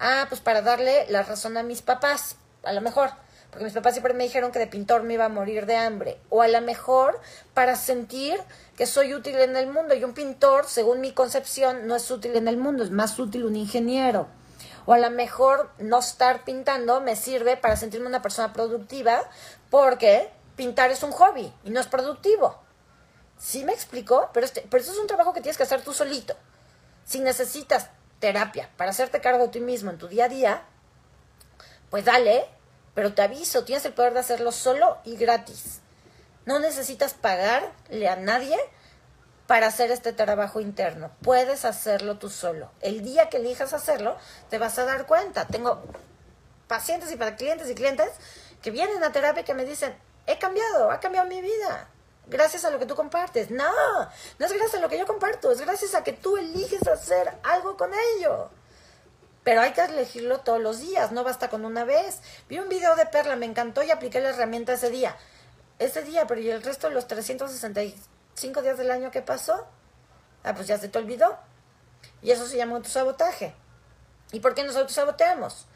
Ah, 0.00 0.26
pues 0.28 0.40
para 0.40 0.60
darle 0.60 1.06
la 1.08 1.22
razón 1.22 1.56
a 1.56 1.62
mis 1.62 1.82
papás, 1.82 2.34
a 2.64 2.72
lo 2.72 2.80
mejor, 2.80 3.10
porque 3.50 3.62
mis 3.62 3.72
papás 3.72 3.92
siempre 3.92 4.12
me 4.12 4.24
dijeron 4.24 4.50
que 4.50 4.58
de 4.58 4.66
pintor 4.66 5.04
me 5.04 5.14
iba 5.14 5.26
a 5.26 5.28
morir 5.28 5.66
de 5.66 5.76
hambre, 5.76 6.18
o 6.30 6.42
a 6.42 6.48
lo 6.48 6.60
mejor 6.60 7.20
para 7.54 7.76
sentir 7.76 8.40
que 8.76 8.86
soy 8.86 9.14
útil 9.14 9.36
en 9.38 9.54
el 9.54 9.68
mundo, 9.68 9.94
y 9.94 10.02
un 10.02 10.14
pintor, 10.14 10.66
según 10.66 11.00
mi 11.00 11.12
concepción, 11.12 11.86
no 11.86 11.94
es 11.94 12.10
útil 12.10 12.34
en 12.34 12.48
el 12.48 12.56
mundo, 12.56 12.82
es 12.82 12.90
más 12.90 13.20
útil 13.20 13.44
un 13.44 13.54
ingeniero. 13.54 14.26
O 14.84 14.94
a 14.94 14.98
lo 14.98 15.12
mejor 15.12 15.70
no 15.78 16.00
estar 16.00 16.42
pintando 16.42 17.00
me 17.00 17.14
sirve 17.14 17.56
para 17.56 17.76
sentirme 17.76 18.08
una 18.08 18.20
persona 18.20 18.52
productiva, 18.52 19.30
porque 19.70 20.28
pintar 20.56 20.90
es 20.90 21.04
un 21.04 21.12
hobby 21.12 21.52
y 21.62 21.70
no 21.70 21.78
es 21.78 21.86
productivo. 21.86 22.61
¿Sí 23.42 23.64
me 23.64 23.72
explico? 23.72 24.30
Pero, 24.32 24.46
este, 24.46 24.64
pero 24.70 24.80
eso 24.80 24.92
es 24.92 24.98
un 24.98 25.08
trabajo 25.08 25.32
que 25.32 25.40
tienes 25.40 25.56
que 25.56 25.64
hacer 25.64 25.82
tú 25.82 25.92
solito. 25.92 26.36
Si 27.04 27.18
necesitas 27.18 27.88
terapia 28.20 28.70
para 28.76 28.90
hacerte 28.90 29.20
cargo 29.20 29.46
de 29.46 29.48
ti 29.48 29.58
mismo 29.58 29.90
en 29.90 29.98
tu 29.98 30.06
día 30.06 30.26
a 30.26 30.28
día, 30.28 30.62
pues 31.90 32.04
dale, 32.04 32.46
pero 32.94 33.14
te 33.14 33.22
aviso, 33.22 33.64
tienes 33.64 33.84
el 33.84 33.94
poder 33.94 34.14
de 34.14 34.20
hacerlo 34.20 34.52
solo 34.52 34.98
y 35.02 35.16
gratis. 35.16 35.80
No 36.46 36.60
necesitas 36.60 37.14
pagarle 37.14 38.08
a 38.08 38.14
nadie 38.14 38.56
para 39.48 39.66
hacer 39.66 39.90
este 39.90 40.12
trabajo 40.12 40.60
interno. 40.60 41.10
Puedes 41.22 41.64
hacerlo 41.64 42.18
tú 42.18 42.30
solo. 42.30 42.70
El 42.80 43.02
día 43.02 43.28
que 43.28 43.38
elijas 43.38 43.72
hacerlo, 43.72 44.16
te 44.50 44.58
vas 44.58 44.78
a 44.78 44.84
dar 44.84 45.06
cuenta. 45.06 45.48
Tengo 45.48 45.82
pacientes 46.68 47.10
y 47.10 47.16
para 47.16 47.34
clientes 47.34 47.68
y 47.68 47.74
clientes 47.74 48.08
que 48.62 48.70
vienen 48.70 49.02
a 49.02 49.10
terapia 49.10 49.40
y 49.40 49.44
que 49.44 49.54
me 49.54 49.64
dicen, 49.64 49.96
he 50.28 50.38
cambiado, 50.38 50.92
ha 50.92 51.00
cambiado 51.00 51.28
mi 51.28 51.40
vida 51.40 51.88
gracias 52.32 52.64
a 52.64 52.70
lo 52.70 52.78
que 52.78 52.86
tú 52.86 52.96
compartes. 52.96 53.50
No, 53.50 53.70
no 54.38 54.46
es 54.46 54.52
gracias 54.52 54.74
a 54.74 54.80
lo 54.80 54.88
que 54.88 54.98
yo 54.98 55.06
comparto, 55.06 55.52
es 55.52 55.60
gracias 55.60 55.94
a 55.94 56.02
que 56.02 56.12
tú 56.12 56.36
eliges 56.36 56.86
hacer 56.88 57.32
algo 57.42 57.76
con 57.76 57.90
ello. 58.16 58.50
Pero 59.44 59.60
hay 59.60 59.72
que 59.72 59.82
elegirlo 59.82 60.40
todos 60.40 60.60
los 60.60 60.80
días, 60.80 61.12
no 61.12 61.24
basta 61.24 61.50
con 61.50 61.64
una 61.64 61.84
vez. 61.84 62.20
Vi 62.48 62.58
un 62.58 62.68
video 62.68 62.94
de 62.96 63.06
Perla, 63.06 63.36
me 63.36 63.46
encantó 63.46 63.82
y 63.82 63.90
apliqué 63.90 64.20
la 64.20 64.30
herramienta 64.30 64.72
ese 64.72 64.90
día. 64.90 65.16
Ese 65.78 66.02
día, 66.02 66.26
pero 66.26 66.40
¿y 66.40 66.50
el 66.50 66.62
resto 66.62 66.88
de 66.88 66.94
los 66.94 67.08
365 67.08 68.62
días 68.62 68.78
del 68.78 68.90
año 68.90 69.10
que 69.10 69.20
pasó? 69.20 69.66
Ah, 70.44 70.54
pues 70.54 70.68
ya 70.68 70.78
se 70.78 70.88
te 70.88 70.98
olvidó. 70.98 71.38
Y 72.22 72.30
eso 72.30 72.46
se 72.46 72.56
llama 72.56 72.76
autosabotaje. 72.76 73.54
¿Y 74.30 74.40
por 74.40 74.54
qué 74.54 74.62
nos 74.62 74.76
autosaboteamos? 74.76 75.66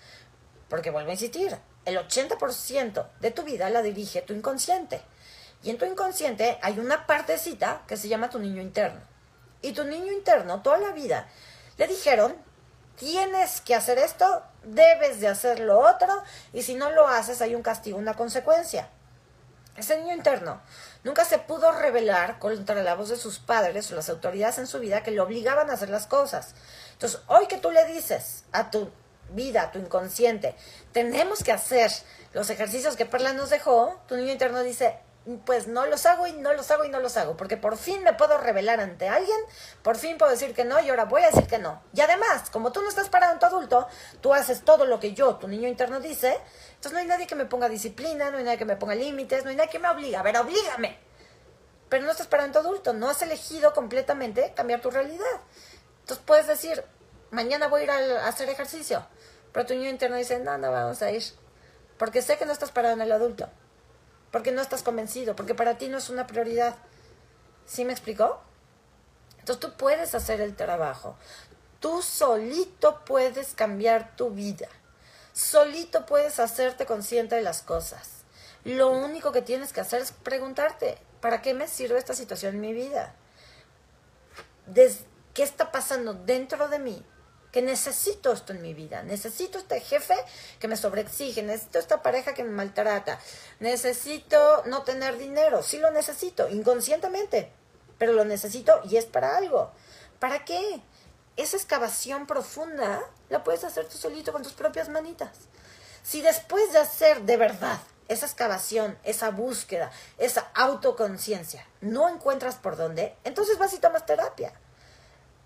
Porque 0.68 0.90
vuelvo 0.90 1.10
a 1.10 1.14
insistir, 1.14 1.56
el 1.84 1.98
80% 1.98 3.06
de 3.20 3.30
tu 3.32 3.42
vida 3.42 3.68
la 3.70 3.82
dirige 3.82 4.22
tu 4.22 4.32
inconsciente. 4.32 5.02
Y 5.62 5.70
en 5.70 5.78
tu 5.78 5.84
inconsciente 5.84 6.58
hay 6.62 6.78
una 6.78 7.06
partecita 7.06 7.82
que 7.86 7.96
se 7.96 8.08
llama 8.08 8.30
tu 8.30 8.38
niño 8.38 8.62
interno. 8.62 9.00
Y 9.62 9.72
tu 9.72 9.84
niño 9.84 10.12
interno, 10.12 10.62
toda 10.62 10.78
la 10.78 10.92
vida, 10.92 11.28
le 11.78 11.88
dijeron, 11.88 12.36
tienes 12.96 13.60
que 13.60 13.74
hacer 13.74 13.98
esto, 13.98 14.42
debes 14.62 15.20
de 15.20 15.28
hacer 15.28 15.60
lo 15.60 15.78
otro, 15.78 16.22
y 16.52 16.62
si 16.62 16.74
no 16.74 16.90
lo 16.90 17.08
haces 17.08 17.40
hay 17.42 17.54
un 17.54 17.62
castigo, 17.62 17.98
una 17.98 18.14
consecuencia. 18.14 18.88
Ese 19.76 19.98
niño 19.98 20.14
interno 20.14 20.60
nunca 21.04 21.24
se 21.24 21.38
pudo 21.38 21.70
rebelar 21.70 22.38
contra 22.38 22.82
la 22.82 22.94
voz 22.94 23.10
de 23.10 23.16
sus 23.16 23.38
padres 23.38 23.92
o 23.92 23.94
las 23.94 24.08
autoridades 24.08 24.58
en 24.58 24.66
su 24.66 24.78
vida 24.78 25.02
que 25.02 25.10
le 25.10 25.20
obligaban 25.20 25.68
a 25.68 25.74
hacer 25.74 25.90
las 25.90 26.06
cosas. 26.06 26.54
Entonces, 26.92 27.20
hoy 27.26 27.46
que 27.46 27.58
tú 27.58 27.70
le 27.70 27.84
dices 27.84 28.44
a 28.52 28.70
tu 28.70 28.90
vida, 29.30 29.62
a 29.62 29.72
tu 29.72 29.78
inconsciente, 29.78 30.54
tenemos 30.92 31.42
que 31.42 31.52
hacer 31.52 31.90
los 32.32 32.48
ejercicios 32.48 32.96
que 32.96 33.04
Perla 33.04 33.34
nos 33.34 33.50
dejó, 33.50 34.00
tu 34.08 34.16
niño 34.16 34.32
interno 34.32 34.62
dice, 34.62 34.98
pues 35.44 35.66
no 35.66 35.86
los 35.86 36.06
hago 36.06 36.28
y 36.28 36.32
no 36.32 36.52
los 36.52 36.70
hago 36.70 36.84
y 36.84 36.88
no 36.88 37.00
los 37.00 37.16
hago, 37.16 37.36
porque 37.36 37.56
por 37.56 37.76
fin 37.76 38.04
me 38.04 38.12
puedo 38.12 38.38
revelar 38.38 38.80
ante 38.80 39.08
alguien, 39.08 39.36
por 39.82 39.96
fin 39.96 40.18
puedo 40.18 40.30
decir 40.30 40.54
que 40.54 40.64
no 40.64 40.78
y 40.78 40.88
ahora 40.88 41.04
voy 41.04 41.22
a 41.22 41.26
decir 41.26 41.48
que 41.48 41.58
no. 41.58 41.82
Y 41.92 42.00
además, 42.00 42.48
como 42.50 42.70
tú 42.70 42.80
no 42.80 42.88
estás 42.88 43.08
parado 43.08 43.32
en 43.32 43.40
tu 43.40 43.46
adulto, 43.46 43.88
tú 44.20 44.32
haces 44.32 44.64
todo 44.64 44.86
lo 44.86 45.00
que 45.00 45.14
yo, 45.14 45.34
tu 45.36 45.48
niño 45.48 45.68
interno 45.68 45.98
dice, 45.98 46.38
entonces 46.68 46.92
no 46.92 46.98
hay 46.98 47.06
nadie 47.06 47.26
que 47.26 47.34
me 47.34 47.44
ponga 47.44 47.68
disciplina, 47.68 48.30
no 48.30 48.38
hay 48.38 48.44
nadie 48.44 48.58
que 48.58 48.64
me 48.64 48.76
ponga 48.76 48.94
límites, 48.94 49.42
no 49.42 49.50
hay 49.50 49.56
nadie 49.56 49.70
que 49.70 49.80
me 49.80 49.88
obliga, 49.88 50.20
a 50.20 50.22
ver, 50.22 50.36
oblígame. 50.36 50.96
Pero 51.88 52.04
no 52.04 52.12
estás 52.12 52.28
parado 52.28 52.46
en 52.46 52.52
tu 52.52 52.58
adulto, 52.60 52.92
no 52.92 53.08
has 53.08 53.20
elegido 53.22 53.72
completamente 53.74 54.52
cambiar 54.54 54.80
tu 54.80 54.90
realidad. 54.90 55.24
Entonces 56.00 56.24
puedes 56.24 56.46
decir, 56.46 56.84
mañana 57.30 57.66
voy 57.66 57.80
a 57.80 57.84
ir 57.84 57.90
a 57.90 58.28
hacer 58.28 58.48
ejercicio, 58.48 59.04
pero 59.52 59.66
tu 59.66 59.74
niño 59.74 59.88
interno 59.88 60.16
dice, 60.16 60.38
no, 60.38 60.56
no 60.56 60.70
vamos 60.70 61.02
a 61.02 61.10
ir, 61.10 61.24
porque 61.98 62.22
sé 62.22 62.36
que 62.38 62.46
no 62.46 62.52
estás 62.52 62.70
parado 62.70 62.94
en 62.94 63.00
el 63.00 63.10
adulto 63.10 63.48
porque 64.36 64.52
no 64.52 64.60
estás 64.60 64.82
convencido, 64.82 65.34
porque 65.34 65.54
para 65.54 65.78
ti 65.78 65.88
no 65.88 65.96
es 65.96 66.10
una 66.10 66.26
prioridad. 66.26 66.76
¿Sí 67.64 67.86
me 67.86 67.92
explicó? 67.94 68.38
Entonces 69.38 69.60
tú 69.60 69.78
puedes 69.78 70.14
hacer 70.14 70.42
el 70.42 70.54
trabajo. 70.54 71.16
Tú 71.80 72.02
solito 72.02 73.02
puedes 73.06 73.54
cambiar 73.54 74.14
tu 74.14 74.28
vida. 74.28 74.68
Solito 75.32 76.04
puedes 76.04 76.38
hacerte 76.38 76.84
consciente 76.84 77.34
de 77.34 77.40
las 77.40 77.62
cosas. 77.62 78.10
Lo 78.62 78.90
único 78.90 79.32
que 79.32 79.40
tienes 79.40 79.72
que 79.72 79.80
hacer 79.80 80.02
es 80.02 80.12
preguntarte, 80.12 80.98
¿para 81.22 81.40
qué 81.40 81.54
me 81.54 81.66
sirve 81.66 81.98
esta 81.98 82.12
situación 82.12 82.56
en 82.56 82.60
mi 82.60 82.74
vida? 82.74 83.14
¿Qué 85.32 85.42
está 85.42 85.72
pasando 85.72 86.12
dentro 86.12 86.68
de 86.68 86.78
mí? 86.78 87.02
Que 87.56 87.62
necesito 87.62 88.34
esto 88.34 88.52
en 88.52 88.60
mi 88.60 88.74
vida, 88.74 89.02
necesito 89.02 89.56
este 89.56 89.80
jefe 89.80 90.14
que 90.58 90.68
me 90.68 90.76
sobreexige, 90.76 91.42
necesito 91.42 91.78
esta 91.78 92.02
pareja 92.02 92.34
que 92.34 92.44
me 92.44 92.50
maltrata, 92.50 93.18
necesito 93.60 94.62
no 94.66 94.82
tener 94.82 95.16
dinero, 95.16 95.62
sí 95.62 95.78
lo 95.78 95.90
necesito, 95.90 96.50
inconscientemente, 96.50 97.50
pero 97.96 98.12
lo 98.12 98.26
necesito 98.26 98.82
y 98.84 98.98
es 98.98 99.06
para 99.06 99.38
algo. 99.38 99.70
¿Para 100.18 100.44
qué? 100.44 100.82
Esa 101.38 101.56
excavación 101.56 102.26
profunda 102.26 103.02
la 103.30 103.42
puedes 103.42 103.64
hacer 103.64 103.88
tú 103.88 103.96
solito 103.96 104.32
con 104.32 104.42
tus 104.42 104.52
propias 104.52 104.90
manitas. 104.90 105.30
Si 106.02 106.20
después 106.20 106.74
de 106.74 106.78
hacer 106.80 107.22
de 107.22 107.38
verdad 107.38 107.78
esa 108.08 108.26
excavación, 108.26 108.98
esa 109.02 109.30
búsqueda, 109.30 109.90
esa 110.18 110.50
autoconciencia, 110.52 111.66
no 111.80 112.06
encuentras 112.10 112.56
por 112.56 112.76
dónde, 112.76 113.16
entonces 113.24 113.56
vas 113.56 113.72
y 113.72 113.78
tomas 113.78 114.04
terapia. 114.04 114.52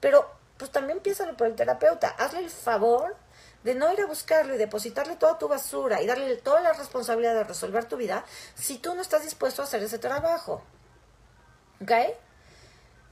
Pero 0.00 0.39
pues 0.60 0.70
también 0.70 1.00
piénsalo 1.00 1.38
por 1.38 1.46
el 1.46 1.56
terapeuta. 1.56 2.10
Hazle 2.10 2.40
el 2.40 2.50
favor 2.50 3.16
de 3.64 3.74
no 3.74 3.90
ir 3.94 4.00
a 4.02 4.06
buscarlo 4.06 4.54
y 4.54 4.58
depositarle 4.58 5.16
toda 5.16 5.38
tu 5.38 5.48
basura 5.48 6.02
y 6.02 6.06
darle 6.06 6.36
toda 6.36 6.60
la 6.60 6.74
responsabilidad 6.74 7.34
de 7.34 7.44
resolver 7.44 7.86
tu 7.86 7.96
vida 7.96 8.26
si 8.54 8.76
tú 8.76 8.94
no 8.94 9.00
estás 9.00 9.22
dispuesto 9.22 9.62
a 9.62 9.64
hacer 9.64 9.82
ese 9.82 9.98
trabajo. 9.98 10.62
¿Ok? 11.80 11.92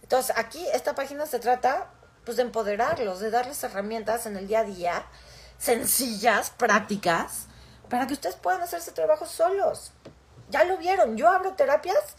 Entonces, 0.03 0.37
aquí 0.37 0.63
esta 0.75 0.95
página 0.95 1.25
se 1.25 1.39
trata 1.39 1.91
pues 2.27 2.37
de 2.37 2.43
empoderarlos, 2.43 3.21
de 3.21 3.31
darles 3.31 3.65
herramientas 3.65 4.27
en 4.27 4.37
el 4.37 4.47
día 4.47 4.61
a 4.61 4.65
día, 4.65 5.07
sencillas, 5.57 6.51
prácticas, 6.51 7.47
para 7.89 8.07
que 8.07 8.13
ustedes 8.13 8.37
puedan 8.37 8.61
hacer 8.61 8.81
ese 8.81 8.93
trabajo 8.93 9.25
solos. 9.25 9.93
Ya 10.51 10.65
lo 10.65 10.77
vieron, 10.77 11.17
yo 11.17 11.31
abro 11.31 11.55
terapias 11.55 12.15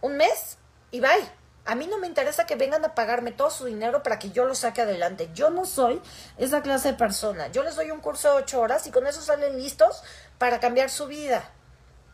un 0.00 0.16
mes 0.16 0.58
y 0.90 0.98
bye. 0.98 1.30
A 1.68 1.74
mí 1.74 1.86
no 1.86 1.98
me 1.98 2.06
interesa 2.06 2.46
que 2.46 2.56
vengan 2.56 2.82
a 2.86 2.94
pagarme 2.94 3.30
todo 3.30 3.50
su 3.50 3.66
dinero 3.66 4.02
para 4.02 4.18
que 4.18 4.30
yo 4.30 4.46
lo 4.46 4.54
saque 4.54 4.80
adelante. 4.80 5.28
Yo 5.34 5.50
no 5.50 5.66
soy 5.66 6.00
esa 6.38 6.62
clase 6.62 6.92
de 6.92 6.98
persona. 6.98 7.48
Yo 7.48 7.62
les 7.62 7.76
doy 7.76 7.90
un 7.90 8.00
curso 8.00 8.30
de 8.30 8.42
ocho 8.42 8.62
horas 8.62 8.86
y 8.86 8.90
con 8.90 9.06
eso 9.06 9.20
salen 9.20 9.58
listos 9.58 10.02
para 10.38 10.60
cambiar 10.60 10.88
su 10.88 11.06
vida. 11.08 11.50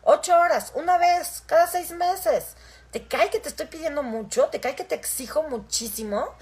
Ocho 0.03 0.37
horas, 0.37 0.73
una 0.75 0.99
vez, 0.99 1.45
cada 1.47 1.69
seis 1.69 1.93
meses. 1.93 2.57
¿Te 2.91 3.07
cae 3.07 3.31
que 3.31 3.39
te 3.39 3.49
estoy 3.49 3.67
pidiendo 3.67 4.03
mucho? 4.03 4.47
¿Te 4.47 4.59
cae 4.59 4.75
que 4.75 4.83
te 4.83 4.97
exijo 4.97 5.45
muchísimo? 5.45 6.35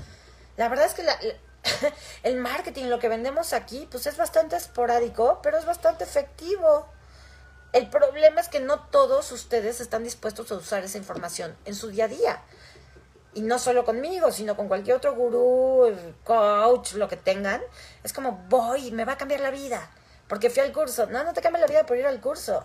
La 0.57 0.71
verdad 0.71 0.87
es 0.87 0.95
que 0.95 1.05
el 2.23 2.37
marketing, 2.37 2.87
lo 2.87 2.99
que 2.99 3.11
vendemos 3.11 3.53
aquí, 3.53 3.87
pues 3.91 4.07
es 4.07 4.17
bastante 4.17 4.57
esporádico, 4.57 5.41
pero 5.43 5.59
es 5.59 5.67
bastante 5.67 6.05
efectivo. 6.05 6.89
El 7.75 7.91
problema 7.91 8.41
es 8.41 8.49
que 8.49 8.61
no 8.61 8.81
todos 8.89 9.33
ustedes 9.33 9.83
están 9.83 10.03
dispuestos 10.03 10.51
a 10.51 10.55
usar 10.55 10.83
esa 10.83 10.97
información 10.97 11.55
en 11.67 11.75
su 11.75 11.89
día 11.89 12.07
a 12.07 12.09
día. 12.09 12.43
Y 13.35 13.41
no 13.43 13.59
solo 13.59 13.85
conmigo, 13.85 14.31
sino 14.31 14.57
con 14.57 14.69
cualquier 14.69 14.97
otro 14.97 15.15
gurú, 15.15 15.97
coach, 16.25 16.95
lo 16.95 17.09
que 17.09 17.17
tengan. 17.17 17.63
Es 18.05 18.13
como, 18.13 18.45
voy, 18.49 18.91
me 18.91 19.05
va 19.05 19.13
a 19.13 19.17
cambiar 19.17 19.41
la 19.41 19.51
vida. 19.51 19.91
Porque 20.29 20.51
fui 20.51 20.63
al 20.63 20.73
curso. 20.73 21.07
No, 21.07 21.25
no 21.25 21.33
te 21.33 21.41
cambia 21.41 21.61
la 21.61 21.67
vida 21.67 21.87
por 21.87 21.97
ir 21.97 22.07
al 22.07 22.21
curso. 22.21 22.65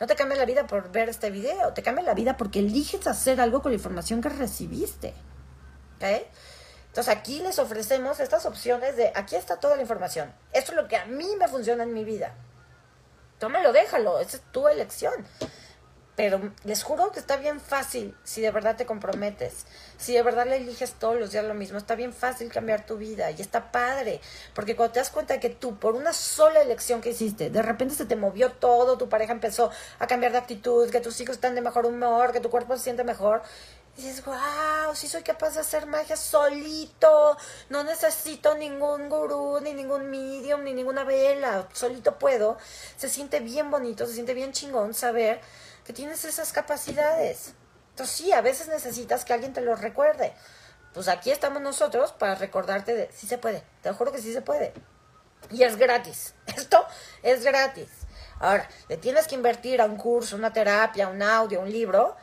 No 0.00 0.06
te 0.06 0.16
cambia 0.16 0.36
la 0.36 0.44
vida 0.44 0.66
por 0.66 0.90
ver 0.90 1.08
este 1.08 1.30
video. 1.30 1.72
Te 1.72 1.82
cambia 1.82 2.04
la 2.04 2.14
vida 2.14 2.36
porque 2.36 2.60
eliges 2.60 3.06
hacer 3.06 3.40
algo 3.40 3.62
con 3.62 3.72
la 3.72 3.76
información 3.76 4.20
que 4.20 4.28
recibiste. 4.28 5.14
¿Ok? 5.96 6.26
Entonces 6.88 7.16
aquí 7.16 7.40
les 7.40 7.58
ofrecemos 7.58 8.20
estas 8.20 8.46
opciones 8.46 8.96
de, 8.96 9.10
aquí 9.16 9.34
está 9.34 9.58
toda 9.58 9.74
la 9.74 9.82
información. 9.82 10.32
Esto 10.52 10.72
es 10.72 10.76
lo 10.76 10.86
que 10.86 10.96
a 10.96 11.06
mí 11.06 11.26
me 11.38 11.48
funciona 11.48 11.82
en 11.82 11.92
mi 11.92 12.04
vida. 12.04 12.34
Tómalo, 13.40 13.72
déjalo. 13.72 14.20
Esa 14.20 14.36
es 14.36 14.42
tu 14.52 14.68
elección. 14.68 15.12
Pero 16.16 16.52
les 16.62 16.84
juro 16.84 17.10
que 17.10 17.18
está 17.18 17.36
bien 17.36 17.60
fácil 17.60 18.16
si 18.22 18.40
de 18.40 18.52
verdad 18.52 18.76
te 18.76 18.86
comprometes, 18.86 19.66
si 19.98 20.12
de 20.12 20.22
verdad 20.22 20.46
le 20.46 20.56
eliges 20.56 20.92
todos 20.92 21.18
los 21.18 21.32
días 21.32 21.44
lo 21.44 21.54
mismo, 21.54 21.76
está 21.76 21.96
bien 21.96 22.12
fácil 22.12 22.52
cambiar 22.52 22.86
tu 22.86 22.96
vida 22.96 23.32
y 23.32 23.40
está 23.40 23.72
padre, 23.72 24.20
porque 24.54 24.76
cuando 24.76 24.92
te 24.92 25.00
das 25.00 25.10
cuenta 25.10 25.40
que 25.40 25.50
tú 25.50 25.76
por 25.76 25.94
una 25.94 26.12
sola 26.12 26.62
elección 26.62 27.00
que 27.00 27.10
hiciste, 27.10 27.50
de 27.50 27.62
repente 27.62 27.96
se 27.96 28.06
te 28.06 28.14
movió 28.14 28.52
todo, 28.52 28.96
tu 28.96 29.08
pareja 29.08 29.32
empezó 29.32 29.70
a 29.98 30.06
cambiar 30.06 30.30
de 30.30 30.38
actitud, 30.38 30.88
que 30.88 31.00
tus 31.00 31.20
hijos 31.20 31.34
están 31.34 31.56
de 31.56 31.62
mejor 31.62 31.84
humor, 31.84 32.30
que 32.30 32.40
tu 32.40 32.50
cuerpo 32.50 32.76
se 32.76 32.84
siente 32.84 33.02
mejor, 33.02 33.42
dices, 33.96 34.24
wow, 34.24 34.94
sí 34.94 35.08
soy 35.08 35.22
capaz 35.22 35.54
de 35.54 35.60
hacer 35.60 35.86
magia 35.86 36.16
solito, 36.16 37.36
no 37.70 37.82
necesito 37.84 38.54
ningún 38.56 39.08
gurú, 39.08 39.60
ni 39.60 39.72
ningún 39.72 40.10
medium, 40.10 40.62
ni 40.62 40.74
ninguna 40.74 41.04
vela, 41.04 41.68
solito 41.72 42.18
puedo, 42.18 42.56
se 42.96 43.08
siente 43.08 43.40
bien 43.40 43.70
bonito, 43.70 44.06
se 44.06 44.14
siente 44.14 44.34
bien 44.34 44.52
chingón 44.52 44.94
saber 44.94 45.40
que 45.84 45.92
tienes 45.92 46.24
esas 46.24 46.52
capacidades. 46.52 47.54
Entonces 47.90 48.16
sí, 48.16 48.32
a 48.32 48.40
veces 48.40 48.68
necesitas 48.68 49.24
que 49.24 49.32
alguien 49.32 49.52
te 49.52 49.60
lo 49.60 49.76
recuerde. 49.76 50.32
Pues 50.92 51.08
aquí 51.08 51.30
estamos 51.30 51.60
nosotros 51.60 52.12
para 52.12 52.34
recordarte 52.34 52.94
de, 52.94 53.10
sí 53.12 53.26
se 53.26 53.38
puede, 53.38 53.62
te 53.82 53.92
juro 53.92 54.12
que 54.12 54.20
sí 54.20 54.32
se 54.32 54.42
puede. 54.42 54.72
Y 55.50 55.62
es 55.62 55.76
gratis. 55.76 56.34
Esto 56.56 56.84
es 57.22 57.44
gratis. 57.44 57.88
Ahora, 58.40 58.68
¿le 58.88 58.96
tienes 58.96 59.26
que 59.26 59.34
invertir 59.34 59.80
a 59.80 59.84
un 59.84 59.96
curso, 59.96 60.36
una 60.36 60.52
terapia, 60.52 61.08
un 61.08 61.22
audio, 61.22 61.60
un 61.60 61.70
libro? 61.70 62.16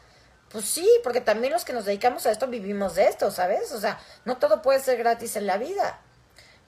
Pues 0.49 0.66
sí, 0.66 0.89
porque 1.03 1.22
también 1.22 1.53
los 1.53 1.64
que 1.64 1.72
nos 1.72 1.86
dedicamos 1.86 2.26
a 2.26 2.32
esto 2.32 2.47
vivimos 2.47 2.95
de 2.95 3.07
esto, 3.07 3.32
¿sabes? 3.32 3.72
O 3.72 3.80
sea, 3.80 3.99
no 4.26 4.38
todo 4.38 4.62
puede 4.62 4.82
ser 4.82 4.97
gratis 4.97 5.38
en 5.38 5.47
la 5.47 5.57
vida. 5.57 6.01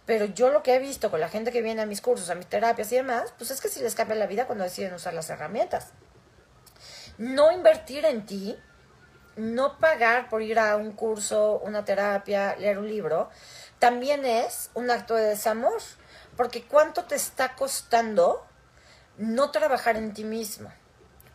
Pero 0.05 0.25
yo 0.25 0.49
lo 0.49 0.63
que 0.63 0.75
he 0.75 0.79
visto 0.79 1.11
con 1.11 1.19
la 1.19 1.27
gente 1.27 1.51
que 1.51 1.61
viene 1.61 1.81
a 1.81 1.85
mis 1.85 2.01
cursos, 2.01 2.29
a 2.29 2.35
mis 2.35 2.47
terapias 2.47 2.91
y 2.91 2.95
demás, 2.95 3.33
pues 3.37 3.51
es 3.51 3.59
que 3.59 3.67
sí 3.67 3.81
les 3.81 3.95
cambia 3.95 4.15
la 4.15 4.27
vida 4.27 4.45
cuando 4.45 4.63
deciden 4.63 4.93
usar 4.93 5.13
las 5.13 5.29
herramientas 5.29 5.91
no 7.17 7.51
invertir 7.51 8.05
en 8.05 8.25
ti, 8.25 8.57
no 9.35 9.79
pagar 9.79 10.29
por 10.29 10.41
ir 10.41 10.59
a 10.59 10.75
un 10.75 10.91
curso, 10.91 11.59
una 11.63 11.85
terapia, 11.85 12.55
leer 12.55 12.77
un 12.77 12.87
libro, 12.87 13.29
también 13.79 14.25
es 14.25 14.69
un 14.73 14.91
acto 14.91 15.15
de 15.15 15.23
desamor. 15.23 15.81
Porque 16.35 16.63
¿cuánto 16.63 17.05
te 17.05 17.15
está 17.15 17.55
costando 17.55 18.45
no 19.17 19.51
trabajar 19.51 19.97
en 19.97 20.13
ti 20.13 20.23
mismo? 20.23 20.71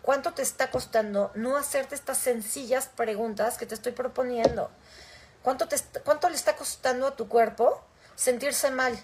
¿Cuánto 0.02 0.32
te 0.32 0.42
está 0.42 0.70
costando 0.70 1.30
no 1.34 1.56
hacerte 1.56 1.94
estas 1.94 2.18
sencillas 2.18 2.88
preguntas 2.88 3.58
que 3.58 3.66
te 3.66 3.74
estoy 3.74 3.92
proponiendo? 3.92 4.70
¿Cuánto, 5.42 5.68
te, 5.68 5.76
¿Cuánto 6.04 6.28
le 6.28 6.36
está 6.36 6.56
costando 6.56 7.06
a 7.06 7.16
tu 7.16 7.28
cuerpo 7.28 7.84
sentirse 8.16 8.70
mal? 8.70 8.98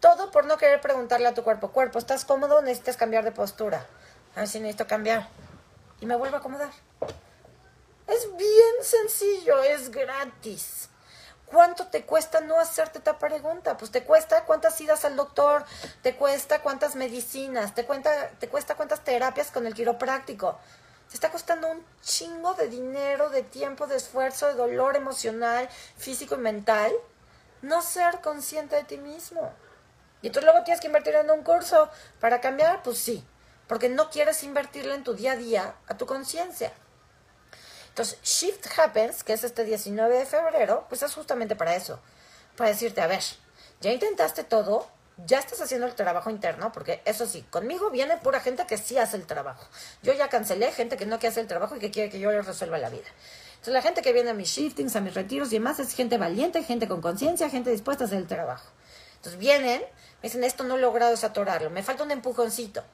Todo 0.00 0.32
por 0.32 0.46
no 0.46 0.56
querer 0.56 0.80
preguntarle 0.80 1.28
a 1.28 1.34
tu 1.34 1.44
cuerpo, 1.44 1.70
cuerpo, 1.70 1.98
¿estás 1.98 2.24
cómodo? 2.24 2.62
Necesitas 2.62 2.96
cambiar 2.96 3.24
de 3.24 3.30
postura. 3.30 3.86
A 4.34 4.40
ver 4.40 4.48
si 4.48 4.58
necesito 4.58 4.86
cambiar 4.88 5.28
y 6.02 6.06
me 6.06 6.16
vuelvo 6.16 6.36
a 6.36 6.40
acomodar. 6.40 6.72
Es 8.08 8.36
bien 8.36 8.74
sencillo, 8.82 9.62
es 9.62 9.90
gratis. 9.90 10.88
¿Cuánto 11.46 11.86
te 11.86 12.04
cuesta 12.04 12.40
no 12.40 12.58
hacerte 12.58 12.98
esta 12.98 13.20
pregunta? 13.20 13.76
Pues 13.76 13.92
te 13.92 14.02
cuesta 14.02 14.44
cuántas 14.44 14.80
idas 14.80 15.04
al 15.04 15.14
doctor, 15.14 15.64
te 16.02 16.16
cuesta 16.16 16.60
cuántas 16.60 16.96
medicinas, 16.96 17.74
te, 17.74 17.84
cuenta, 17.84 18.30
te 18.40 18.48
cuesta 18.48 18.74
cuántas 18.74 19.04
terapias 19.04 19.52
con 19.52 19.64
el 19.64 19.74
quiropráctico. 19.74 20.58
Te 21.08 21.14
está 21.14 21.30
costando 21.30 21.68
un 21.68 21.84
chingo 22.02 22.54
de 22.54 22.66
dinero, 22.66 23.30
de 23.30 23.44
tiempo, 23.44 23.86
de 23.86 23.96
esfuerzo, 23.96 24.48
de 24.48 24.54
dolor 24.54 24.96
emocional, 24.96 25.68
físico 25.96 26.34
y 26.34 26.38
mental. 26.38 26.90
No 27.60 27.80
ser 27.80 28.20
consciente 28.22 28.74
de 28.74 28.84
ti 28.84 28.98
mismo. 28.98 29.52
Y 30.20 30.30
tú 30.30 30.40
luego 30.40 30.64
tienes 30.64 30.80
que 30.80 30.88
invertir 30.88 31.14
en 31.14 31.30
un 31.30 31.44
curso 31.44 31.88
para 32.18 32.40
cambiar, 32.40 32.82
pues 32.82 32.98
sí 32.98 33.24
porque 33.72 33.88
no 33.88 34.10
quieres 34.10 34.42
invertirle 34.42 34.94
en 34.94 35.02
tu 35.02 35.14
día 35.14 35.32
a 35.32 35.36
día 35.36 35.74
a 35.86 35.96
tu 35.96 36.04
conciencia. 36.04 36.74
Entonces, 37.88 38.18
Shift 38.22 38.66
Happens, 38.78 39.24
que 39.24 39.32
es 39.32 39.44
este 39.44 39.64
19 39.64 40.14
de 40.14 40.26
febrero, 40.26 40.84
pues 40.90 41.02
es 41.02 41.14
justamente 41.14 41.56
para 41.56 41.74
eso, 41.74 41.98
para 42.54 42.68
decirte, 42.68 43.00
a 43.00 43.06
ver, 43.06 43.22
ya 43.80 43.90
intentaste 43.90 44.44
todo, 44.44 44.90
ya 45.24 45.38
estás 45.38 45.62
haciendo 45.62 45.86
el 45.86 45.94
trabajo 45.94 46.28
interno, 46.28 46.70
porque 46.70 47.00
eso 47.06 47.26
sí, 47.26 47.46
conmigo 47.48 47.88
viene 47.88 48.18
pura 48.18 48.40
gente 48.40 48.66
que 48.66 48.76
sí 48.76 48.98
hace 48.98 49.16
el 49.16 49.24
trabajo. 49.24 49.66
Yo 50.02 50.12
ya 50.12 50.28
cancelé 50.28 50.70
gente 50.72 50.98
que 50.98 51.06
no 51.06 51.18
quiere 51.18 51.28
hacer 51.28 51.44
el 51.44 51.48
trabajo 51.48 51.74
y 51.76 51.78
que 51.78 51.90
quiere 51.90 52.10
que 52.10 52.20
yo 52.20 52.30
le 52.30 52.42
resuelva 52.42 52.76
la 52.76 52.90
vida. 52.90 53.08
Entonces 53.52 53.72
la 53.72 53.80
gente 53.80 54.02
que 54.02 54.12
viene 54.12 54.28
a 54.28 54.34
mis 54.34 54.50
shiftings, 54.50 54.96
a 54.96 55.00
mis 55.00 55.14
retiros 55.14 55.48
y 55.48 55.54
demás 55.56 55.78
es 55.78 55.94
gente 55.94 56.18
valiente, 56.18 56.62
gente 56.62 56.88
con 56.88 57.00
conciencia, 57.00 57.48
gente 57.48 57.70
dispuesta 57.70 58.04
a 58.04 58.06
hacer 58.06 58.18
el 58.18 58.26
trabajo. 58.26 58.66
Entonces 59.16 59.40
vienen, 59.40 59.80
me 59.80 60.28
dicen, 60.28 60.44
esto 60.44 60.62
no 60.62 60.76
he 60.76 60.78
logrado 60.78 61.12
desatorarlo, 61.12 61.70
me 61.70 61.82
falta 61.82 62.04
un 62.04 62.10
empujoncito. 62.10 62.84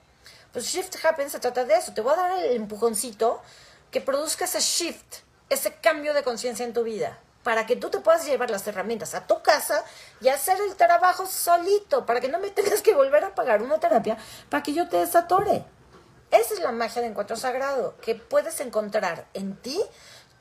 Pues 0.53 0.67
Shift 0.67 1.05
Happen 1.05 1.31
se 1.31 1.41
trata 1.41 1.65
de 1.65 1.75
eso, 1.75 1.93
te 1.93 2.01
voy 2.01 2.15
a 2.15 2.17
dar 2.17 2.39
el 2.39 2.57
empujoncito 2.57 3.43
que 3.91 4.01
produzca 4.01 4.45
ese 4.45 4.61
shift, 4.61 5.19
ese 5.49 5.75
cambio 5.75 6.15
de 6.15 6.23
conciencia 6.23 6.65
en 6.65 6.73
tu 6.73 6.83
vida 6.83 7.19
para 7.43 7.65
que 7.65 7.77
tú 7.77 7.89
te 7.89 8.01
puedas 8.01 8.27
llevar 8.27 8.51
las 8.51 8.67
herramientas 8.67 9.15
a 9.15 9.27
tu 9.27 9.43
casa 9.43 9.83
y 10.21 10.29
hacer 10.29 10.59
el 10.61 10.77
trabajo 10.77 11.25
solito, 11.25 12.05
para 12.05 12.21
que 12.21 12.29
no 12.29 12.39
me 12.39 12.51
tengas 12.51 12.83
que 12.83 12.95
volver 12.95 13.25
a 13.25 13.35
pagar 13.35 13.63
una 13.63 13.81
terapia 13.81 14.19
para 14.51 14.63
que 14.63 14.75
yo 14.75 14.87
te 14.89 14.99
desatore. 14.99 15.65
Esa 16.31 16.55
es 16.55 16.61
la 16.61 16.73
magia 16.73 17.01
de 17.01 17.09
encuentro 17.09 17.37
sagrado, 17.37 17.97
que 18.03 18.15
puedes 18.15 18.61
encontrar 18.61 19.27
en 19.33 19.57
ti 19.57 19.81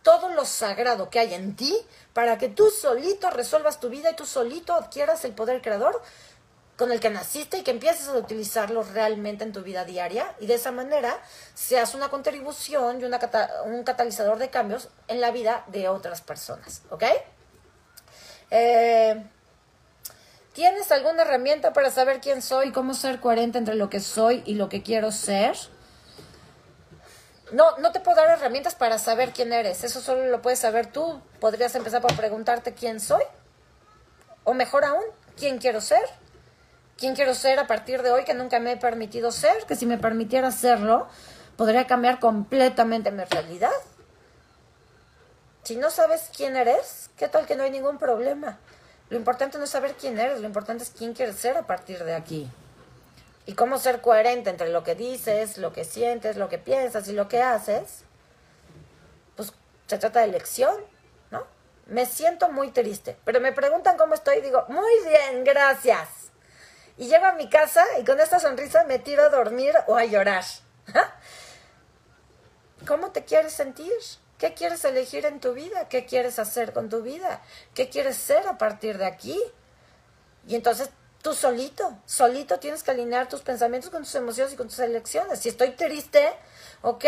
todo 0.04 0.30
lo 0.30 0.44
sagrado 0.44 1.10
que 1.10 1.20
hay 1.20 1.34
en 1.34 1.56
ti 1.56 1.78
para 2.12 2.38
que 2.38 2.50
tú 2.50 2.70
solito 2.70 3.30
resuelvas 3.30 3.80
tu 3.80 3.88
vida 3.88 4.12
y 4.12 4.16
tú 4.16 4.26
solito 4.26 4.74
adquieras 4.74 5.24
el 5.24 5.34
poder 5.34 5.62
creador 5.62 6.02
con 6.78 6.92
el 6.92 7.00
que 7.00 7.10
naciste 7.10 7.58
y 7.58 7.64
que 7.64 7.72
empieces 7.72 8.08
a 8.08 8.14
utilizarlo 8.14 8.84
realmente 8.84 9.44
en 9.44 9.52
tu 9.52 9.64
vida 9.64 9.84
diaria 9.84 10.34
y 10.40 10.46
de 10.46 10.54
esa 10.54 10.72
manera 10.72 11.20
seas 11.56 11.96
una 11.96 12.10
contribución 12.10 13.02
y 13.02 13.04
una 13.04 13.20
un 13.66 13.84
catalizador 13.84 14.38
de 14.38 14.50
cambios 14.50 14.90
en 15.08 15.20
la 15.20 15.32
vida 15.32 15.66
de 15.68 15.90
otras 15.90 16.22
personas, 16.22 16.84
¿ok? 16.92 17.04
Eh, 18.52 19.26
¿Tienes 20.54 20.92
alguna 20.92 21.24
herramienta 21.24 21.74
para 21.74 21.90
saber 21.90 22.22
quién 22.22 22.44
soy, 22.44 22.72
cómo 22.72 22.94
ser 22.94 23.20
coherente 23.20 23.58
entre 23.58 23.76
lo 23.76 23.90
que 23.90 24.00
soy 24.00 24.44
y 24.46 24.54
lo 24.54 24.70
que 24.70 24.84
quiero 24.84 25.12
ser? 25.12 25.58
No, 27.52 27.78
no 27.78 27.92
te 27.92 28.00
puedo 28.00 28.18
dar 28.18 28.30
herramientas 28.30 28.76
para 28.76 29.00
saber 29.00 29.32
quién 29.32 29.54
eres. 29.54 29.84
Eso 29.84 30.02
solo 30.02 30.26
lo 30.26 30.42
puedes 30.42 30.60
saber 30.60 30.88
tú. 30.88 31.22
Podrías 31.40 31.76
empezar 31.76 32.02
por 32.02 32.16
preguntarte 32.16 32.74
quién 32.74 33.00
soy. 33.00 33.24
O 34.44 34.54
mejor 34.54 34.84
aún, 34.84 35.04
quién 35.38 35.60
quiero 35.60 35.80
ser 35.80 36.02
quién 36.98 37.16
quiero 37.16 37.34
ser 37.34 37.60
a 37.60 37.68
partir 37.68 38.02
de 38.02 38.12
hoy 38.12 38.24
que 38.26 38.34
nunca 38.34 38.60
me 38.60 38.74
he 38.74 38.78
permitido 38.78 39.32
ser, 39.32 39.66
que 39.66 39.76
si 39.76 39.86
me 39.86 39.98
permitiera 39.98 40.48
hacerlo, 40.48 41.08
podría 41.56 41.88
cambiar 41.88 42.20
completamente 42.20 43.12
mi 43.12 43.24
realidad. 43.24 43.72
Si 45.64 45.76
no 45.76 45.90
sabes 45.90 46.32
quién 46.36 46.56
eres, 46.56 47.10
¿qué 47.18 47.28
tal 47.28 47.46
que 47.46 47.56
no 47.56 47.64
hay 47.64 47.72
ningún 47.72 47.98
problema? 47.98 48.58
Lo 49.10 49.18
importante 49.18 49.58
no 49.58 49.66
es 49.66 49.70
saber 49.70 49.96
quién 50.00 50.20
eres, 50.20 50.40
lo 50.40 50.48
importante 50.48 50.84
es 50.84 50.90
quién 50.90 51.14
quieres 51.14 51.36
ser 51.36 51.58
a 51.58 51.68
partir 51.68 52.04
de 52.04 52.16
aquí. 52.16 52.50
Y 53.46 53.54
cómo 53.54 53.78
ser 53.78 54.02
coherente 54.02 54.50
entre 54.50 54.70
lo 54.70 54.84
que 54.84 54.96
dices, 54.96 55.58
lo 55.58 55.72
que 55.72 55.86
sientes, 55.86 56.36
lo 56.36 56.50
que 56.50 56.58
piensas 56.58 57.08
y 57.08 57.14
lo 57.14 57.28
que 57.28 57.42
haces. 57.42 58.04
Pues 59.36 59.54
se 59.88 59.98
trata 59.98 60.20
de 60.20 60.26
elección, 60.26 60.76
¿no? 61.32 61.46
Me 61.86 62.06
siento 62.06 62.50
muy 62.50 62.72
triste, 62.72 63.18
pero 63.24 63.40
me 63.40 63.54
preguntan 63.54 63.98
cómo 63.98 64.14
estoy 64.14 64.38
y 64.38 64.42
digo, 64.42 64.66
muy 64.68 64.92
bien, 65.06 65.46
gracias. 65.46 66.17
Y 66.98 67.08
llego 67.08 67.26
a 67.26 67.34
mi 67.34 67.50
casa 67.50 67.84
y 68.00 68.06
con 68.06 68.20
esta 68.20 68.40
sonrisa 68.40 68.84
me 68.86 69.00
tiro 69.00 69.24
a 69.24 69.30
dormir 69.30 69.74
o 69.88 69.96
a 69.96 70.06
llorar. 70.06 70.44
¿Cómo 72.88 73.12
te 73.12 73.24
quieres 73.24 73.54
sentir? 73.54 73.94
¿Qué 74.38 74.54
quieres 74.54 74.86
elegir 74.86 75.26
en 75.26 75.40
tu 75.40 75.54
vida? 75.54 75.90
¿Qué 75.90 76.06
quieres 76.06 76.40
hacer 76.40 76.74
con 76.74 76.90
tu 76.90 77.02
vida? 77.02 77.42
¿Qué 77.74 77.90
quieres 77.90 78.16
ser 78.16 78.48
a 78.48 78.58
partir 78.58 78.98
de 78.98 79.06
aquí? 79.06 79.40
Y 80.48 80.56
entonces 80.56 80.90
tú 81.22 81.34
solito, 81.34 81.98
solito 82.06 82.60
tienes 82.60 82.84
que 82.84 82.92
alinear 82.92 83.28
tus 83.28 83.42
pensamientos 83.42 83.90
con 83.90 84.04
tus 84.04 84.16
emociones 84.16 84.54
y 84.54 84.56
con 84.56 84.68
tus 84.68 84.80
elecciones. 84.80 85.40
Si 85.40 85.50
estoy 85.50 85.72
triste, 85.72 86.32
ok, 86.82 87.06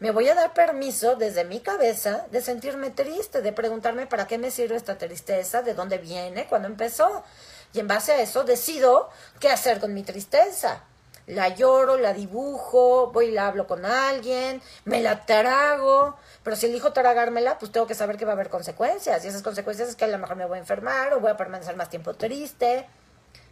me 0.00 0.10
voy 0.10 0.28
a 0.28 0.34
dar 0.34 0.52
permiso 0.52 1.16
desde 1.16 1.44
mi 1.44 1.60
cabeza 1.60 2.26
de 2.30 2.42
sentirme 2.42 2.90
triste, 2.90 3.40
de 3.40 3.52
preguntarme 3.52 4.06
para 4.06 4.26
qué 4.26 4.36
me 4.38 4.50
sirve 4.50 4.76
esta 4.76 4.98
tristeza, 4.98 5.62
de 5.62 5.74
dónde 5.74 5.98
viene, 5.98 6.46
cuándo 6.46 6.68
empezó. 6.68 7.24
Y 7.72 7.80
en 7.80 7.88
base 7.88 8.12
a 8.12 8.20
eso 8.20 8.44
decido 8.44 9.10
qué 9.40 9.50
hacer 9.50 9.80
con 9.80 9.94
mi 9.94 10.02
tristeza. 10.02 10.84
La 11.26 11.48
lloro, 11.48 11.98
la 11.98 12.14
dibujo, 12.14 13.10
voy 13.12 13.26
y 13.26 13.30
la 13.32 13.48
hablo 13.48 13.66
con 13.66 13.84
alguien, 13.84 14.62
me 14.86 15.02
la 15.02 15.26
trago, 15.26 16.16
pero 16.42 16.56
si 16.56 16.66
elijo 16.66 16.94
tragármela, 16.94 17.58
pues 17.58 17.70
tengo 17.70 17.86
que 17.86 17.94
saber 17.94 18.16
que 18.16 18.24
va 18.24 18.32
a 18.32 18.34
haber 18.34 18.48
consecuencias. 18.48 19.22
Y 19.24 19.28
esas 19.28 19.42
consecuencias 19.42 19.90
es 19.90 19.96
que 19.96 20.06
a 20.06 20.08
lo 20.08 20.16
mejor 20.16 20.36
me 20.36 20.46
voy 20.46 20.56
a 20.56 20.60
enfermar 20.60 21.12
o 21.12 21.20
voy 21.20 21.30
a 21.30 21.36
permanecer 21.36 21.76
más 21.76 21.90
tiempo 21.90 22.14
triste. 22.14 22.86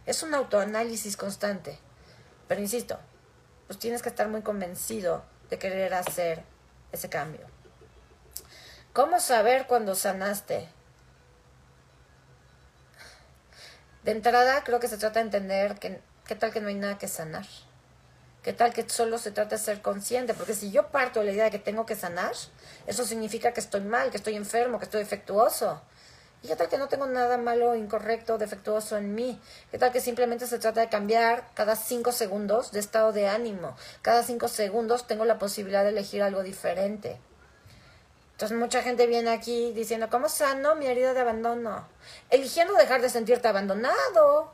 Es 0.07 0.23
un 0.23 0.33
autoanálisis 0.33 1.15
constante. 1.17 1.77
Pero 2.47 2.61
insisto, 2.61 2.97
pues 3.67 3.77
tienes 3.77 4.01
que 4.01 4.09
estar 4.09 4.27
muy 4.27 4.41
convencido 4.41 5.23
de 5.51 5.59
querer 5.59 5.93
hacer 5.93 6.43
ese 6.91 7.09
cambio. 7.09 7.45
¿Cómo 8.91 9.19
saber 9.19 9.67
cuando 9.67 9.93
sanaste? 9.93 10.67
De 14.07 14.13
entrada, 14.13 14.63
creo 14.63 14.79
que 14.79 14.87
se 14.87 14.97
trata 14.97 15.19
de 15.19 15.25
entender 15.25 15.79
que 15.79 15.99
qué 16.25 16.33
tal 16.33 16.53
que 16.53 16.61
no 16.61 16.69
hay 16.69 16.75
nada 16.75 16.97
que 16.97 17.09
sanar. 17.09 17.45
¿Qué 18.41 18.53
tal 18.53 18.71
que 18.71 18.87
solo 18.87 19.17
se 19.17 19.31
trata 19.31 19.57
de 19.57 19.61
ser 19.61 19.81
consciente? 19.81 20.33
Porque 20.33 20.53
si 20.53 20.71
yo 20.71 20.87
parto 20.87 21.19
de 21.19 21.25
la 21.25 21.31
idea 21.33 21.43
de 21.43 21.51
que 21.51 21.59
tengo 21.59 21.85
que 21.85 21.97
sanar, 21.97 22.31
eso 22.85 23.03
significa 23.03 23.51
que 23.51 23.59
estoy 23.59 23.81
mal, 23.81 24.09
que 24.09 24.15
estoy 24.15 24.37
enfermo, 24.37 24.79
que 24.79 24.85
estoy 24.85 25.01
defectuoso. 25.01 25.81
¿Y 26.41 26.47
qué 26.47 26.55
tal 26.55 26.69
que 26.69 26.77
no 26.77 26.87
tengo 26.87 27.05
nada 27.05 27.37
malo, 27.37 27.75
incorrecto, 27.75 28.37
defectuoso 28.37 28.95
en 28.95 29.13
mí? 29.13 29.41
¿Qué 29.71 29.77
tal 29.77 29.91
que 29.91 29.99
simplemente 29.99 30.47
se 30.47 30.57
trata 30.57 30.79
de 30.79 30.87
cambiar 30.87 31.43
cada 31.53 31.75
cinco 31.75 32.13
segundos 32.13 32.71
de 32.71 32.79
estado 32.79 33.11
de 33.11 33.27
ánimo? 33.27 33.75
Cada 34.03 34.23
cinco 34.23 34.47
segundos 34.47 35.05
tengo 35.05 35.25
la 35.25 35.37
posibilidad 35.37 35.83
de 35.83 35.89
elegir 35.89 36.23
algo 36.23 36.43
diferente. 36.43 37.19
Entonces 38.37 38.55
mucha 38.55 38.83
gente 38.83 39.07
viene 39.07 39.31
aquí 39.31 39.71
diciendo, 39.71 40.09
¿cómo 40.11 40.29
sano 40.29 40.75
mi 40.75 40.85
herida 40.85 41.15
de 41.15 41.21
abandono? 41.21 41.87
Eligiendo 42.29 42.75
dejar 42.75 43.01
de 43.01 43.09
sentirte 43.09 43.47
abandonado. 43.47 44.51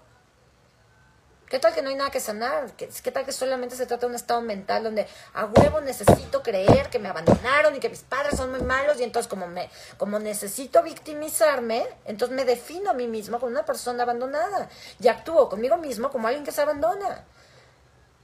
¿Qué 1.49 1.59
tal 1.59 1.73
que 1.73 1.81
no 1.81 1.89
hay 1.89 1.95
nada 1.95 2.09
que 2.09 2.21
sanar? 2.21 2.71
¿Qué, 2.77 2.87
tal 2.87 3.25
que 3.25 3.33
solamente 3.33 3.75
se 3.75 3.85
trata 3.85 4.05
de 4.05 4.11
un 4.11 4.15
estado 4.15 4.39
mental 4.39 4.85
donde 4.85 5.05
a 5.33 5.47
huevo 5.47 5.81
necesito 5.81 6.41
creer 6.41 6.89
que 6.89 6.97
me 6.97 7.09
abandonaron 7.09 7.75
y 7.75 7.81
que 7.81 7.89
mis 7.89 8.03
padres 8.03 8.37
son 8.37 8.51
muy 8.51 8.61
malos 8.61 9.01
y 9.01 9.03
entonces 9.03 9.29
como 9.29 9.47
me 9.47 9.69
como 9.97 10.17
necesito 10.17 10.81
victimizarme, 10.81 11.85
entonces 12.05 12.33
me 12.33 12.45
defino 12.45 12.91
a 12.91 12.93
mí 12.93 13.09
mismo 13.09 13.37
como 13.37 13.51
una 13.51 13.65
persona 13.65 14.03
abandonada 14.03 14.69
y 14.97 15.09
actúo 15.09 15.49
conmigo 15.49 15.75
mismo 15.75 16.09
como 16.09 16.29
alguien 16.29 16.45
que 16.45 16.53
se 16.53 16.61
abandona. 16.61 17.25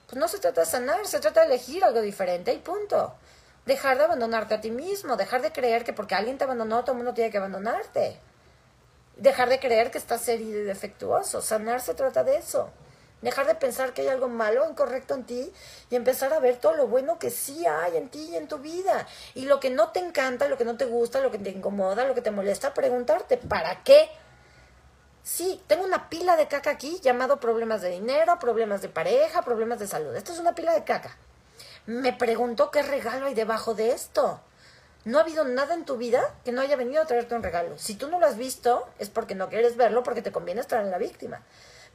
Pues 0.08 0.18
no 0.18 0.30
se 0.30 0.40
trata 0.40 0.62
de 0.62 0.68
sanar, 0.68 1.06
se 1.06 1.20
trata 1.20 1.42
de 1.42 1.48
elegir 1.48 1.84
algo 1.84 2.00
diferente 2.00 2.54
y 2.54 2.60
punto. 2.60 3.14
Dejar 3.70 4.00
de 4.00 4.06
abandonarte 4.06 4.56
a 4.56 4.62
ti 4.62 4.72
mismo, 4.72 5.16
dejar 5.16 5.44
de 5.44 5.52
creer 5.52 5.84
que 5.84 5.94
porque 5.94 6.16
alguien 6.16 6.40
te 6.40 6.44
abandonó, 6.44 6.82
todo 6.82 6.94
el 6.94 6.98
mundo 6.98 7.14
tiene 7.14 7.30
que 7.30 7.38
abandonarte. 7.38 8.20
Dejar 9.16 9.48
de 9.48 9.60
creer 9.60 9.92
que 9.92 10.00
estás 10.00 10.28
herido 10.28 10.60
y 10.60 10.64
defectuoso. 10.64 11.40
Sanar 11.40 11.80
se 11.80 11.94
trata 11.94 12.24
de 12.24 12.38
eso. 12.38 12.72
Dejar 13.22 13.46
de 13.46 13.54
pensar 13.54 13.94
que 13.94 14.02
hay 14.02 14.08
algo 14.08 14.28
malo 14.28 14.66
o 14.66 14.70
incorrecto 14.72 15.14
en 15.14 15.24
ti 15.24 15.54
y 15.92 15.96
empezar 15.96 16.34
a 16.34 16.40
ver 16.40 16.58
todo 16.58 16.74
lo 16.74 16.88
bueno 16.88 17.20
que 17.20 17.30
sí 17.30 17.64
hay 17.68 17.96
en 17.96 18.10
ti 18.10 18.30
y 18.32 18.38
en 18.38 18.48
tu 18.48 18.58
vida. 18.58 19.06
Y 19.36 19.46
lo 19.46 19.60
que 19.60 19.70
no 19.70 19.90
te 19.90 20.00
encanta, 20.00 20.48
lo 20.48 20.58
que 20.58 20.66
no 20.66 20.76
te 20.76 20.86
gusta, 20.86 21.22
lo 21.22 21.30
que 21.30 21.38
te 21.38 21.52
incomoda, 21.52 22.06
lo 22.06 22.16
que 22.16 22.22
te 22.22 22.32
molesta, 22.32 22.74
preguntarte, 22.74 23.38
¿para 23.38 23.84
qué? 23.84 24.10
Sí, 25.22 25.62
tengo 25.68 25.84
una 25.84 26.10
pila 26.10 26.38
de 26.38 26.48
caca 26.48 26.72
aquí 26.72 27.00
llamado 27.04 27.40
problemas 27.40 27.84
de 27.84 27.92
dinero, 27.92 28.40
problemas 28.40 28.82
de 28.82 28.90
pareja, 28.90 29.44
problemas 29.44 29.78
de 29.78 29.86
salud. 29.86 30.16
Esto 30.16 30.34
es 30.34 30.40
una 30.40 30.56
pila 30.56 30.74
de 30.74 30.84
caca 30.84 31.16
me 31.90 32.14
preguntó 32.14 32.70
qué 32.70 32.84
regalo 32.84 33.26
hay 33.26 33.34
debajo 33.34 33.74
de 33.74 33.94
esto. 33.94 34.40
No 35.06 35.18
ha 35.18 35.22
habido 35.22 35.44
nada 35.44 35.74
en 35.74 35.86
tu 35.86 35.98
vida 35.98 36.22
que 36.46 36.52
no 36.52 36.62
haya 36.62 36.76
venido 36.76 37.02
a 37.02 37.08
traerte 37.08 37.34
un 37.34 37.42
regalo. 37.42 37.80
Si 37.80 37.96
tú 37.96 38.08
no 38.10 38.20
lo 38.20 38.28
has 38.28 38.38
visto, 38.38 38.88
es 39.00 39.10
porque 39.10 39.34
no 39.34 39.50
quieres 39.50 39.76
verlo, 39.76 40.04
porque 40.04 40.22
te 40.22 40.32
conviene 40.32 40.62
estar 40.62 40.84
en 40.84 40.92
la 40.92 41.00
víctima. 41.00 41.42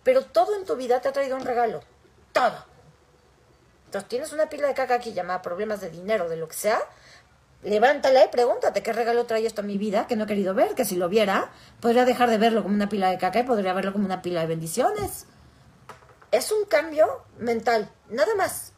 Pero 0.03 0.25
todo 0.25 0.57
en 0.57 0.65
tu 0.65 0.75
vida 0.75 1.01
te 1.01 1.09
ha 1.09 1.13
traído 1.13 1.37
un 1.37 1.45
regalo. 1.45 1.81
Todo. 2.33 2.67
Entonces 3.87 4.09
tienes 4.09 4.33
una 4.33 4.49
pila 4.49 4.67
de 4.67 4.75
caca 4.75 4.95
aquí 4.95 5.13
llamada 5.13 5.43
problemas 5.43 5.81
de 5.81 5.91
dinero, 5.91 6.29
de 6.29 6.39
lo 6.39 6.49
que 6.49 6.57
sea. 6.57 6.81
Levántala 7.63 8.25
y 8.25 8.29
pregúntate 8.29 8.83
qué 8.83 8.93
regalo 8.93 9.27
trae 9.27 9.47
esto 9.47 9.61
a 9.61 9.65
mi 9.65 9.79
vida 9.79 10.09
que 10.09 10.17
no 10.17 10.25
he 10.25 10.27
querido 10.27 10.55
ver, 10.55 10.75
que 10.75 10.85
si 10.85 10.97
lo 10.97 11.09
viera, 11.09 11.53
podría 11.81 12.05
dejar 12.05 12.31
de 12.31 12.39
verlo 12.39 12.65
como 12.65 12.75
una 12.75 12.89
pila 12.89 13.11
de 13.11 13.19
caca 13.19 13.39
y 13.39 13.45
podría 13.45 13.73
verlo 13.75 13.93
como 13.93 14.07
una 14.07 14.23
pila 14.23 14.41
de 14.41 14.49
bendiciones. 14.49 15.27
Es 16.33 16.51
un 16.51 16.65
cambio 16.65 17.23
mental, 17.39 17.89
nada 18.09 18.35
más. 18.35 18.74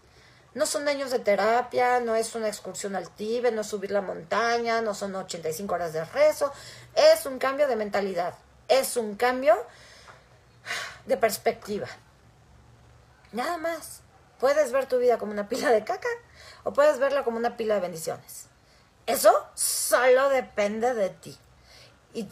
No 0.57 0.65
son 0.65 0.89
años 0.89 1.11
de 1.11 1.19
terapia, 1.19 2.01
no 2.01 2.15
es 2.15 2.35
una 2.35 2.49
excursión 2.49 2.97
al 2.97 3.11
Tíbet, 3.11 3.53
no 3.53 3.61
es 3.61 3.67
subir 3.67 3.91
la 3.91 4.01
montaña, 4.01 4.81
no 4.81 4.95
son 4.95 5.15
85 5.15 5.75
horas 5.75 5.93
de 5.93 6.03
rezo. 6.03 6.51
Es 6.95 7.27
un 7.27 7.39
cambio 7.39 7.69
de 7.69 7.77
mentalidad, 7.77 8.33
es 8.67 8.97
un 8.97 9.17
cambio 9.17 9.55
de 11.05 11.19
perspectiva. 11.19 11.89
Nada 13.33 13.59
más. 13.59 14.01
Puedes 14.41 14.73
ver 14.73 14.87
tu 14.87 14.99
vida 14.99 15.19
como 15.19 15.33
una 15.33 15.47
pila 15.49 15.71
de 15.71 15.85
caca 15.85 16.09
o 16.65 16.73
puedes 16.73 16.99
verla 16.99 17.23
como 17.23 17.37
una 17.37 17.59
pila 17.59 17.75
de 17.75 17.81
bendiciones. 17.81 18.47
Eso 19.07 19.47
solo 19.55 20.31
depende 20.31 20.95
de 20.95 21.11
ti. 21.11 21.39
Y, 22.15 22.29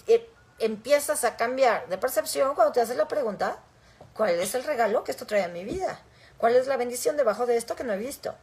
empiezas 0.60 1.24
a 1.24 1.36
cambiar 1.36 1.88
de 1.88 1.98
percepción 1.98 2.54
cuando 2.54 2.72
te 2.72 2.80
haces 2.80 2.96
la 2.96 3.06
pregunta, 3.06 3.58
¿Cuál 4.14 4.38
es 4.38 4.54
el 4.54 4.64
regalo 4.64 5.02
que 5.02 5.10
esto 5.10 5.26
trae 5.26 5.42
a 5.42 5.48
mi 5.48 5.64
vida? 5.64 6.00
¿Cuál 6.44 6.56
es 6.56 6.66
la 6.66 6.76
bendición 6.76 7.16
debajo 7.16 7.46
de 7.46 7.56
esto 7.56 7.74
que 7.74 7.84
no 7.84 7.94
he 7.94 7.96
visto? 7.96 8.34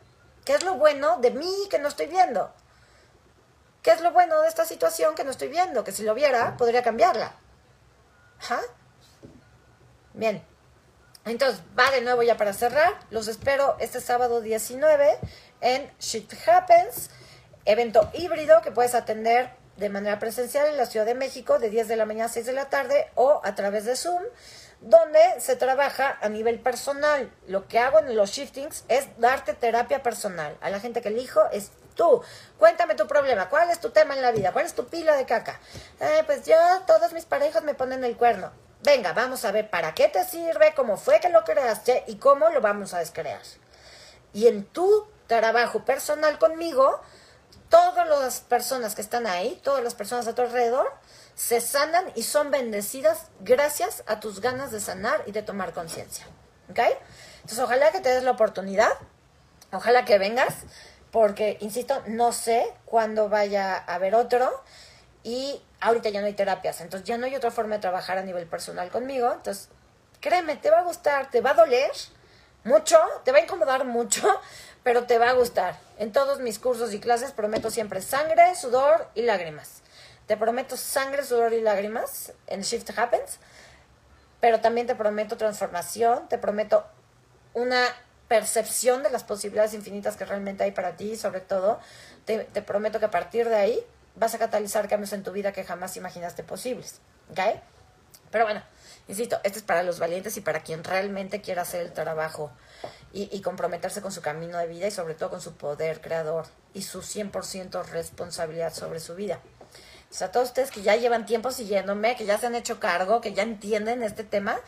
¿Qué 0.43 0.56
es 0.56 0.64
lo 0.64 0.74
bueno 0.74 1.18
de 1.18 1.30
mí 1.30 1.54
que 1.70 1.78
no 1.78 1.88
estoy 1.88 2.08
viendo? 2.08 2.52
¿Qué 3.84 3.91
es 3.91 4.02
lo 4.02 4.12
bueno 4.12 4.41
de 4.41 4.47
esta 4.47 4.66
situación 4.66 5.14
que 5.14 5.24
no 5.24 5.30
estoy 5.30 5.49
viendo? 5.49 5.84
Que 5.84 5.91
si 5.91 6.02
lo 6.02 6.16
viera, 6.16 6.58
podría 6.58 6.82
cambiarla. 6.82 7.36
Bien. 10.16 10.43
Entonces, 11.26 11.62
va 11.78 11.91
de 11.91 12.02
nuevo 12.02 12.24
ya 12.24 12.38
para 12.38 12.54
cerrar. 12.54 12.91
Los 13.12 13.28
espero 13.28 13.76
este 13.80 14.02
sábado 14.02 14.41
19 14.41 15.20
en 15.62 15.91
Shit 15.99 16.34
Happens, 16.47 17.12
evento 17.66 18.10
híbrido 18.16 18.64
que 18.64 18.72
puedes 18.72 18.95
atender 18.95 19.52
de 19.78 19.89
manera 19.89 20.18
presencial 20.18 20.68
en 20.70 20.78
la 20.78 20.88
Ciudad 20.88 21.06
de 21.06 21.14
México 21.14 21.60
de 21.60 21.70
10 21.70 21.88
de 21.88 21.97
la 21.97 22.08
mañana 22.08 22.26
a 22.26 22.30
6 22.30 22.47
de 22.47 22.54
la 22.54 22.68
tarde 22.68 23.12
o 23.14 23.41
a 23.43 23.54
través 23.54 23.86
de 23.86 23.95
Zoom, 23.95 24.24
donde 24.82 25.19
se 25.39 25.55
trabaja 25.55 26.17
a 26.21 26.29
nivel 26.29 26.59
personal. 26.59 27.32
Lo 27.47 27.67
que 27.67 27.79
hago 27.79 27.99
en 27.99 28.15
los 28.15 28.32
shiftings 28.32 28.84
es 28.88 29.07
darte 29.19 29.53
terapia 29.53 30.03
personal. 30.03 30.57
A 30.61 30.69
la 30.69 30.79
gente 30.79 31.01
que 31.01 31.09
elijo 31.09 31.41
es 31.51 31.71
tú. 31.95 32.21
Cuéntame 32.57 32.95
tu 32.95 33.07
problema. 33.07 33.47
¿Cuál 33.49 33.69
es 33.69 33.79
tu 33.79 33.91
tema 33.91 34.15
en 34.15 34.21
la 34.21 34.32
vida? 34.32 34.51
¿Cuál 34.51 34.65
es 34.65 34.73
tu 34.73 34.88
pila 34.88 35.15
de 35.15 35.25
caca? 35.25 35.59
Eh, 35.99 36.23
pues 36.25 36.45
yo, 36.45 36.55
todos 36.88 37.13
mis 37.13 37.25
parejos 37.25 37.63
me 37.63 37.75
ponen 37.75 38.03
el 38.03 38.17
cuerno. 38.17 38.51
Venga, 38.84 39.13
vamos 39.13 39.45
a 39.45 39.51
ver 39.51 39.69
para 39.69 39.93
qué 39.93 40.07
te 40.07 40.25
sirve, 40.25 40.73
cómo 40.75 40.97
fue 40.97 41.19
que 41.19 41.29
lo 41.29 41.43
creaste 41.43 42.03
y 42.07 42.15
cómo 42.15 42.49
lo 42.49 42.61
vamos 42.61 42.95
a 42.95 42.99
descrear. 42.99 43.41
Y 44.34 44.47
en 44.47 44.65
tu 44.65 45.07
trabajo 45.27 45.86
personal 45.86 46.39
conmigo, 46.39 46.99
todas 47.72 48.07
las 48.07 48.41
personas 48.41 48.93
que 48.93 49.01
están 49.01 49.26
ahí, 49.26 49.59
todas 49.63 49.84
las 49.84 49.95
personas 49.95 50.28
a 50.28 50.36
tu 50.36 50.43
alrededor, 50.43 50.93
se 51.34 51.61
sanan 51.61 52.11
y 52.15 52.24
son 52.24 52.51
bendecidas 52.51 53.28
gracias 53.39 54.03
a 54.05 54.19
tus 54.19 54.41
ganas 54.41 54.72
de 54.72 54.82
sanar 54.82 55.24
y 55.26 55.32
de 55.32 55.41
tomar 55.41 55.74
conciencia. 55.74 56.28
¿Ok? 56.69 56.80
Entonces, 57.38 57.59
ojalá 57.59 57.91
que 57.91 58.01
te 58.01 58.09
des 58.09 58.24
la 58.24 58.32
oportunidad, 58.32 58.91
ojalá 59.72 60.05
que 60.05 60.19
vengas, 60.19 60.53
porque, 61.11 61.57
insisto, 61.61 62.03
no 62.07 62.34
sé 62.34 62.72
cuándo 62.86 63.30
vaya 63.30 63.76
a 63.76 63.95
haber 63.95 64.15
otro 64.15 64.63
y 65.24 65.61
ahorita 65.80 66.09
ya 66.09 66.19
no 66.19 66.28
hay 66.28 66.34
terapias, 66.34 66.82
entonces 66.82 67.07
ya 67.07 67.17
no 67.17 67.26
hay 67.26 67.36
otra 67.36 67.51
forma 67.51 67.76
de 67.76 67.82
trabajar 67.82 68.17
a 68.17 68.24
nivel 68.24 68.47
personal 68.47 68.89
conmigo, 68.89 69.32
entonces 69.32 69.69
créeme, 70.19 70.57
te 70.57 70.69
va 70.69 70.80
a 70.80 70.84
gustar, 70.84 71.32
te 71.32 71.41
va 71.41 71.51
a 71.51 71.53
doler 71.55 71.91
mucho, 72.63 72.99
te 73.24 73.32
va 73.32 73.39
a 73.39 73.41
incomodar 73.41 73.86
mucho, 73.86 74.28
pero 74.84 75.05
te 75.05 75.17
va 75.17 75.29
a 75.29 75.34
gustar. 75.34 75.77
En 75.97 76.11
todos 76.11 76.39
mis 76.39 76.59
cursos 76.59 76.93
y 76.93 76.99
clases 76.99 77.32
prometo 77.32 77.69
siempre 77.69 78.01
sangre, 78.01 78.55
sudor 78.55 79.07
y 79.15 79.21
lágrimas. 79.23 79.82
Te 80.27 80.38
prometo 80.38 80.77
sangre, 80.77 81.23
sudor 81.23 81.53
y 81.53 81.61
lágrimas 81.61 82.34
en 82.47 82.61
Shift 82.61 82.97
Happens, 82.97 83.39
pero 84.39 84.61
también 84.61 84.88
te 84.88 84.95
prometo 84.95 85.38
transformación, 85.38 86.27
te 86.29 86.38
prometo 86.38 86.86
una 87.53 87.84
percepción 88.27 89.03
de 89.03 89.09
las 89.09 89.23
posibilidades 89.23 89.73
infinitas 89.73 90.15
que 90.15 90.25
realmente 90.25 90.63
hay 90.63 90.71
para 90.71 90.95
ti 90.95 91.11
y 91.11 91.17
sobre 91.17 91.41
todo 91.41 91.79
te, 92.25 92.45
prometo 92.61 92.97
que 92.99 93.05
a 93.05 93.11
partir 93.11 93.49
de 93.49 93.55
ahí 93.55 93.86
vas 94.15 94.34
a 94.34 94.39
catalizar 94.39 94.88
cambios 94.88 95.11
en 95.13 95.23
tu 95.23 95.32
vida 95.32 95.51
que 95.51 95.65
jamás 95.65 95.97
imaginaste 95.97 96.43
posibles. 96.43 97.01
¿Ok? 97.29 97.39
Pero 98.32 98.45
bueno, 98.45 98.63
insisto, 99.09 99.39
esto 99.43 99.59
es 99.59 99.63
para 99.65 99.84
los 99.84 99.99
valientes 99.99 100.38
y 100.38 100.41
para 100.41 100.61
quien 100.61 100.84
realmente 100.84 101.41
quiera 101.41 101.63
hacer 101.63 101.82
el 101.82 101.91
trabajo 101.91 102.51
y, 103.14 103.41
comprometerse 103.41 104.01
con 104.01 104.12
su 104.12 104.22
camino 104.22 104.57
de 104.57 104.68
vida 104.68 104.88
y 104.88 104.91
sobre 104.91 105.16
todo 105.16 105.30
con 105.30 105.41
su 105.41 105.53
poder 105.53 106.01
creador 106.01 106.45
y 106.74 106.84
su 106.84 107.01
100% 107.01 107.84
responsabilidad 107.86 108.74
sobre 108.74 108.99
su 108.99 109.16
vida. 109.16 109.39
O 110.09 110.14
sea, 110.14 110.32
todos 110.32 110.49
ustedes 110.49 110.72
que 110.72 110.82
ya 110.82 110.95
llevan 110.95 111.26
tiempo 111.26 111.51
siguiéndome, 111.51 112.16
que 112.16 112.26
ya 112.26 112.38
se 112.38 112.47
han 112.47 112.55
hecho 112.55 112.80
cargo, 112.80 113.22
que 113.22 113.34
ya 113.34 113.43
entienden 113.43 114.03
este 114.03 114.24
tema, 114.24 114.59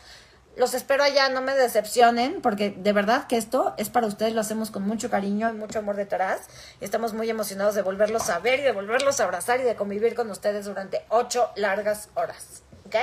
los 0.56 0.72
espero 0.74 1.02
allá, 1.02 1.28
no 1.30 1.40
me 1.40 1.54
decepcionen, 1.54 2.40
porque 2.40 2.70
de 2.70 2.92
verdad 2.92 3.26
que 3.26 3.36
esto 3.36 3.74
es 3.76 3.88
para 3.88 4.06
ustedes, 4.06 4.34
lo 4.34 4.40
hacemos 4.40 4.70
con 4.70 4.82
mucho 4.84 5.10
cariño 5.10 5.50
y 5.50 5.52
mucho 5.54 5.80
amor 5.80 5.96
detrás. 5.96 6.42
Estamos 6.80 7.12
muy 7.12 7.28
emocionados 7.28 7.74
de 7.74 7.82
volverlos 7.82 8.30
a 8.30 8.38
ver 8.38 8.60
y 8.60 8.62
de 8.62 8.70
volverlos 8.70 9.18
a 9.18 9.24
abrazar 9.24 9.60
y 9.60 9.64
de 9.64 9.74
convivir 9.74 10.14
con 10.14 10.30
ustedes 10.30 10.66
durante 10.66 11.04
ocho 11.08 11.50
largas 11.56 12.08
horas. 12.14 12.62
¿Ok? 12.86 12.94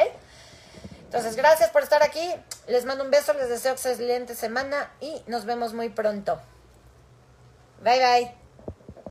Entonces, 1.11 1.35
gracias 1.35 1.69
por 1.71 1.83
estar 1.83 2.01
aquí. 2.03 2.33
Les 2.67 2.85
mando 2.85 3.03
un 3.03 3.11
beso, 3.11 3.33
les 3.33 3.49
deseo 3.49 3.73
excelente 3.73 4.33
semana 4.33 4.89
y 5.01 5.21
nos 5.27 5.43
vemos 5.43 5.73
muy 5.73 5.89
pronto. 5.89 6.39
Bye 7.83 7.99
bye. 7.99 8.40